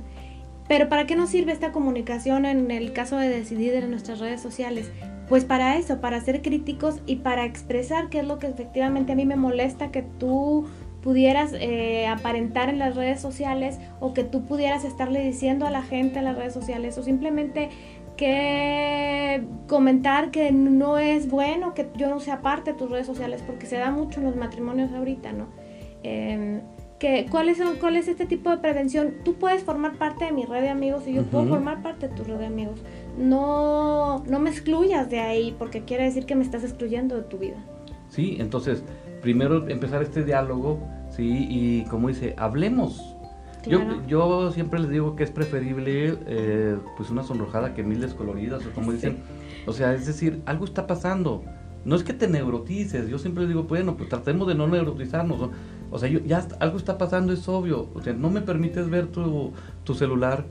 Pero 0.68 0.88
¿para 0.88 1.06
qué 1.06 1.16
nos 1.16 1.30
sirve 1.30 1.52
esta 1.52 1.72
comunicación 1.72 2.44
en 2.46 2.70
el 2.70 2.92
caso 2.92 3.16
de 3.16 3.28
decidir 3.28 3.74
en 3.74 3.90
nuestras 3.90 4.20
redes 4.20 4.40
sociales? 4.40 4.90
Pues 5.28 5.44
para 5.44 5.76
eso, 5.76 6.00
para 6.00 6.20
ser 6.20 6.42
críticos 6.42 7.00
y 7.06 7.16
para 7.16 7.44
expresar 7.44 8.08
qué 8.08 8.20
es 8.20 8.26
lo 8.26 8.38
que 8.38 8.48
efectivamente 8.48 9.12
a 9.12 9.14
mí 9.16 9.24
me 9.24 9.36
molesta 9.36 9.90
que 9.90 10.02
tú 10.02 10.66
pudieras 11.02 11.52
eh, 11.54 12.06
aparentar 12.06 12.68
en 12.68 12.78
las 12.78 12.94
redes 12.94 13.20
sociales 13.20 13.78
o 14.00 14.14
que 14.14 14.24
tú 14.24 14.44
pudieras 14.44 14.84
estarle 14.84 15.24
diciendo 15.24 15.66
a 15.66 15.70
la 15.70 15.82
gente 15.82 16.20
en 16.20 16.26
las 16.26 16.36
redes 16.36 16.54
sociales 16.54 16.96
o 16.96 17.02
simplemente 17.02 17.70
que 18.16 19.42
comentar 19.66 20.30
que 20.30 20.52
no 20.52 20.98
es 20.98 21.28
bueno 21.28 21.74
que 21.74 21.88
yo 21.96 22.08
no 22.08 22.20
sea 22.20 22.40
parte 22.40 22.72
de 22.72 22.78
tus 22.78 22.90
redes 22.90 23.06
sociales 23.06 23.42
porque 23.44 23.66
se 23.66 23.78
da 23.78 23.90
mucho 23.90 24.20
en 24.20 24.26
los 24.26 24.36
matrimonios 24.36 24.92
ahorita, 24.92 25.32
¿no? 25.32 25.48
Em, 27.02 27.28
¿cuáles 27.28 27.58
son, 27.58 27.76
¿cuál 27.76 27.96
es 27.96 28.08
este 28.08 28.26
tipo 28.26 28.50
de 28.50 28.58
prevención? 28.58 29.14
Tú 29.24 29.34
puedes 29.34 29.62
formar 29.62 29.98
parte 29.98 30.24
de 30.24 30.32
mi 30.32 30.44
red 30.44 30.62
de 30.62 30.68
amigos 30.68 31.06
y 31.06 31.14
yo 31.14 31.24
puedo 31.24 31.46
formar 31.46 31.82
parte 31.82 32.08
de 32.08 32.14
tu 32.14 32.24
red 32.24 32.38
de 32.38 32.46
amigos. 32.46 32.80
No, 33.18 34.24
no 34.28 34.38
me 34.38 34.50
excluyas 34.50 35.10
de 35.10 35.20
ahí 35.20 35.54
porque 35.58 35.82
quiere 35.82 36.04
decir 36.04 36.26
que 36.26 36.34
me 36.34 36.44
estás 36.44 36.64
excluyendo 36.64 37.16
de 37.16 37.22
tu 37.22 37.38
vida. 37.38 37.56
Sí, 38.08 38.36
entonces, 38.38 38.84
primero 39.20 39.68
empezar 39.68 40.02
este 40.02 40.24
diálogo, 40.24 40.80
sí, 41.10 41.46
y 41.48 41.84
como 41.84 42.08
dice, 42.08 42.34
hablemos. 42.36 43.16
Yo, 43.66 43.80
yo 44.08 44.50
siempre 44.50 44.80
les 44.80 44.90
digo 44.90 45.14
que 45.14 45.22
es 45.22 45.30
preferible 45.30 46.18
eh, 46.26 46.76
pues 46.96 47.10
una 47.10 47.22
sonrojada 47.22 47.74
que 47.74 47.84
mil 47.84 48.00
descoloridas, 48.00 48.66
o 48.66 48.70
como 48.72 48.92
dicen, 48.92 49.18
o 49.66 49.72
sea, 49.72 49.94
es 49.94 50.06
decir, 50.06 50.42
algo 50.46 50.64
está 50.64 50.86
pasando. 50.86 51.44
No 51.84 51.96
es 51.96 52.04
que 52.04 52.12
te 52.12 52.28
neurotices, 52.28 53.08
yo 53.08 53.18
siempre 53.18 53.46
digo, 53.46 53.64
bueno, 53.64 53.96
pues 53.96 54.08
tratemos 54.08 54.46
de 54.48 54.54
no 54.54 54.66
neurotizarnos. 54.66 55.50
O 55.92 55.98
sea, 55.98 56.08
ya 56.08 56.48
algo 56.58 56.78
está 56.78 56.96
pasando, 56.96 57.32
es 57.32 57.46
obvio. 57.48 57.88
O 57.94 58.00
sea, 58.00 58.14
no 58.14 58.30
me 58.30 58.40
permites 58.40 58.88
ver 58.88 59.08
tu, 59.08 59.52
tu 59.84 59.94
celular, 59.94 60.46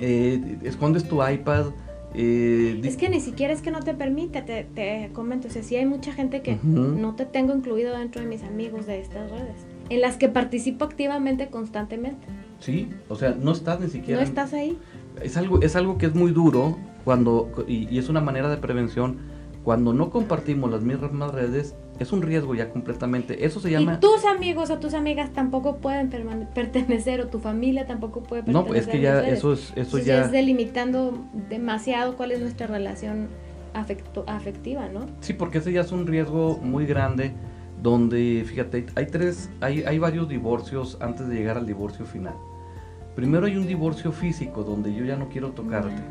eh, 0.00 0.58
escondes 0.64 1.06
tu 1.06 1.24
iPad. 1.24 1.66
Eh, 2.14 2.80
es 2.82 2.96
que 2.96 3.10
ni 3.10 3.20
siquiera 3.20 3.52
es 3.52 3.60
que 3.60 3.70
no 3.70 3.80
te 3.80 3.92
permite, 3.92 4.40
te, 4.40 4.64
te 4.64 5.10
comento. 5.12 5.48
O 5.48 5.50
sea, 5.50 5.62
sí 5.62 5.76
hay 5.76 5.84
mucha 5.84 6.14
gente 6.14 6.40
que 6.40 6.58
no 6.64 7.14
te 7.14 7.26
tengo 7.26 7.54
incluido 7.54 7.96
dentro 7.96 8.22
de 8.22 8.26
mis 8.26 8.42
amigos 8.42 8.86
de 8.86 9.00
estas 9.00 9.30
redes, 9.30 9.66
en 9.90 10.00
las 10.00 10.16
que 10.16 10.30
participo 10.30 10.86
activamente 10.86 11.48
constantemente. 11.48 12.26
Sí, 12.60 12.88
o 13.08 13.16
sea, 13.16 13.36
no 13.38 13.52
estás 13.52 13.80
ni 13.80 13.88
siquiera. 13.88 14.20
No 14.20 14.26
estás 14.26 14.54
ahí. 14.54 14.78
Es 15.22 15.36
algo, 15.36 15.60
es 15.60 15.76
algo 15.76 15.98
que 15.98 16.06
es 16.06 16.14
muy 16.14 16.32
duro 16.32 16.78
cuando, 17.04 17.50
y, 17.68 17.86
y 17.94 17.98
es 17.98 18.08
una 18.08 18.22
manera 18.22 18.48
de 18.48 18.56
prevención 18.56 19.18
cuando 19.62 19.92
no 19.92 20.08
compartimos 20.08 20.70
las 20.70 20.80
mismas 20.80 21.32
redes, 21.32 21.74
es 21.98 22.12
un 22.12 22.22
riesgo 22.22 22.54
ya 22.54 22.70
completamente. 22.70 23.44
Eso 23.44 23.60
se 23.60 23.70
llama... 23.70 23.94
Y 23.94 24.00
tus 24.00 24.24
amigos 24.24 24.70
o 24.70 24.78
tus 24.78 24.94
amigas 24.94 25.32
tampoco 25.32 25.76
pueden 25.76 26.10
pertenecer 26.54 27.20
o 27.20 27.28
tu 27.28 27.38
familia 27.38 27.86
tampoco 27.86 28.22
puede 28.22 28.42
pertenecer. 28.42 28.70
No, 28.70 28.74
es 28.74 28.86
que 28.86 29.00
ya 29.00 29.26
eso 29.26 29.52
es... 29.52 29.72
Eso 29.76 29.98
ya... 29.98 30.22
es 30.22 30.32
delimitando 30.32 31.24
demasiado 31.48 32.16
cuál 32.16 32.32
es 32.32 32.40
nuestra 32.40 32.66
relación 32.66 33.28
afectiva, 34.26 34.88
¿no? 34.88 35.06
Sí, 35.20 35.32
porque 35.32 35.58
ese 35.58 35.72
ya 35.72 35.82
es 35.82 35.92
un 35.92 36.06
riesgo 36.06 36.58
muy 36.62 36.86
grande 36.86 37.32
donde, 37.82 38.44
fíjate, 38.46 38.86
hay 38.96 39.06
tres, 39.06 39.50
hay, 39.60 39.82
hay 39.84 39.98
varios 39.98 40.28
divorcios 40.28 40.98
antes 41.00 41.28
de 41.28 41.34
llegar 41.36 41.56
al 41.56 41.66
divorcio 41.66 42.04
final. 42.04 42.34
Primero 43.14 43.46
hay 43.46 43.56
un 43.56 43.66
divorcio 43.66 44.12
físico 44.12 44.64
donde 44.64 44.94
yo 44.94 45.04
ya 45.04 45.16
no 45.16 45.28
quiero 45.28 45.50
tocarte. 45.50 46.02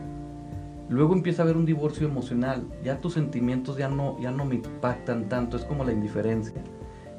Luego 0.90 1.14
empieza 1.14 1.42
a 1.42 1.46
haber 1.46 1.58
un 1.58 1.66
divorcio 1.66 2.08
emocional, 2.08 2.64
ya 2.84 3.02
tus 3.02 3.14
sentimientos 3.14 3.78
ya 3.78 3.90
no, 3.90 4.18
ya 4.22 4.32
no 4.32 4.46
me 4.46 4.56
impactan 4.56 5.28
tanto, 5.28 5.58
es 5.58 5.66
como 5.66 5.84
la 5.84 5.92
indiferencia. 5.92 6.62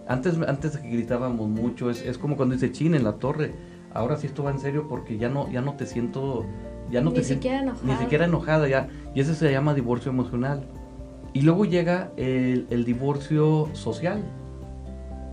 Antes, 0.06 0.38
antes 0.46 0.78
que 0.78 0.88
gritábamos 0.88 1.48
mucho, 1.48 1.90
es, 1.90 2.02
es 2.02 2.16
como 2.16 2.36
cuando 2.36 2.54
dice 2.54 2.72
chin 2.72 2.94
en 2.94 3.04
la 3.04 3.14
torre, 3.14 3.52
ahora 3.92 4.16
sí 4.16 4.26
esto 4.26 4.42
va 4.42 4.52
en 4.52 4.58
serio 4.58 4.86
porque 4.88 5.18
ya 5.18 5.28
no, 5.28 5.50
ya 5.50 5.60
no 5.60 5.74
te 5.74 5.84
siento, 5.84 6.46
ya 6.90 7.02
no 7.02 7.10
ni 7.10 7.16
te 7.16 7.24
siquiera 7.24 7.60
enojada. 7.60 7.92
ni 7.92 7.98
siquiera 7.98 8.24
enojada 8.24 8.68
ya, 8.68 8.88
y 9.14 9.20
ese 9.20 9.34
se 9.34 9.52
llama 9.52 9.74
divorcio 9.74 10.10
emocional. 10.10 10.64
Y 11.34 11.42
luego 11.42 11.66
llega 11.66 12.10
el, 12.16 12.66
el 12.70 12.86
divorcio 12.86 13.68
social, 13.74 14.22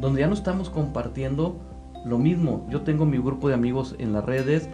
donde 0.01 0.19
ya 0.19 0.27
no 0.27 0.33
estamos 0.33 0.69
compartiendo 0.69 1.55
lo 2.05 2.17
mismo. 2.17 2.67
Yo 2.69 2.81
tengo 2.81 3.05
mi 3.05 3.17
grupo 3.17 3.47
de 3.47 3.55
amigos 3.55 3.95
en 3.97 4.11
las 4.11 4.25
redes. 4.25 4.67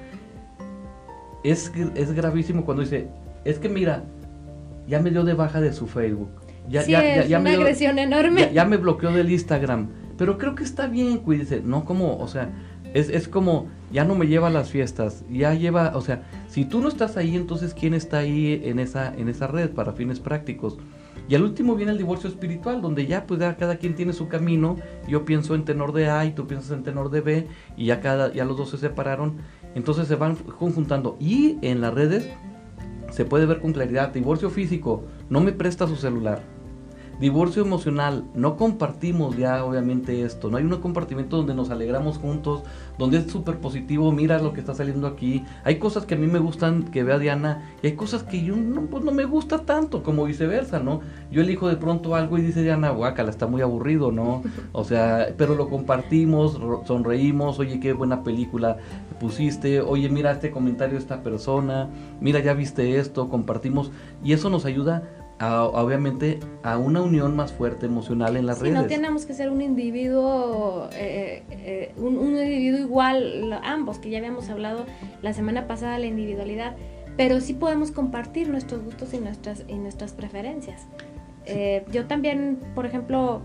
Es, 1.43 1.71
es 1.93 2.11
gravísimo 2.11 2.65
cuando 2.65 2.81
dice, 2.81 3.07
es 3.45 3.59
que 3.59 3.69
mira, 3.69 4.03
ya 4.87 4.99
me 4.99 5.11
dio 5.11 5.23
de 5.23 5.33
baja 5.33 5.61
de 5.61 5.73
su 5.73 5.87
Facebook. 5.87 6.29
Ya, 6.69 6.85
ya, 6.85 7.15
es 7.15 7.27
ya, 7.27 7.39
una 7.39 7.49
me 7.49 7.55
agresión 7.55 7.99
enorme. 7.99 8.51
Ya, 8.53 8.65
me 8.65 8.77
bloqueó 8.77 9.11
del 9.11 9.31
Instagram. 9.31 9.89
Pero 10.17 10.37
creo 10.37 10.55
que 10.55 10.63
está 10.63 10.87
bien, 10.87 11.17
cuídese. 11.17 11.61
No 11.61 11.85
como, 11.85 12.17
o 12.17 12.27
sea, 12.27 12.49
es, 12.93 13.09
es 13.09 13.27
como, 13.27 13.67
ya 13.91 14.05
no 14.05 14.15
me 14.15 14.27
lleva 14.27 14.47
a 14.47 14.51
las 14.51 14.69
fiestas. 14.69 15.25
Ya 15.29 15.53
lleva, 15.53 15.93
o 15.95 16.01
sea, 16.01 16.23
si 16.47 16.65
tú 16.65 16.81
no 16.81 16.87
estás 16.87 17.17
ahí, 17.17 17.35
entonces 17.35 17.73
¿quién 17.73 17.93
está 17.93 18.19
ahí 18.19 18.61
en 18.63 18.79
esa, 18.79 19.13
en 19.13 19.29
esa 19.29 19.47
red 19.47 19.71
para 19.71 19.93
fines 19.93 20.19
prácticos? 20.19 20.77
Y 21.27 21.35
al 21.35 21.43
último 21.43 21.75
viene 21.75 21.93
el 21.93 21.97
divorcio 21.97 22.29
espiritual, 22.29 22.81
donde 22.81 23.05
ya 23.05 23.25
pues 23.25 23.39
ya 23.39 23.55
cada 23.55 23.77
quien 23.77 23.95
tiene 23.95 24.11
su 24.11 24.27
camino. 24.27 24.75
Yo 25.07 25.23
pienso 25.23 25.55
en 25.55 25.63
tenor 25.63 25.93
de 25.93 26.09
A 26.09 26.25
y 26.25 26.31
tú 26.31 26.45
piensas 26.45 26.71
en 26.71 26.83
tenor 26.83 27.09
de 27.09 27.21
B 27.21 27.47
y 27.77 27.85
ya 27.85 28.01
cada 28.01 28.33
ya 28.33 28.43
los 28.43 28.57
dos 28.57 28.71
se 28.71 28.77
separaron 28.77 29.37
Entonces 29.73 30.07
se 30.07 30.15
van 30.15 30.35
conjuntando. 30.35 31.15
Y 31.19 31.57
en 31.61 31.79
las 31.79 31.93
redes 31.93 32.29
se 33.11 33.25
puede 33.25 33.45
ver 33.45 33.59
con 33.59 33.73
claridad. 33.73 34.09
Divorcio 34.09 34.49
físico, 34.49 35.03
no 35.29 35.39
me 35.39 35.51
presta 35.51 35.87
su 35.87 35.95
celular 35.95 36.41
Divorcio 37.21 37.61
emocional, 37.61 38.23
no 38.33 38.57
compartimos 38.57 39.37
ya 39.37 39.63
obviamente 39.63 40.23
esto, 40.23 40.49
no 40.49 40.57
hay 40.57 40.63
un 40.63 40.75
compartimiento 40.77 41.37
donde 41.37 41.53
nos 41.53 41.69
alegramos 41.69 42.17
juntos, 42.17 42.63
donde 42.97 43.19
es 43.19 43.31
súper 43.31 43.57
positivo, 43.57 44.11
mira 44.11 44.39
lo 44.39 44.53
que 44.53 44.59
está 44.59 44.73
saliendo 44.73 45.05
aquí. 45.05 45.45
Hay 45.63 45.75
cosas 45.77 46.07
que 46.07 46.15
a 46.15 46.17
mí 46.17 46.25
me 46.25 46.39
gustan 46.39 46.85
que 46.85 47.03
vea 47.03 47.19
Diana 47.19 47.75
y 47.83 47.87
hay 47.87 47.93
cosas 47.93 48.23
que 48.23 48.43
yo 48.43 48.55
no, 48.55 48.87
pues 48.87 49.03
no 49.03 49.11
me 49.11 49.25
gusta 49.25 49.59
tanto, 49.59 50.01
como 50.01 50.25
viceversa, 50.25 50.79
¿no? 50.79 51.01
Yo 51.31 51.41
elijo 51.41 51.69
de 51.69 51.75
pronto 51.75 52.15
algo 52.15 52.39
y 52.39 52.41
dice 52.41 52.63
Diana, 52.63 52.89
guácala, 52.89 53.29
está 53.29 53.45
muy 53.45 53.61
aburrido, 53.61 54.11
¿no? 54.11 54.41
O 54.71 54.83
sea, 54.83 55.27
pero 55.37 55.53
lo 55.53 55.69
compartimos, 55.69 56.59
sonreímos, 56.87 57.59
oye, 57.59 57.79
qué 57.79 57.93
buena 57.93 58.23
película 58.23 58.77
pusiste, 59.19 59.79
oye, 59.81 60.09
mira 60.09 60.31
este 60.31 60.49
comentario 60.49 60.95
de 60.95 61.01
esta 61.01 61.21
persona, 61.21 61.87
mira, 62.19 62.39
ya 62.39 62.55
viste 62.55 62.97
esto, 62.97 63.29
compartimos 63.29 63.91
y 64.23 64.33
eso 64.33 64.49
nos 64.49 64.65
ayuda 64.65 65.20
obviamente 65.49 66.39
a 66.63 66.77
una 66.77 67.01
unión 67.01 67.35
más 67.35 67.51
fuerte 67.51 67.87
emocional 67.87 68.37
en 68.37 68.45
las 68.45 68.57
sí, 68.57 68.65
redes. 68.65 68.75
No 68.75 68.87
tenemos 68.87 69.25
que 69.25 69.33
ser 69.33 69.49
un 69.49 69.61
individuo, 69.61 70.89
eh, 70.93 71.43
eh, 71.49 71.93
un, 71.97 72.15
individuo 72.15 72.79
igual, 72.79 73.59
ambos, 73.63 73.99
que 73.99 74.09
ya 74.09 74.19
habíamos 74.19 74.49
hablado 74.49 74.85
la 75.21 75.33
semana 75.33 75.67
pasada 75.67 75.97
la 75.97 76.05
individualidad, 76.05 76.75
pero 77.17 77.41
sí 77.41 77.53
podemos 77.53 77.91
compartir 77.91 78.49
nuestros 78.49 78.83
gustos 78.83 79.13
y 79.13 79.19
nuestras, 79.19 79.63
y 79.67 79.75
nuestras 79.75 80.13
preferencias. 80.13 80.85
Eh, 81.45 81.85
yo 81.91 82.05
también, 82.05 82.59
por 82.75 82.85
ejemplo, 82.85 83.41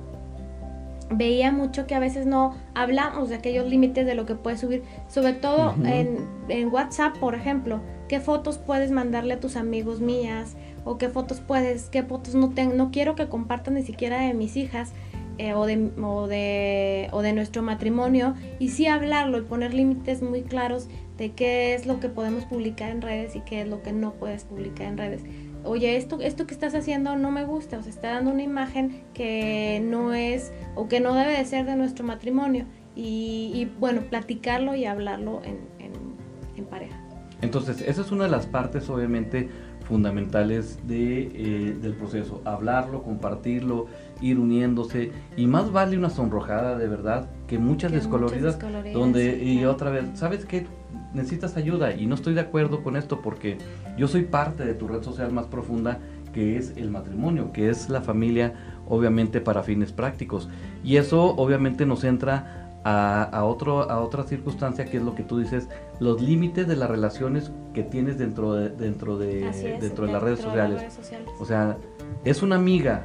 veía 1.10 1.50
mucho 1.50 1.86
que 1.86 1.94
a 1.94 1.98
veces 1.98 2.26
no 2.26 2.54
hablamos 2.74 3.30
de 3.30 3.36
aquellos 3.36 3.68
límites 3.68 4.04
de 4.04 4.14
lo 4.14 4.26
que 4.26 4.34
puedes 4.34 4.60
subir, 4.60 4.82
sobre 5.08 5.32
todo 5.32 5.74
en, 5.84 6.26
en 6.48 6.68
WhatsApp, 6.68 7.16
por 7.18 7.34
ejemplo, 7.34 7.80
qué 8.08 8.20
fotos 8.20 8.58
puedes 8.58 8.90
mandarle 8.90 9.34
a 9.34 9.40
tus 9.40 9.56
amigos 9.56 10.00
mías, 10.00 10.56
o 10.86 10.96
qué 10.96 11.10
fotos 11.10 11.40
puedes, 11.40 11.90
qué 11.90 12.02
fotos 12.02 12.34
no 12.34 12.50
tengo, 12.50 12.72
no 12.72 12.90
quiero 12.90 13.16
que 13.16 13.28
compartan 13.28 13.74
ni 13.74 13.82
siquiera 13.82 14.20
de 14.20 14.32
mis 14.32 14.56
hijas 14.56 14.92
eh, 15.36 15.52
o, 15.52 15.66
de, 15.66 15.90
o, 16.00 16.28
de, 16.28 17.08
o 17.12 17.20
de 17.20 17.32
nuestro 17.34 17.62
matrimonio 17.62 18.34
y 18.60 18.70
sí 18.70 18.86
hablarlo 18.86 19.36
y 19.36 19.42
poner 19.42 19.74
límites 19.74 20.22
muy 20.22 20.42
claros 20.42 20.88
de 21.18 21.32
qué 21.32 21.74
es 21.74 21.86
lo 21.86 21.98
que 21.98 22.08
podemos 22.08 22.44
publicar 22.44 22.90
en 22.90 23.02
redes 23.02 23.34
y 23.34 23.40
qué 23.40 23.62
es 23.62 23.68
lo 23.68 23.82
que 23.82 23.92
no 23.92 24.12
puedes 24.12 24.44
publicar 24.44 24.86
en 24.86 24.96
redes. 24.96 25.22
Oye, 25.64 25.96
esto, 25.96 26.20
esto 26.20 26.46
que 26.46 26.54
estás 26.54 26.74
haciendo 26.76 27.16
no 27.16 27.32
me 27.32 27.44
gusta, 27.44 27.78
o 27.78 27.82
sea, 27.82 27.90
está 27.90 28.12
dando 28.12 28.30
una 28.30 28.44
imagen 28.44 29.02
que 29.12 29.82
no 29.84 30.14
es 30.14 30.52
o 30.76 30.86
que 30.86 31.00
no 31.00 31.14
debe 31.14 31.36
de 31.36 31.44
ser 31.44 31.66
de 31.66 31.74
nuestro 31.74 32.06
matrimonio. 32.06 32.64
Y, 32.98 33.68
bueno, 33.78 34.02
platicarlo 34.08 34.74
y 34.74 34.86
hablarlo 34.86 35.42
en, 35.44 35.58
en, 35.80 35.92
en 36.56 36.64
pareja. 36.64 36.98
Entonces, 37.42 37.82
esa 37.82 38.00
es 38.00 38.10
una 38.10 38.24
de 38.24 38.30
las 38.30 38.46
partes, 38.46 38.88
obviamente, 38.88 39.50
fundamentales 39.86 40.78
de, 40.86 41.22
eh, 41.22 41.76
del 41.80 41.94
proceso. 41.94 42.42
Hablarlo, 42.44 43.02
compartirlo, 43.02 43.86
ir 44.20 44.38
uniéndose. 44.38 45.12
Y 45.36 45.46
más 45.46 45.72
vale 45.72 45.96
una 45.96 46.10
sonrojada 46.10 46.76
de 46.76 46.88
verdad 46.88 47.28
que 47.46 47.58
muchas 47.58 47.92
descoloridas, 47.92 48.58
donde 48.92 49.42
y 49.42 49.64
otra 49.64 49.90
vez, 49.90 50.04
¿sabes 50.14 50.44
qué? 50.44 50.66
Necesitas 51.14 51.56
ayuda 51.56 51.94
y 51.94 52.06
no 52.06 52.14
estoy 52.14 52.34
de 52.34 52.40
acuerdo 52.40 52.82
con 52.82 52.96
esto 52.96 53.22
porque 53.22 53.58
yo 53.96 54.08
soy 54.08 54.22
parte 54.22 54.64
de 54.64 54.74
tu 54.74 54.88
red 54.88 55.02
social 55.02 55.32
más 55.32 55.46
profunda 55.46 56.00
que 56.32 56.58
es 56.58 56.74
el 56.76 56.90
matrimonio, 56.90 57.50
que 57.52 57.70
es 57.70 57.88
la 57.88 58.02
familia, 58.02 58.52
obviamente 58.86 59.40
para 59.40 59.62
fines 59.62 59.92
prácticos. 59.92 60.50
Y 60.84 60.96
eso 60.96 61.34
obviamente 61.36 61.86
nos 61.86 62.04
entra 62.04 62.65
a, 62.88 63.44
otro, 63.44 63.90
a 63.90 64.00
otra 64.00 64.22
circunstancia 64.22 64.84
que 64.84 64.98
es 64.98 65.02
lo 65.02 65.16
que 65.16 65.24
tú 65.24 65.40
dices, 65.40 65.68
los 65.98 66.22
límites 66.22 66.68
de 66.68 66.76
las 66.76 66.88
relaciones 66.88 67.50
que 67.74 67.82
tienes 67.82 68.16
dentro 68.16 68.52
de, 68.54 68.68
dentro 68.68 69.18
de, 69.18 69.50
dentro 69.80 70.06
de 70.06 70.12
las 70.12 70.22
redes 70.22 70.40
sociales. 70.40 70.98
O 71.40 71.44
sea, 71.44 71.76
es 72.24 72.42
una 72.42 72.56
amiga. 72.56 73.04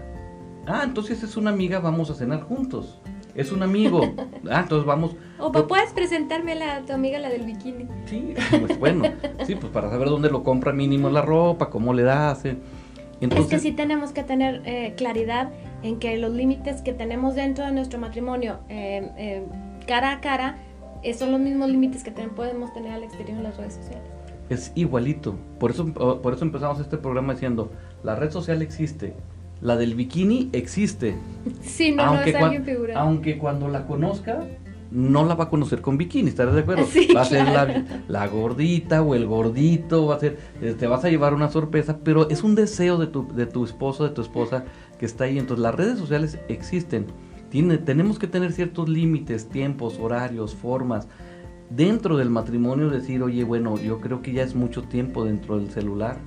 Ah, 0.67 0.82
entonces 0.84 1.23
es 1.23 1.36
una 1.36 1.49
amiga, 1.49 1.79
vamos 1.79 2.11
a 2.11 2.13
cenar 2.13 2.41
juntos. 2.41 2.99
Es 3.34 3.51
un 3.51 3.63
amigo. 3.63 4.13
Ah, 4.49 4.61
entonces 4.61 4.86
vamos. 4.86 5.15
O 5.38 5.51
puedes 5.51 5.93
presentarme 5.93 6.53
a 6.63 6.82
tu 6.82 6.93
amiga, 6.93 7.19
la 7.19 7.29
del 7.29 7.43
bikini. 7.43 7.88
Sí, 8.05 8.34
pues 8.59 8.77
bueno. 8.79 9.03
Sí, 9.45 9.55
pues 9.55 9.71
para 9.71 9.89
saber 9.89 10.09
dónde 10.09 10.29
lo 10.29 10.43
compra 10.43 10.73
mínimo 10.73 11.09
la 11.09 11.21
ropa, 11.21 11.69
cómo 11.69 11.93
le 11.93 12.03
das. 12.03 12.43
Entonces, 13.21 13.45
es 13.45 13.51
que 13.51 13.59
sí 13.59 13.71
tenemos 13.71 14.11
que 14.11 14.23
tener 14.23 14.61
eh, 14.65 14.95
claridad 14.97 15.51
en 15.84 15.99
que 15.99 16.17
los 16.17 16.34
límites 16.34 16.82
que 16.82 16.91
tenemos 16.91 17.36
dentro 17.36 17.65
de 17.65 17.71
nuestro 17.71 17.99
matrimonio 17.99 18.59
eh, 18.67 19.11
eh, 19.15 19.45
cara 19.86 20.11
a 20.11 20.21
cara, 20.21 20.57
son 21.17 21.32
los 21.32 21.39
mismos 21.39 21.69
límites 21.69 22.03
que 22.03 22.11
podemos 22.11 22.73
tener 22.73 22.93
al 22.93 23.03
exterior 23.03 23.38
en 23.38 23.43
las 23.43 23.57
redes 23.57 23.75
sociales. 23.75 24.03
Es 24.49 24.71
igualito. 24.75 25.36
Por 25.59 25.71
eso, 25.71 25.91
por 25.93 26.34
eso 26.34 26.43
empezamos 26.43 26.79
este 26.79 26.97
programa 26.97 27.34
diciendo, 27.34 27.71
la 28.03 28.15
red 28.15 28.32
social 28.32 28.61
existe, 28.61 29.13
la 29.61 29.77
del 29.77 29.95
bikini 29.95 30.49
existe. 30.53 31.15
Sí, 31.61 31.91
no, 31.91 32.03
aunque 32.03 32.34
no 32.34 32.38
es 32.38 32.43
alguien 32.43 32.65
figurado. 32.65 32.99
Aunque 32.99 33.38
cuando 33.38 33.67
la 33.67 33.86
conozca, 33.88 34.45
no 34.91 35.23
la 35.23 35.36
va 35.36 35.45
a 35.45 35.49
conocer 35.49 35.82
con 35.82 35.97
bikini, 35.97 36.29
¿estás 36.29 36.53
de 36.53 36.61
acuerdo? 36.61 36.86
va 37.15 37.21
a 37.21 37.25
ser 37.25 37.47
la, 38.07 38.27
gordita 38.27 39.01
o 39.01 39.15
el 39.15 39.25
gordito, 39.25 40.07
va 40.07 40.15
a 40.15 40.19
ser, 40.19 40.38
eh, 40.61 40.75
te 40.77 40.88
vas 40.88 41.05
a 41.05 41.09
llevar 41.09 41.34
una 41.34 41.49
sorpresa, 41.49 41.99
pero 42.03 42.29
es 42.29 42.43
un 42.43 42.55
deseo 42.55 42.97
de 42.97 43.07
tu, 43.07 43.34
de 43.34 43.45
tu 43.45 43.63
esposo, 43.63 44.03
de 44.03 44.09
tu 44.09 44.21
esposa 44.21 44.65
que 44.99 45.05
está 45.05 45.23
ahí. 45.23 45.39
Entonces 45.39 45.63
las 45.63 45.75
redes 45.75 45.97
sociales 45.97 46.39
existen 46.49 47.05
tenemos 47.51 48.17
que 48.17 48.27
tener 48.27 48.53
ciertos 48.53 48.87
límites, 48.87 49.49
tiempos, 49.49 49.99
horarios, 49.99 50.55
formas. 50.55 51.07
Dentro 51.69 52.17
del 52.17 52.29
matrimonio 52.29 52.89
decir, 52.89 53.21
oye, 53.23 53.43
bueno, 53.43 53.77
yo 53.77 53.99
creo 53.99 54.21
que 54.21 54.33
ya 54.33 54.43
es 54.43 54.55
mucho 54.55 54.83
tiempo 54.83 55.25
dentro 55.25 55.57
del 55.57 55.69
celular, 55.69 56.17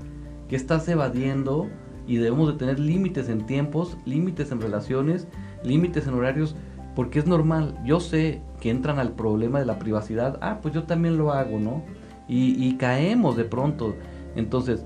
que 0.49 0.57
estás 0.57 0.87
evadiendo 0.89 1.69
y 2.07 2.17
debemos 2.17 2.53
de 2.53 2.59
tener 2.59 2.79
límites 2.79 3.29
en 3.29 3.47
tiempos, 3.47 3.97
límites 4.05 4.53
en 4.53 4.61
relaciones, 4.61 5.27
límites 5.63 6.07
en 6.07 6.15
horarios, 6.15 6.57
porque 6.95 7.19
es 7.19 7.27
normal. 7.27 7.79
Yo 7.85 8.01
sé 8.01 8.43
que 8.61 8.71
entran 8.71 8.99
al 8.99 9.13
problema 9.13 9.59
de 9.59 9.67
la 9.67 9.79
privacidad, 9.79 10.39
ah, 10.43 10.59
pues 10.61 10.75
yo 10.75 10.85
también 10.85 11.17
lo 11.17 11.33
hago, 11.33 11.59
¿no? 11.59 11.83
Y, 12.29 12.77
caemos 12.77 13.37
de 13.37 13.45
pronto. 13.45 13.95
Entonces, 14.35 14.85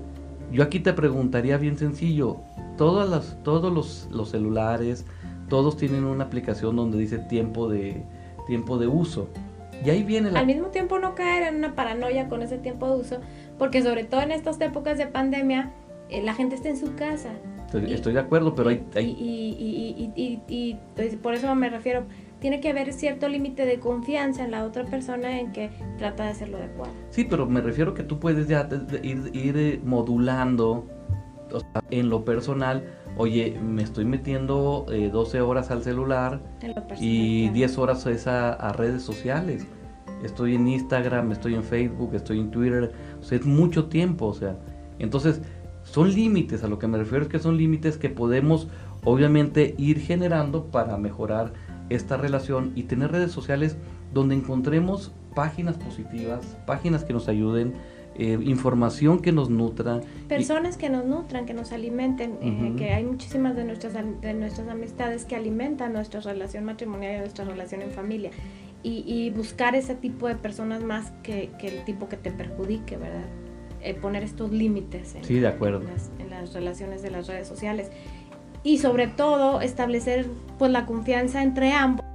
yo 0.51 0.63
aquí 0.63 0.79
te 0.79 0.93
preguntaría 0.93 1.57
bien 1.57 1.77
sencillo, 1.77 2.37
todas 2.77 3.09
las, 3.09 3.41
todos 3.43 3.71
los, 3.73 4.09
los 4.11 4.29
celulares, 4.29 5.05
todos 5.49 5.77
tienen 5.77 6.05
una 6.05 6.25
aplicación 6.25 6.75
donde 6.75 6.97
dice 6.97 7.17
tiempo 7.19 7.67
de, 7.67 8.03
tiempo 8.47 8.77
de 8.77 8.87
uso. 8.87 9.29
Y 9.85 9.89
ahí 9.89 10.03
viene 10.03 10.31
la... 10.31 10.39
Al 10.39 10.45
mismo 10.45 10.67
tiempo 10.67 10.99
no 10.99 11.15
caer 11.15 11.43
en 11.43 11.55
una 11.55 11.75
paranoia 11.75 12.27
con 12.27 12.41
ese 12.41 12.57
tiempo 12.57 12.87
de 12.87 13.01
uso, 13.01 13.19
porque 13.57 13.81
sobre 13.81 14.03
todo 14.03 14.21
en 14.21 14.31
estas 14.31 14.59
épocas 14.61 14.97
de 14.97 15.07
pandemia, 15.07 15.71
eh, 16.09 16.21
la 16.23 16.33
gente 16.33 16.55
está 16.55 16.69
en 16.69 16.77
su 16.77 16.95
casa. 16.95 17.29
Estoy, 17.73 18.13
de 18.13 18.19
acuerdo, 18.19 18.55
pero 18.55 18.69
hay... 18.69 18.83
hay... 18.95 19.15
Y, 19.19 20.11
y, 20.15 20.41
y, 20.47 20.77
por 21.17 21.33
eso 21.33 21.53
me 21.55 21.69
refiero, 21.69 22.03
tiene 22.39 22.59
que 22.61 22.69
haber 22.69 22.93
cierto 22.93 23.27
límite 23.27 23.65
de 23.65 23.79
confianza 23.79 24.43
en 24.43 24.51
la 24.51 24.65
otra 24.65 24.85
persona 24.85 25.39
en 25.39 25.51
que 25.51 25.69
trata 25.97 26.23
de 26.23 26.29
hacerlo 26.31 26.57
adecuado. 26.57 26.91
Sí, 27.09 27.25
pero 27.25 27.45
me 27.45 27.61
refiero 27.61 27.93
que 27.93 28.03
tú 28.03 28.19
puedes 28.19 28.47
ya 28.47 28.67
ir, 29.03 29.31
ir 29.33 29.57
eh, 29.57 29.81
modulando 29.83 30.87
en 31.89 32.09
lo 32.09 32.25
personal 32.25 32.83
oye, 33.19 33.59
me 33.61 33.83
estoy 33.83 34.05
metiendo 34.05 34.85
12 34.87 35.37
eh, 35.37 35.41
horas 35.41 35.71
al 35.71 35.83
celular 35.83 36.39
y 37.01 37.49
10 37.49 37.77
horas 37.77 38.27
a, 38.27 38.71
redes 38.71 39.03
sociales. 39.03 39.67
Estoy 40.23 40.55
en 40.55 40.69
Instagram, 40.69 41.33
estoy 41.33 41.55
en 41.55 41.63
Facebook, 41.63 42.15
estoy 42.15 42.39
en 42.39 42.49
Twitter. 42.49 42.93
O 43.19 43.23
sea, 43.23 43.37
es 43.37 43.45
mucho 43.45 43.87
tiempo, 43.87 44.27
o 44.27 44.33
sea. 44.33 44.55
Entonces, 44.99 45.41
son 45.83 46.13
límites, 46.13 46.63
a 46.63 46.69
lo 46.69 46.79
que 46.79 46.87
me 46.87 46.97
refiero 46.97 47.23
es 47.23 47.29
que 47.29 47.39
son 47.39 47.57
límites 47.57 47.97
que 47.97 48.09
podemos 48.09 48.69
obviamente 49.03 49.75
ir 49.77 49.99
generando 49.99 50.67
para 50.67 50.97
mejorar 50.97 51.51
esta 51.89 52.15
relación 52.15 52.71
y 52.75 52.83
tener 52.83 53.11
redes 53.11 53.33
sociales 53.33 53.75
donde 54.13 54.35
encontremos 54.35 55.11
páginas 55.35 55.77
positivas, 55.77 56.57
páginas 56.65 57.03
que 57.03 57.11
nos 57.11 57.27
ayuden, 57.27 57.73
eh, 58.19 58.37
información 58.43 59.21
que 59.21 59.31
nos 59.31 59.49
nutra. 59.49 60.01
Personas 60.27 60.75
que 60.75 60.89
nos 60.89 61.05
nutran, 61.05 61.45
que 61.45 61.53
nos 61.53 61.71
alimenten, 61.71 62.37
eh, 62.41 62.73
que 62.77 62.91
hay 62.91 63.05
muchísimas 63.05 63.55
de 63.55 63.63
nuestras, 63.63 63.93
de 63.93 64.33
nuestras 64.33 64.67
amistades 64.67 65.23
que 65.23 65.37
alimentan 65.37 65.93
nuestra 65.93 66.19
relación 66.19 66.65
matrimonial 66.65 67.15
y 67.15 67.19
nuestra 67.19 67.45
relación 67.45 67.81
en 67.81 67.91
familia. 67.91 68.31
Y, 68.83 69.29
buscar 69.29 69.73
ese 69.75 69.95
tipo 69.95 70.27
de 70.27 70.35
personas 70.35 70.83
más 70.83 71.11
que, 71.23 71.49
el 71.61 71.85
tipo 71.85 72.09
que 72.09 72.17
te 72.17 72.29
perjudique, 72.29 72.97
¿verdad? 72.97 73.23
Eh, 73.81 73.93
poner 73.93 74.23
estos 74.23 74.51
límites 74.51 75.15
en, 75.15 75.23
sí, 75.23 75.39
de 75.39 75.47
acuerdo. 75.47 75.81
En, 76.19 76.29
las, 76.29 76.53
relaciones 76.53 77.01
de 77.01 77.11
las 77.11 77.25
redes 77.27 77.47
sociales. 77.47 77.89
Y 78.63 78.79
sobre 78.79 79.07
todo 79.07 79.61
establecer 79.61 80.25
pues 80.57 80.71
la 80.73 80.85
confianza 80.85 81.41
entre 81.41 81.71
ambos 81.71 82.05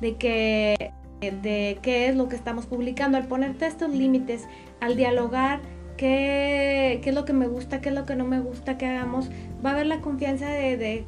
de 0.00 0.16
que 0.16 0.92
de 1.20 1.78
qué 1.82 2.08
es 2.08 2.16
lo 2.16 2.28
que 2.28 2.36
estamos 2.36 2.66
publicando, 2.66 3.18
al 3.18 3.26
ponerte 3.26 3.66
estos 3.66 3.90
límites, 3.90 4.48
al 4.80 4.96
dialogar 4.96 5.60
qué, 5.96 7.00
qué, 7.02 7.10
es 7.10 7.14
lo 7.14 7.24
que 7.24 7.32
me 7.32 7.46
gusta, 7.46 7.80
qué 7.80 7.90
es 7.90 7.94
lo 7.94 8.06
que 8.06 8.16
no 8.16 8.24
me 8.24 8.40
gusta 8.40 8.78
que 8.78 8.86
hagamos, 8.86 9.30
va 9.64 9.70
a 9.70 9.72
haber 9.74 9.86
la 9.86 10.00
confianza 10.00 10.48
de, 10.48 11.04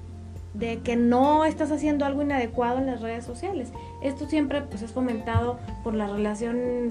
de 0.54 0.80
que 0.80 0.96
no 0.96 1.44
estás 1.44 1.70
haciendo 1.70 2.04
algo 2.04 2.22
inadecuado 2.22 2.78
en 2.78 2.86
las 2.86 3.00
redes 3.00 3.24
sociales. 3.24 3.72
Esto 4.02 4.26
siempre 4.28 4.62
pues, 4.62 4.82
es 4.82 4.92
fomentado 4.92 5.58
por 5.82 5.94
la 5.94 6.06
relación 6.06 6.88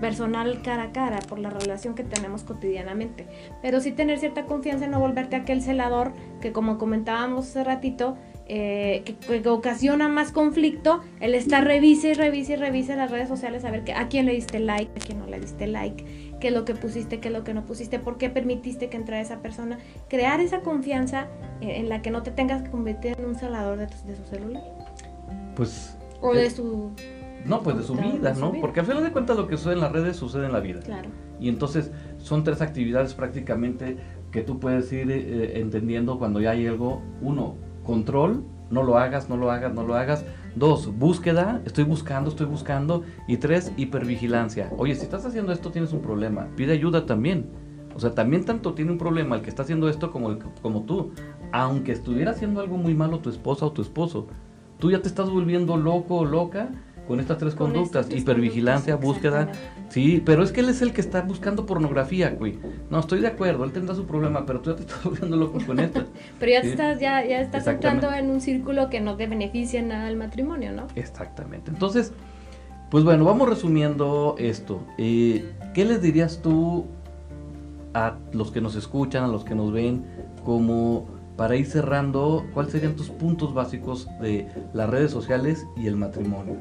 personal 0.00 0.62
cara 0.62 0.84
a 0.84 0.92
cara, 0.92 1.18
por 1.28 1.38
la 1.38 1.50
relación 1.50 1.94
que 1.94 2.04
tenemos 2.04 2.44
cotidianamente. 2.44 3.26
Pero 3.60 3.80
sí 3.80 3.92
tener 3.92 4.18
cierta 4.18 4.44
confianza 4.44 4.84
en 4.84 4.92
no 4.92 5.00
volverte 5.00 5.36
aquel 5.36 5.62
celador 5.62 6.12
que 6.40 6.52
como 6.52 6.78
comentábamos 6.78 7.48
hace 7.48 7.64
ratito, 7.64 8.16
eh, 8.54 9.16
que, 9.26 9.48
ocasiona 9.48 10.08
más 10.08 10.30
conflicto, 10.30 11.00
el 11.20 11.34
estar 11.34 11.64
revise 11.64 12.10
y 12.10 12.12
revise 12.12 12.52
y 12.52 12.56
revise 12.56 12.94
las 12.96 13.10
redes 13.10 13.26
sociales 13.26 13.64
a 13.64 13.70
ver 13.70 13.82
que, 13.82 13.94
a 13.94 14.08
quién 14.08 14.26
le 14.26 14.32
diste 14.32 14.60
like, 14.60 14.92
a 14.94 15.02
quién 15.02 15.20
no 15.20 15.26
le 15.26 15.40
diste 15.40 15.66
like, 15.66 16.36
qué 16.38 16.48
es 16.48 16.52
lo 16.52 16.66
que 16.66 16.74
pusiste, 16.74 17.18
qué 17.18 17.28
es 17.28 17.34
lo 17.34 17.44
que 17.44 17.54
no 17.54 17.64
pusiste, 17.64 17.98
por 17.98 18.18
qué 18.18 18.28
permitiste 18.28 18.90
que 18.90 18.98
entrara 18.98 19.22
esa 19.22 19.40
persona. 19.40 19.78
Crear 20.10 20.40
esa 20.40 20.60
confianza 20.60 21.28
eh, 21.62 21.78
en 21.78 21.88
la 21.88 22.02
que 22.02 22.10
no 22.10 22.22
te 22.22 22.30
tengas 22.30 22.60
que 22.60 22.70
convertir 22.70 23.16
en 23.18 23.24
un 23.24 23.36
celador 23.36 23.78
de, 23.78 23.88
su 23.88 24.24
celular. 24.26 24.62
Pues... 25.56 25.96
O 26.20 26.34
de 26.34 26.50
su... 26.50 26.90
No, 27.46 27.62
pues 27.62 27.78
de 27.78 27.84
su 27.84 27.94
vida, 27.94 28.34
¿no? 28.34 28.52
Porque 28.60 28.80
al 28.80 28.86
final 28.86 29.02
de 29.02 29.12
cuentas 29.12 29.34
lo 29.38 29.48
que 29.48 29.56
sucede 29.56 29.72
en 29.72 29.80
las 29.80 29.92
redes 29.92 30.18
sucede 30.18 30.44
en 30.44 30.52
la 30.52 30.60
vida. 30.60 30.80
Claro. 30.80 31.08
Y 31.40 31.48
entonces 31.48 31.90
son 32.18 32.44
tres 32.44 32.60
actividades 32.60 33.14
prácticamente 33.14 33.96
que 34.30 34.42
tú 34.42 34.60
puedes 34.60 34.92
ir 34.92 35.10
eh, 35.10 35.58
entendiendo 35.58 36.18
cuando 36.18 36.38
ya 36.38 36.50
hay 36.50 36.66
algo. 36.66 37.00
Uno, 37.22 37.56
control, 37.84 38.44
no 38.70 38.82
lo 38.82 38.96
hagas, 38.96 39.28
no 39.28 39.36
lo 39.36 39.50
hagas, 39.50 39.74
no 39.74 39.82
lo 39.82 39.94
hagas. 39.94 40.24
Dos, 40.54 40.96
búsqueda, 40.98 41.60
estoy 41.64 41.84
buscando, 41.84 42.30
estoy 42.30 42.46
buscando. 42.46 43.02
Y 43.28 43.36
tres, 43.36 43.72
hipervigilancia. 43.76 44.70
Oye, 44.78 44.94
si 44.94 45.02
estás 45.02 45.24
haciendo 45.26 45.52
esto 45.52 45.70
tienes 45.70 45.92
un 45.92 46.00
problema, 46.00 46.48
pide 46.56 46.72
ayuda 46.72 47.06
también. 47.06 47.50
O 47.94 48.00
sea, 48.00 48.14
también 48.14 48.44
tanto 48.44 48.72
tiene 48.72 48.92
un 48.92 48.98
problema 48.98 49.36
el 49.36 49.42
que 49.42 49.50
está 49.50 49.62
haciendo 49.62 49.88
esto 49.88 50.10
como, 50.10 50.38
como 50.62 50.82
tú. 50.82 51.12
Aunque 51.52 51.92
estuviera 51.92 52.30
haciendo 52.30 52.60
algo 52.60 52.78
muy 52.78 52.94
malo 52.94 53.18
tu 53.18 53.28
esposa 53.28 53.66
o 53.66 53.72
tu 53.72 53.82
esposo, 53.82 54.26
tú 54.78 54.90
ya 54.90 55.02
te 55.02 55.08
estás 55.08 55.28
volviendo 55.28 55.76
loco 55.76 56.16
o 56.16 56.24
loca 56.24 56.70
con 57.06 57.20
estas 57.20 57.38
tres 57.38 57.54
conductas, 57.54 58.10
hipervigilancia, 58.10 58.96
búsqueda, 58.96 59.50
sí, 59.88 60.22
pero 60.24 60.42
es 60.42 60.52
que 60.52 60.60
él 60.60 60.68
es 60.68 60.82
el 60.82 60.92
que 60.92 61.00
está 61.00 61.22
buscando 61.22 61.66
pornografía, 61.66 62.30
güey. 62.30 62.58
No, 62.90 63.00
estoy 63.00 63.20
de 63.20 63.26
acuerdo, 63.26 63.64
él 63.64 63.72
tendrá 63.72 63.94
su 63.94 64.06
problema, 64.06 64.46
pero 64.46 64.60
tú 64.60 64.70
ya 64.70 64.76
te 64.76 64.82
estás 64.86 65.04
volviendo 65.04 65.36
loco 65.36 65.58
con 65.66 65.78
esto. 65.80 66.04
pero 66.38 66.52
ya 66.52 66.60
estás, 66.60 67.00
ya, 67.00 67.24
ya 67.26 67.40
estás 67.40 67.66
entrando 67.66 68.12
en 68.12 68.30
un 68.30 68.40
círculo 68.40 68.88
que 68.88 69.00
no 69.00 69.16
te 69.16 69.26
beneficia 69.26 69.82
nada 69.82 70.06
al 70.06 70.16
matrimonio, 70.16 70.72
¿no? 70.72 70.86
Exactamente. 70.94 71.70
Entonces, 71.70 72.12
pues 72.90 73.04
bueno, 73.04 73.24
vamos 73.24 73.48
resumiendo 73.48 74.36
esto. 74.38 74.82
Eh, 74.98 75.50
¿Qué 75.74 75.84
les 75.84 76.02
dirías 76.02 76.40
tú 76.42 76.86
a 77.94 78.16
los 78.32 78.50
que 78.50 78.60
nos 78.60 78.74
escuchan, 78.76 79.24
a 79.24 79.28
los 79.28 79.44
que 79.44 79.54
nos 79.54 79.72
ven, 79.72 80.04
como 80.44 81.06
para 81.36 81.56
ir 81.56 81.66
cerrando, 81.66 82.46
¿cuáles 82.52 82.72
serían 82.72 82.94
tus 82.94 83.08
puntos 83.08 83.54
básicos 83.54 84.08
de 84.20 84.46
las 84.74 84.88
redes 84.88 85.10
sociales 85.10 85.66
y 85.76 85.86
el 85.86 85.96
matrimonio? 85.96 86.56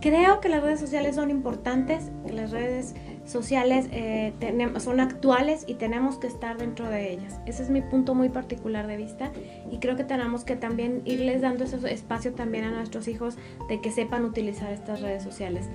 Creo 0.00 0.40
que 0.40 0.48
las 0.48 0.62
redes 0.62 0.80
sociales 0.80 1.14
son 1.14 1.30
importantes, 1.30 2.10
las 2.30 2.50
redes 2.50 2.94
sociales 3.24 3.88
eh, 3.92 4.32
son 4.78 5.00
actuales 5.00 5.64
y 5.66 5.74
tenemos 5.74 6.18
que 6.18 6.26
estar 6.26 6.56
dentro 6.58 6.88
de 6.90 7.12
ellas. 7.12 7.40
Ese 7.46 7.62
es 7.62 7.70
mi 7.70 7.82
punto 7.82 8.14
muy 8.14 8.28
particular 8.28 8.86
de 8.86 8.96
vista 8.96 9.32
y 9.70 9.78
creo 9.78 9.96
que 9.96 10.04
tenemos 10.04 10.44
que 10.44 10.56
también 10.56 11.02
irles 11.04 11.40
dando 11.40 11.64
ese 11.64 11.92
espacio 11.92 12.34
también 12.34 12.64
a 12.64 12.70
nuestros 12.70 13.08
hijos 13.08 13.36
de 13.68 13.80
que 13.80 13.90
sepan 13.90 14.24
utilizar 14.24 14.72
estas 14.72 15.00
redes 15.00 15.22
sociales. 15.22 15.68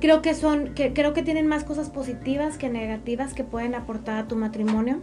Creo 0.00 0.22
que 0.22 0.34
son, 0.34 0.74
que, 0.74 0.92
creo 0.92 1.12
que 1.12 1.22
tienen 1.22 1.46
más 1.46 1.64
cosas 1.64 1.90
positivas 1.90 2.56
que 2.56 2.68
negativas 2.68 3.34
que 3.34 3.44
pueden 3.44 3.74
aportar 3.74 4.18
a 4.18 4.28
tu 4.28 4.36
matrimonio 4.36 5.02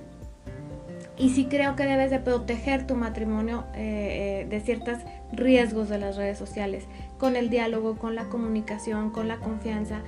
y 1.17 1.30
sí 1.30 1.45
creo 1.45 1.76
que 1.76 1.86
debes 1.86 2.11
de 2.11 2.19
proteger 2.19 2.86
tu 2.88 2.95
matrimonio 2.95 3.65
eh, 3.73 4.43
eh, 4.43 4.47
de 4.49 4.59
ciertos 4.59 4.97
riesgos 5.32 5.89
de 5.89 5.97
las 5.97 6.17
redes 6.17 6.38
sociales, 6.38 6.86
con 7.18 7.36
el 7.36 7.49
diálogo, 7.49 7.97
con 7.97 8.16
la 8.16 8.26
comunicación, 8.26 9.11
con 9.11 9.28
la 9.28 9.38
confianza 9.38 10.01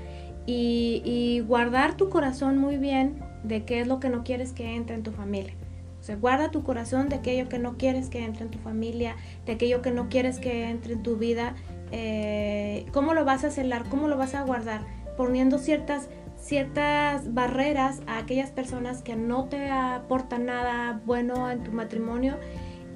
y, 0.45 1.43
guardar 1.45 1.95
tu 1.97 2.10
corazón 2.10 2.58
muy 2.58 2.78
bien 2.78 3.20
de 3.43 3.66
qué 3.66 3.82
es 3.82 3.88
lo 3.88 3.99
que 3.99 4.10
no 4.10 4.24
quieres 4.24 4.53
que 4.53 4.76
entre 4.76 4.95
en 4.95 5.03
tu 5.03 5.12
familia. 5.12 5.53
O 5.99 6.03
sea, 6.03 6.16
guarda 6.16 6.51
tu 6.51 6.64
corazón 6.64 7.10
de 7.10 7.18
aquello 7.18 7.49
que 7.49 7.60
no 7.60 7.78
quieres 7.78 8.10
que 8.10 8.24
entre 8.24 8.45
en 8.45 8.51
tu 8.51 8.60
familia, 8.60 9.16
de 9.45 9.53
aquello 9.53 9.82
que 9.82 9.91
no 9.91 10.10
quieres 10.10 10.39
que 10.39 10.70
entre 10.70 10.93
en 10.93 11.03
tu 11.03 11.18
vida. 11.18 11.55
Eh, 11.91 12.86
¿Cómo 12.93 13.14
lo 13.14 13.26
vas 13.26 13.43
a 13.43 13.51
celar? 13.51 13.84
¿Cómo 13.89 14.08
lo 14.08 14.18
vas 14.18 14.36
a 14.36 14.43
guardar? 14.43 14.82
Poniendo 15.18 15.58
ciertas 15.58 16.10
ciertas 16.39 17.34
barreras 17.34 18.01
a 18.08 18.20
aquellas 18.20 18.51
personas 18.51 19.01
que 19.01 19.16
no 19.16 19.45
te 19.45 19.70
aportan 19.70 20.45
nada 20.45 21.01
bueno 21.05 21.49
en 21.49 21.64
tu 21.64 21.72
matrimonio 21.72 22.38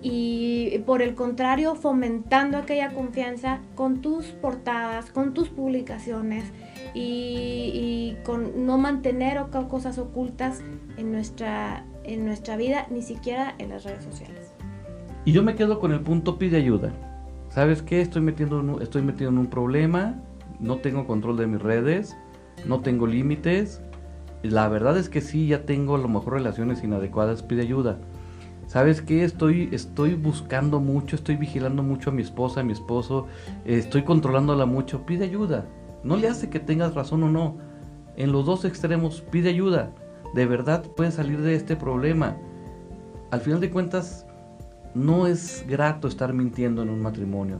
y 0.01 0.79
por 0.85 1.01
el 1.01 1.13
contrario 1.13 1.75
fomentando 1.75 2.57
aquella 2.57 2.91
confianza 2.93 3.59
con 3.75 4.01
tus 4.01 4.27
portadas, 4.27 5.11
con 5.11 5.33
tus 5.33 5.49
publicaciones 5.49 6.45
y, 6.93 8.15
con 8.25 8.65
no 8.65 8.77
mantener 8.77 9.41
cosas 9.69 9.97
ocultas 9.97 10.63
en 10.97 11.11
nuestra, 11.11 11.85
en 12.03 12.25
nuestra 12.25 12.57
vida, 12.57 12.87
ni 12.89 13.01
siquiera 13.01 13.55
en 13.59 13.69
las 13.69 13.83
redes 13.83 14.03
sociales. 14.03 14.53
Y 15.23 15.33
yo 15.33 15.43
me 15.43 15.55
quedo 15.55 15.79
con 15.79 15.91
el 15.91 16.01
punto 16.01 16.37
pide 16.39 16.57
ayuda. 16.57 16.91
¿Sabes 17.49 17.81
qué? 17.81 18.01
Estoy 18.01 18.21
metiendo, 18.21 18.81
estoy 18.81 19.01
metido 19.01 19.29
en 19.29 19.37
un 19.37 19.47
problema, 19.47 20.15
no 20.59 20.77
tengo 20.77 21.05
control 21.05 21.37
de 21.37 21.47
mis 21.47 21.61
redes, 21.61 22.17
no 22.65 22.79
tengo 22.79 23.05
límites. 23.05 23.81
La 24.41 24.67
verdad 24.67 24.97
es 24.97 25.09
que 25.09 25.21
sí, 25.21 25.47
ya 25.47 25.65
tengo 25.65 25.95
a 25.95 25.99
lo 25.99 26.07
mejor 26.07 26.33
relaciones 26.33 26.83
inadecuadas, 26.83 27.43
pide 27.43 27.61
ayuda. 27.61 27.99
¿Sabes 28.71 29.01
qué? 29.01 29.25
Estoy, 29.25 29.67
estoy 29.73 30.13
buscando 30.13 30.79
mucho, 30.79 31.17
estoy 31.17 31.35
vigilando 31.35 31.83
mucho 31.83 32.09
a 32.09 32.13
mi 32.13 32.21
esposa, 32.21 32.61
a 32.61 32.63
mi 32.63 32.71
esposo, 32.71 33.27
estoy 33.65 34.03
controlándola 34.03 34.65
mucho, 34.65 35.05
pide 35.05 35.25
ayuda. 35.25 35.65
No 36.05 36.15
le 36.15 36.29
hace 36.29 36.49
que 36.49 36.61
tengas 36.61 36.95
razón 36.95 37.21
o 37.23 37.29
no. 37.29 37.57
En 38.15 38.31
los 38.31 38.45
dos 38.45 38.63
extremos, 38.63 39.25
pide 39.29 39.49
ayuda. 39.49 39.91
De 40.35 40.45
verdad 40.45 40.85
puedes 40.95 41.15
salir 41.15 41.41
de 41.41 41.55
este 41.55 41.75
problema. 41.75 42.37
Al 43.31 43.41
final 43.41 43.59
de 43.59 43.71
cuentas, 43.71 44.25
no 44.95 45.27
es 45.27 45.65
grato 45.67 46.07
estar 46.07 46.31
mintiendo 46.31 46.81
en 46.81 46.91
un 46.91 47.01
matrimonio. 47.01 47.59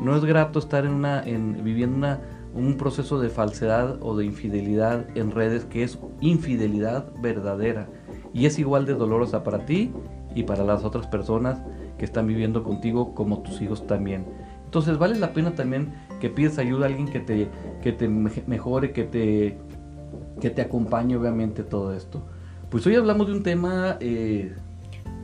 No 0.00 0.14
es 0.14 0.24
grato 0.24 0.60
estar 0.60 0.86
en 0.86 0.92
una, 0.92 1.24
en, 1.24 1.64
viviendo 1.64 1.96
una 1.96 2.20
un 2.54 2.76
proceso 2.76 3.18
de 3.18 3.30
falsedad 3.30 3.98
o 4.00 4.16
de 4.16 4.26
infidelidad 4.26 5.06
en 5.16 5.30
redes 5.30 5.64
que 5.64 5.82
es 5.82 5.98
infidelidad 6.20 7.10
verdadera 7.20 7.88
y 8.34 8.46
es 8.46 8.58
igual 8.58 8.84
de 8.84 8.94
dolorosa 8.94 9.42
para 9.42 9.64
ti 9.64 9.90
y 10.34 10.44
para 10.44 10.64
las 10.64 10.84
otras 10.84 11.06
personas 11.06 11.60
que 11.98 12.04
están 12.04 12.26
viviendo 12.26 12.62
contigo 12.62 13.14
como 13.14 13.38
tus 13.42 13.60
hijos 13.60 13.86
también. 13.86 14.24
Entonces 14.64 14.98
vale 14.98 15.18
la 15.18 15.32
pena 15.32 15.54
también 15.54 15.92
que 16.20 16.30
pides 16.30 16.58
ayuda 16.58 16.86
a 16.86 16.88
alguien 16.88 17.08
que 17.08 17.20
te, 17.20 17.48
que 17.82 17.92
te 17.92 18.08
mejore, 18.08 18.92
que 18.92 19.04
te, 19.04 19.58
que 20.40 20.50
te 20.50 20.62
acompañe 20.62 21.16
obviamente 21.16 21.62
todo 21.62 21.94
esto. 21.94 22.22
Pues 22.70 22.86
hoy 22.86 22.94
hablamos 22.94 23.26
de 23.26 23.32
un 23.34 23.42
tema 23.42 23.98
eh, 24.00 24.54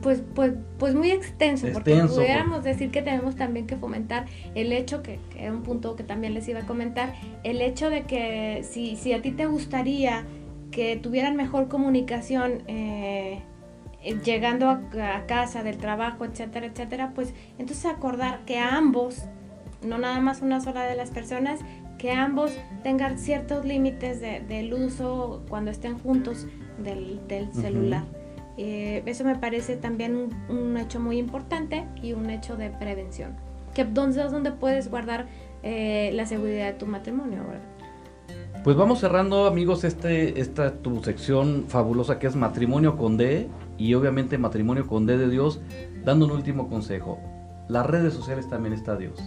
pues, 0.01 0.23
pues, 0.33 0.53
pues 0.77 0.95
muy 0.95 1.11
extenso, 1.11 1.67
porque 1.73 1.95
pudiéramos 1.95 2.63
decir 2.63 2.89
que 2.89 3.01
tenemos 3.01 3.35
también 3.35 3.67
que 3.67 3.75
fomentar 3.75 4.25
el 4.55 4.71
hecho, 4.71 5.03
que, 5.03 5.19
que, 5.29 5.43
era 5.43 5.51
un 5.51 5.63
punto 5.63 5.95
que 5.95 6.03
también 6.03 6.33
les 6.33 6.47
iba 6.47 6.59
a 6.59 6.65
comentar, 6.65 7.15
el 7.43 7.61
hecho 7.61 7.89
de 7.89 8.03
que 8.03 8.63
si, 8.63 8.95
si 8.95 9.13
a 9.13 9.21
ti 9.21 9.31
te 9.31 9.45
gustaría 9.45 10.25
que 10.71 10.95
tuvieran 10.95 11.35
mejor 11.35 11.67
comunicación 11.67 12.63
eh, 12.67 13.41
llegando 14.03 14.69
a, 14.69 15.25
casa 15.27 15.63
del 15.63 15.77
trabajo, 15.77 16.25
etcétera, 16.25 16.67
etcétera, 16.67 17.11
pues 17.13 17.33
entonces 17.57 17.85
acordar 17.85 18.45
que 18.45 18.57
ambos, 18.57 19.23
no 19.85 19.97
nada 19.97 20.19
más 20.19 20.41
una 20.41 20.61
sola 20.61 20.83
de 20.85 20.95
las 20.95 21.11
personas, 21.11 21.59
que 21.97 22.11
ambos 22.11 22.51
tengan 22.81 23.17
ciertos 23.17 23.65
límites 23.65 24.21
de, 24.21 24.39
del 24.39 24.73
uso 24.73 25.43
cuando 25.49 25.69
estén 25.69 25.99
juntos 25.99 26.47
del, 26.81 27.19
del 27.27 27.53
celular. 27.53 28.03
Eh, 28.57 29.03
eso 29.05 29.23
me 29.23 29.35
parece 29.35 29.75
también 29.75 30.29
un, 30.49 30.77
hecho 30.77 30.99
muy 30.99 31.17
importante 31.17 31.85
y 32.01 32.13
un 32.13 32.29
hecho 32.29 32.55
de 32.55 32.69
prevención. 32.69 33.35
Que 33.73 33.85
dónde 33.85 34.23
es 34.23 34.31
donde 34.31 34.51
puedes 34.51 34.89
guardar 34.89 35.27
eh, 35.61 36.11
la 36.13 36.25
seguridad 36.25 36.67
de 36.67 36.73
tu 36.73 36.85
matrimonio, 36.85 37.43
Pues 38.63 38.75
vamos 38.75 38.99
cerrando, 38.99 39.45
amigos, 39.45 39.83
este, 39.83 40.39
esta 40.39 40.73
tu 40.73 41.01
sección 41.03 41.65
fabulosa 41.67 42.17
que 42.19 42.27
es 42.27 42.35
matrimonio 42.35 42.97
con 42.97 43.17
D 43.17 43.47
y 43.79 43.93
obviamente 43.93 44.37
matrimonio 44.37 44.85
con 44.85 45.05
D 45.05 45.17
de 45.17 45.29
Dios, 45.29 45.61
dando 46.03 46.25
un 46.25 46.31
último 46.31 46.67
consejo. 46.67 47.19
Las 47.67 47.85
redes 47.85 48.13
sociales 48.13 48.47
también 48.49 48.73
está 48.73 48.97
Dios. 48.97 49.19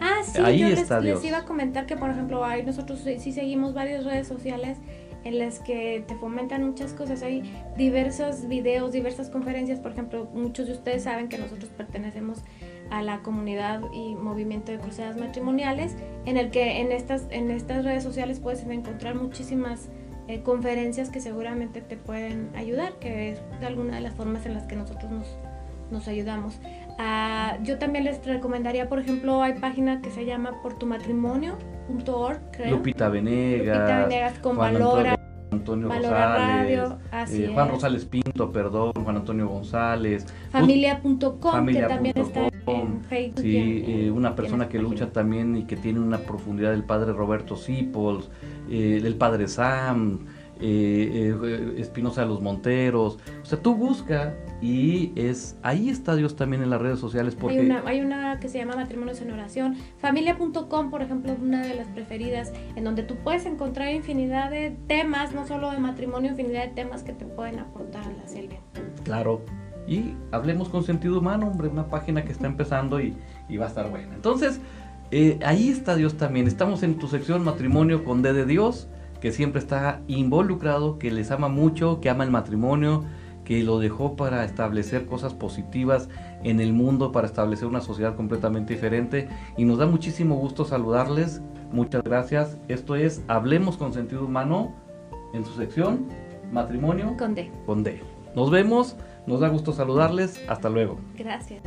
Ah, 0.00 0.20
sí, 0.24 0.40
Ahí 0.42 0.60
yo 0.60 0.68
está 0.68 0.96
les, 0.96 1.04
Dios. 1.04 1.22
les 1.22 1.30
iba 1.30 1.38
a 1.38 1.44
comentar 1.44 1.86
que, 1.86 1.96
por 1.96 2.10
ejemplo, 2.10 2.44
hay, 2.44 2.64
nosotros 2.64 3.00
sí 3.18 3.32
seguimos 3.32 3.74
varias 3.74 4.04
redes 4.04 4.26
sociales 4.26 4.78
en 5.24 5.38
las 5.38 5.60
que 5.60 6.04
te 6.06 6.16
fomentan 6.16 6.64
muchas 6.64 6.92
cosas. 6.92 7.22
Hay 7.22 7.42
diversos 7.76 8.48
videos, 8.48 8.92
diversas 8.92 9.30
conferencias. 9.30 9.78
Por 9.78 9.92
ejemplo, 9.92 10.28
muchos 10.34 10.66
de 10.66 10.72
ustedes 10.72 11.04
saben 11.04 11.28
que 11.28 11.38
nosotros 11.38 11.70
pertenecemos 11.76 12.42
a 12.90 13.02
la 13.02 13.20
comunidad 13.22 13.80
y 13.92 14.14
movimiento 14.14 14.72
de 14.72 14.78
cruzadas 14.78 15.16
matrimoniales, 15.16 15.94
en 16.26 16.36
el 16.36 16.50
que 16.50 16.80
en 16.80 16.92
estas, 16.92 17.26
en 17.30 17.50
estas 17.50 17.84
redes 17.84 18.02
sociales 18.02 18.40
puedes 18.40 18.64
encontrar 18.64 19.14
muchísimas 19.14 19.88
eh, 20.28 20.42
conferencias 20.42 21.10
que 21.10 21.20
seguramente 21.20 21.80
te 21.80 21.96
pueden 21.96 22.50
ayudar, 22.54 22.94
que 22.94 23.32
es 23.32 23.40
alguna 23.64 23.96
de 23.96 24.02
las 24.02 24.14
formas 24.14 24.46
en 24.46 24.54
las 24.54 24.64
que 24.64 24.76
nosotros 24.76 25.10
nos, 25.10 25.26
nos 25.90 26.08
ayudamos. 26.08 26.60
Ah, 26.98 27.58
yo 27.62 27.78
también 27.78 28.04
les 28.04 28.24
recomendaría, 28.24 28.88
por 28.88 28.98
ejemplo, 28.98 29.42
hay 29.42 29.54
página 29.54 30.00
que 30.00 30.10
se 30.10 30.24
llama 30.24 30.62
portumatrimonio.org, 30.62 32.40
creo. 32.52 32.70
Lupita 32.70 33.08
Venegas. 33.08 33.78
Lupita 33.78 34.06
Venegas 34.06 34.38
con 34.38 34.56
Valora. 34.56 35.21
Antonio 35.52 35.88
Valora 35.88 36.34
Rosales, 36.34 36.78
Radio, 36.78 36.98
así 37.10 37.44
eh, 37.44 37.50
Juan 37.52 37.66
es. 37.66 37.72
Rosales 37.72 38.04
Pinto, 38.04 38.52
perdón, 38.52 38.92
Juan 39.02 39.16
Antonio 39.16 39.48
González. 39.48 40.26
Familia.com, 40.50 41.66
que 41.66 41.82
también 41.82 42.18
está 42.18 42.40
Familia.com, 42.40 42.80
en 42.80 43.04
Facebook. 43.04 43.44
y 43.44 43.52
Sí, 43.52 43.84
eh, 43.86 44.10
una 44.10 44.34
persona 44.34 44.68
que 44.68 44.78
lucha 44.78 45.06
página. 45.06 45.12
también 45.12 45.56
y 45.56 45.64
que 45.64 45.76
tiene 45.76 46.00
una 46.00 46.18
profundidad 46.18 46.72
el 46.72 46.84
padre 46.84 47.12
Roberto 47.12 47.56
Sipols, 47.56 48.30
eh, 48.70 49.00
el 49.02 49.14
padre 49.16 49.48
Sam, 49.48 50.26
eh, 50.64 51.34
eh, 51.44 51.74
Espinosa 51.78 52.20
de 52.22 52.28
los 52.28 52.40
Monteros. 52.40 53.18
O 53.42 53.44
sea, 53.44 53.60
tú 53.60 53.74
busca 53.74 54.34
y 54.62 55.12
es 55.16 55.56
ahí 55.62 55.88
está 55.88 56.14
Dios 56.14 56.36
también 56.36 56.62
en 56.62 56.70
las 56.70 56.80
redes 56.80 57.00
sociales 57.00 57.34
porque 57.34 57.58
Hay 57.58 57.66
una, 57.66 57.82
hay 57.84 58.00
una 58.00 58.38
que 58.38 58.48
se 58.48 58.58
llama 58.58 58.76
Matrimonios 58.76 59.20
en 59.20 59.32
Oración. 59.32 59.76
Familia.com, 59.98 60.88
por 60.88 61.02
ejemplo, 61.02 61.32
es 61.32 61.40
una 61.40 61.66
de 61.66 61.74
las 61.74 61.88
preferidas, 61.88 62.52
en 62.76 62.84
donde 62.84 63.02
tú 63.02 63.16
puedes 63.16 63.44
encontrar 63.44 63.92
infinidad 63.92 64.50
de 64.50 64.70
temas, 64.86 65.34
no 65.34 65.48
solo 65.48 65.72
de 65.72 65.78
matrimonio, 65.78 66.30
infinidad 66.30 66.62
de 66.62 66.74
temas 66.74 67.02
que 67.02 67.12
te 67.12 67.24
pueden 67.24 67.58
aportar 67.58 68.04
hacia 68.24 68.40
el 68.40 68.48
bien. 68.48 68.60
Claro. 69.02 69.42
Y 69.88 70.14
hablemos 70.30 70.68
con 70.68 70.84
sentido 70.84 71.18
humano, 71.18 71.48
hombre, 71.48 71.66
una 71.66 71.88
página 71.88 72.24
que 72.24 72.30
está 72.30 72.46
empezando 72.46 73.00
y, 73.00 73.16
y 73.48 73.56
va 73.56 73.64
a 73.64 73.68
estar 73.68 73.90
buena. 73.90 74.14
Entonces, 74.14 74.60
eh, 75.10 75.40
ahí 75.44 75.70
está 75.70 75.96
Dios 75.96 76.14
también. 76.14 76.46
Estamos 76.46 76.84
en 76.84 76.98
tu 76.98 77.08
sección 77.08 77.42
matrimonio 77.42 78.04
con 78.04 78.22
D 78.22 78.32
de 78.32 78.46
Dios, 78.46 78.88
que 79.20 79.32
siempre 79.32 79.58
está 79.58 80.00
involucrado, 80.06 81.00
que 81.00 81.10
les 81.10 81.32
ama 81.32 81.48
mucho, 81.48 82.00
que 82.00 82.08
ama 82.08 82.22
el 82.22 82.30
matrimonio, 82.30 83.04
que 83.44 83.62
lo 83.62 83.78
dejó 83.78 84.16
para 84.16 84.44
establecer 84.44 85.06
cosas 85.06 85.34
positivas 85.34 86.08
en 86.44 86.60
el 86.60 86.72
mundo, 86.72 87.12
para 87.12 87.26
establecer 87.26 87.66
una 87.68 87.80
sociedad 87.80 88.16
completamente 88.16 88.74
diferente. 88.74 89.28
Y 89.56 89.64
nos 89.64 89.78
da 89.78 89.86
muchísimo 89.86 90.36
gusto 90.36 90.64
saludarles. 90.64 91.40
Muchas 91.72 92.02
gracias. 92.02 92.58
Esto 92.68 92.96
es 92.96 93.22
Hablemos 93.28 93.76
con 93.76 93.92
sentido 93.92 94.24
humano 94.24 94.74
en 95.32 95.44
su 95.44 95.52
sección 95.54 96.06
matrimonio 96.52 97.16
Con 97.16 97.34
D. 97.34 97.50
con 97.66 97.82
D. 97.82 98.00
Nos 98.36 98.50
vemos, 98.50 98.96
nos 99.26 99.40
da 99.40 99.48
gusto 99.48 99.72
saludarles, 99.72 100.40
hasta 100.48 100.68
luego. 100.68 100.98
Gracias. 101.16 101.62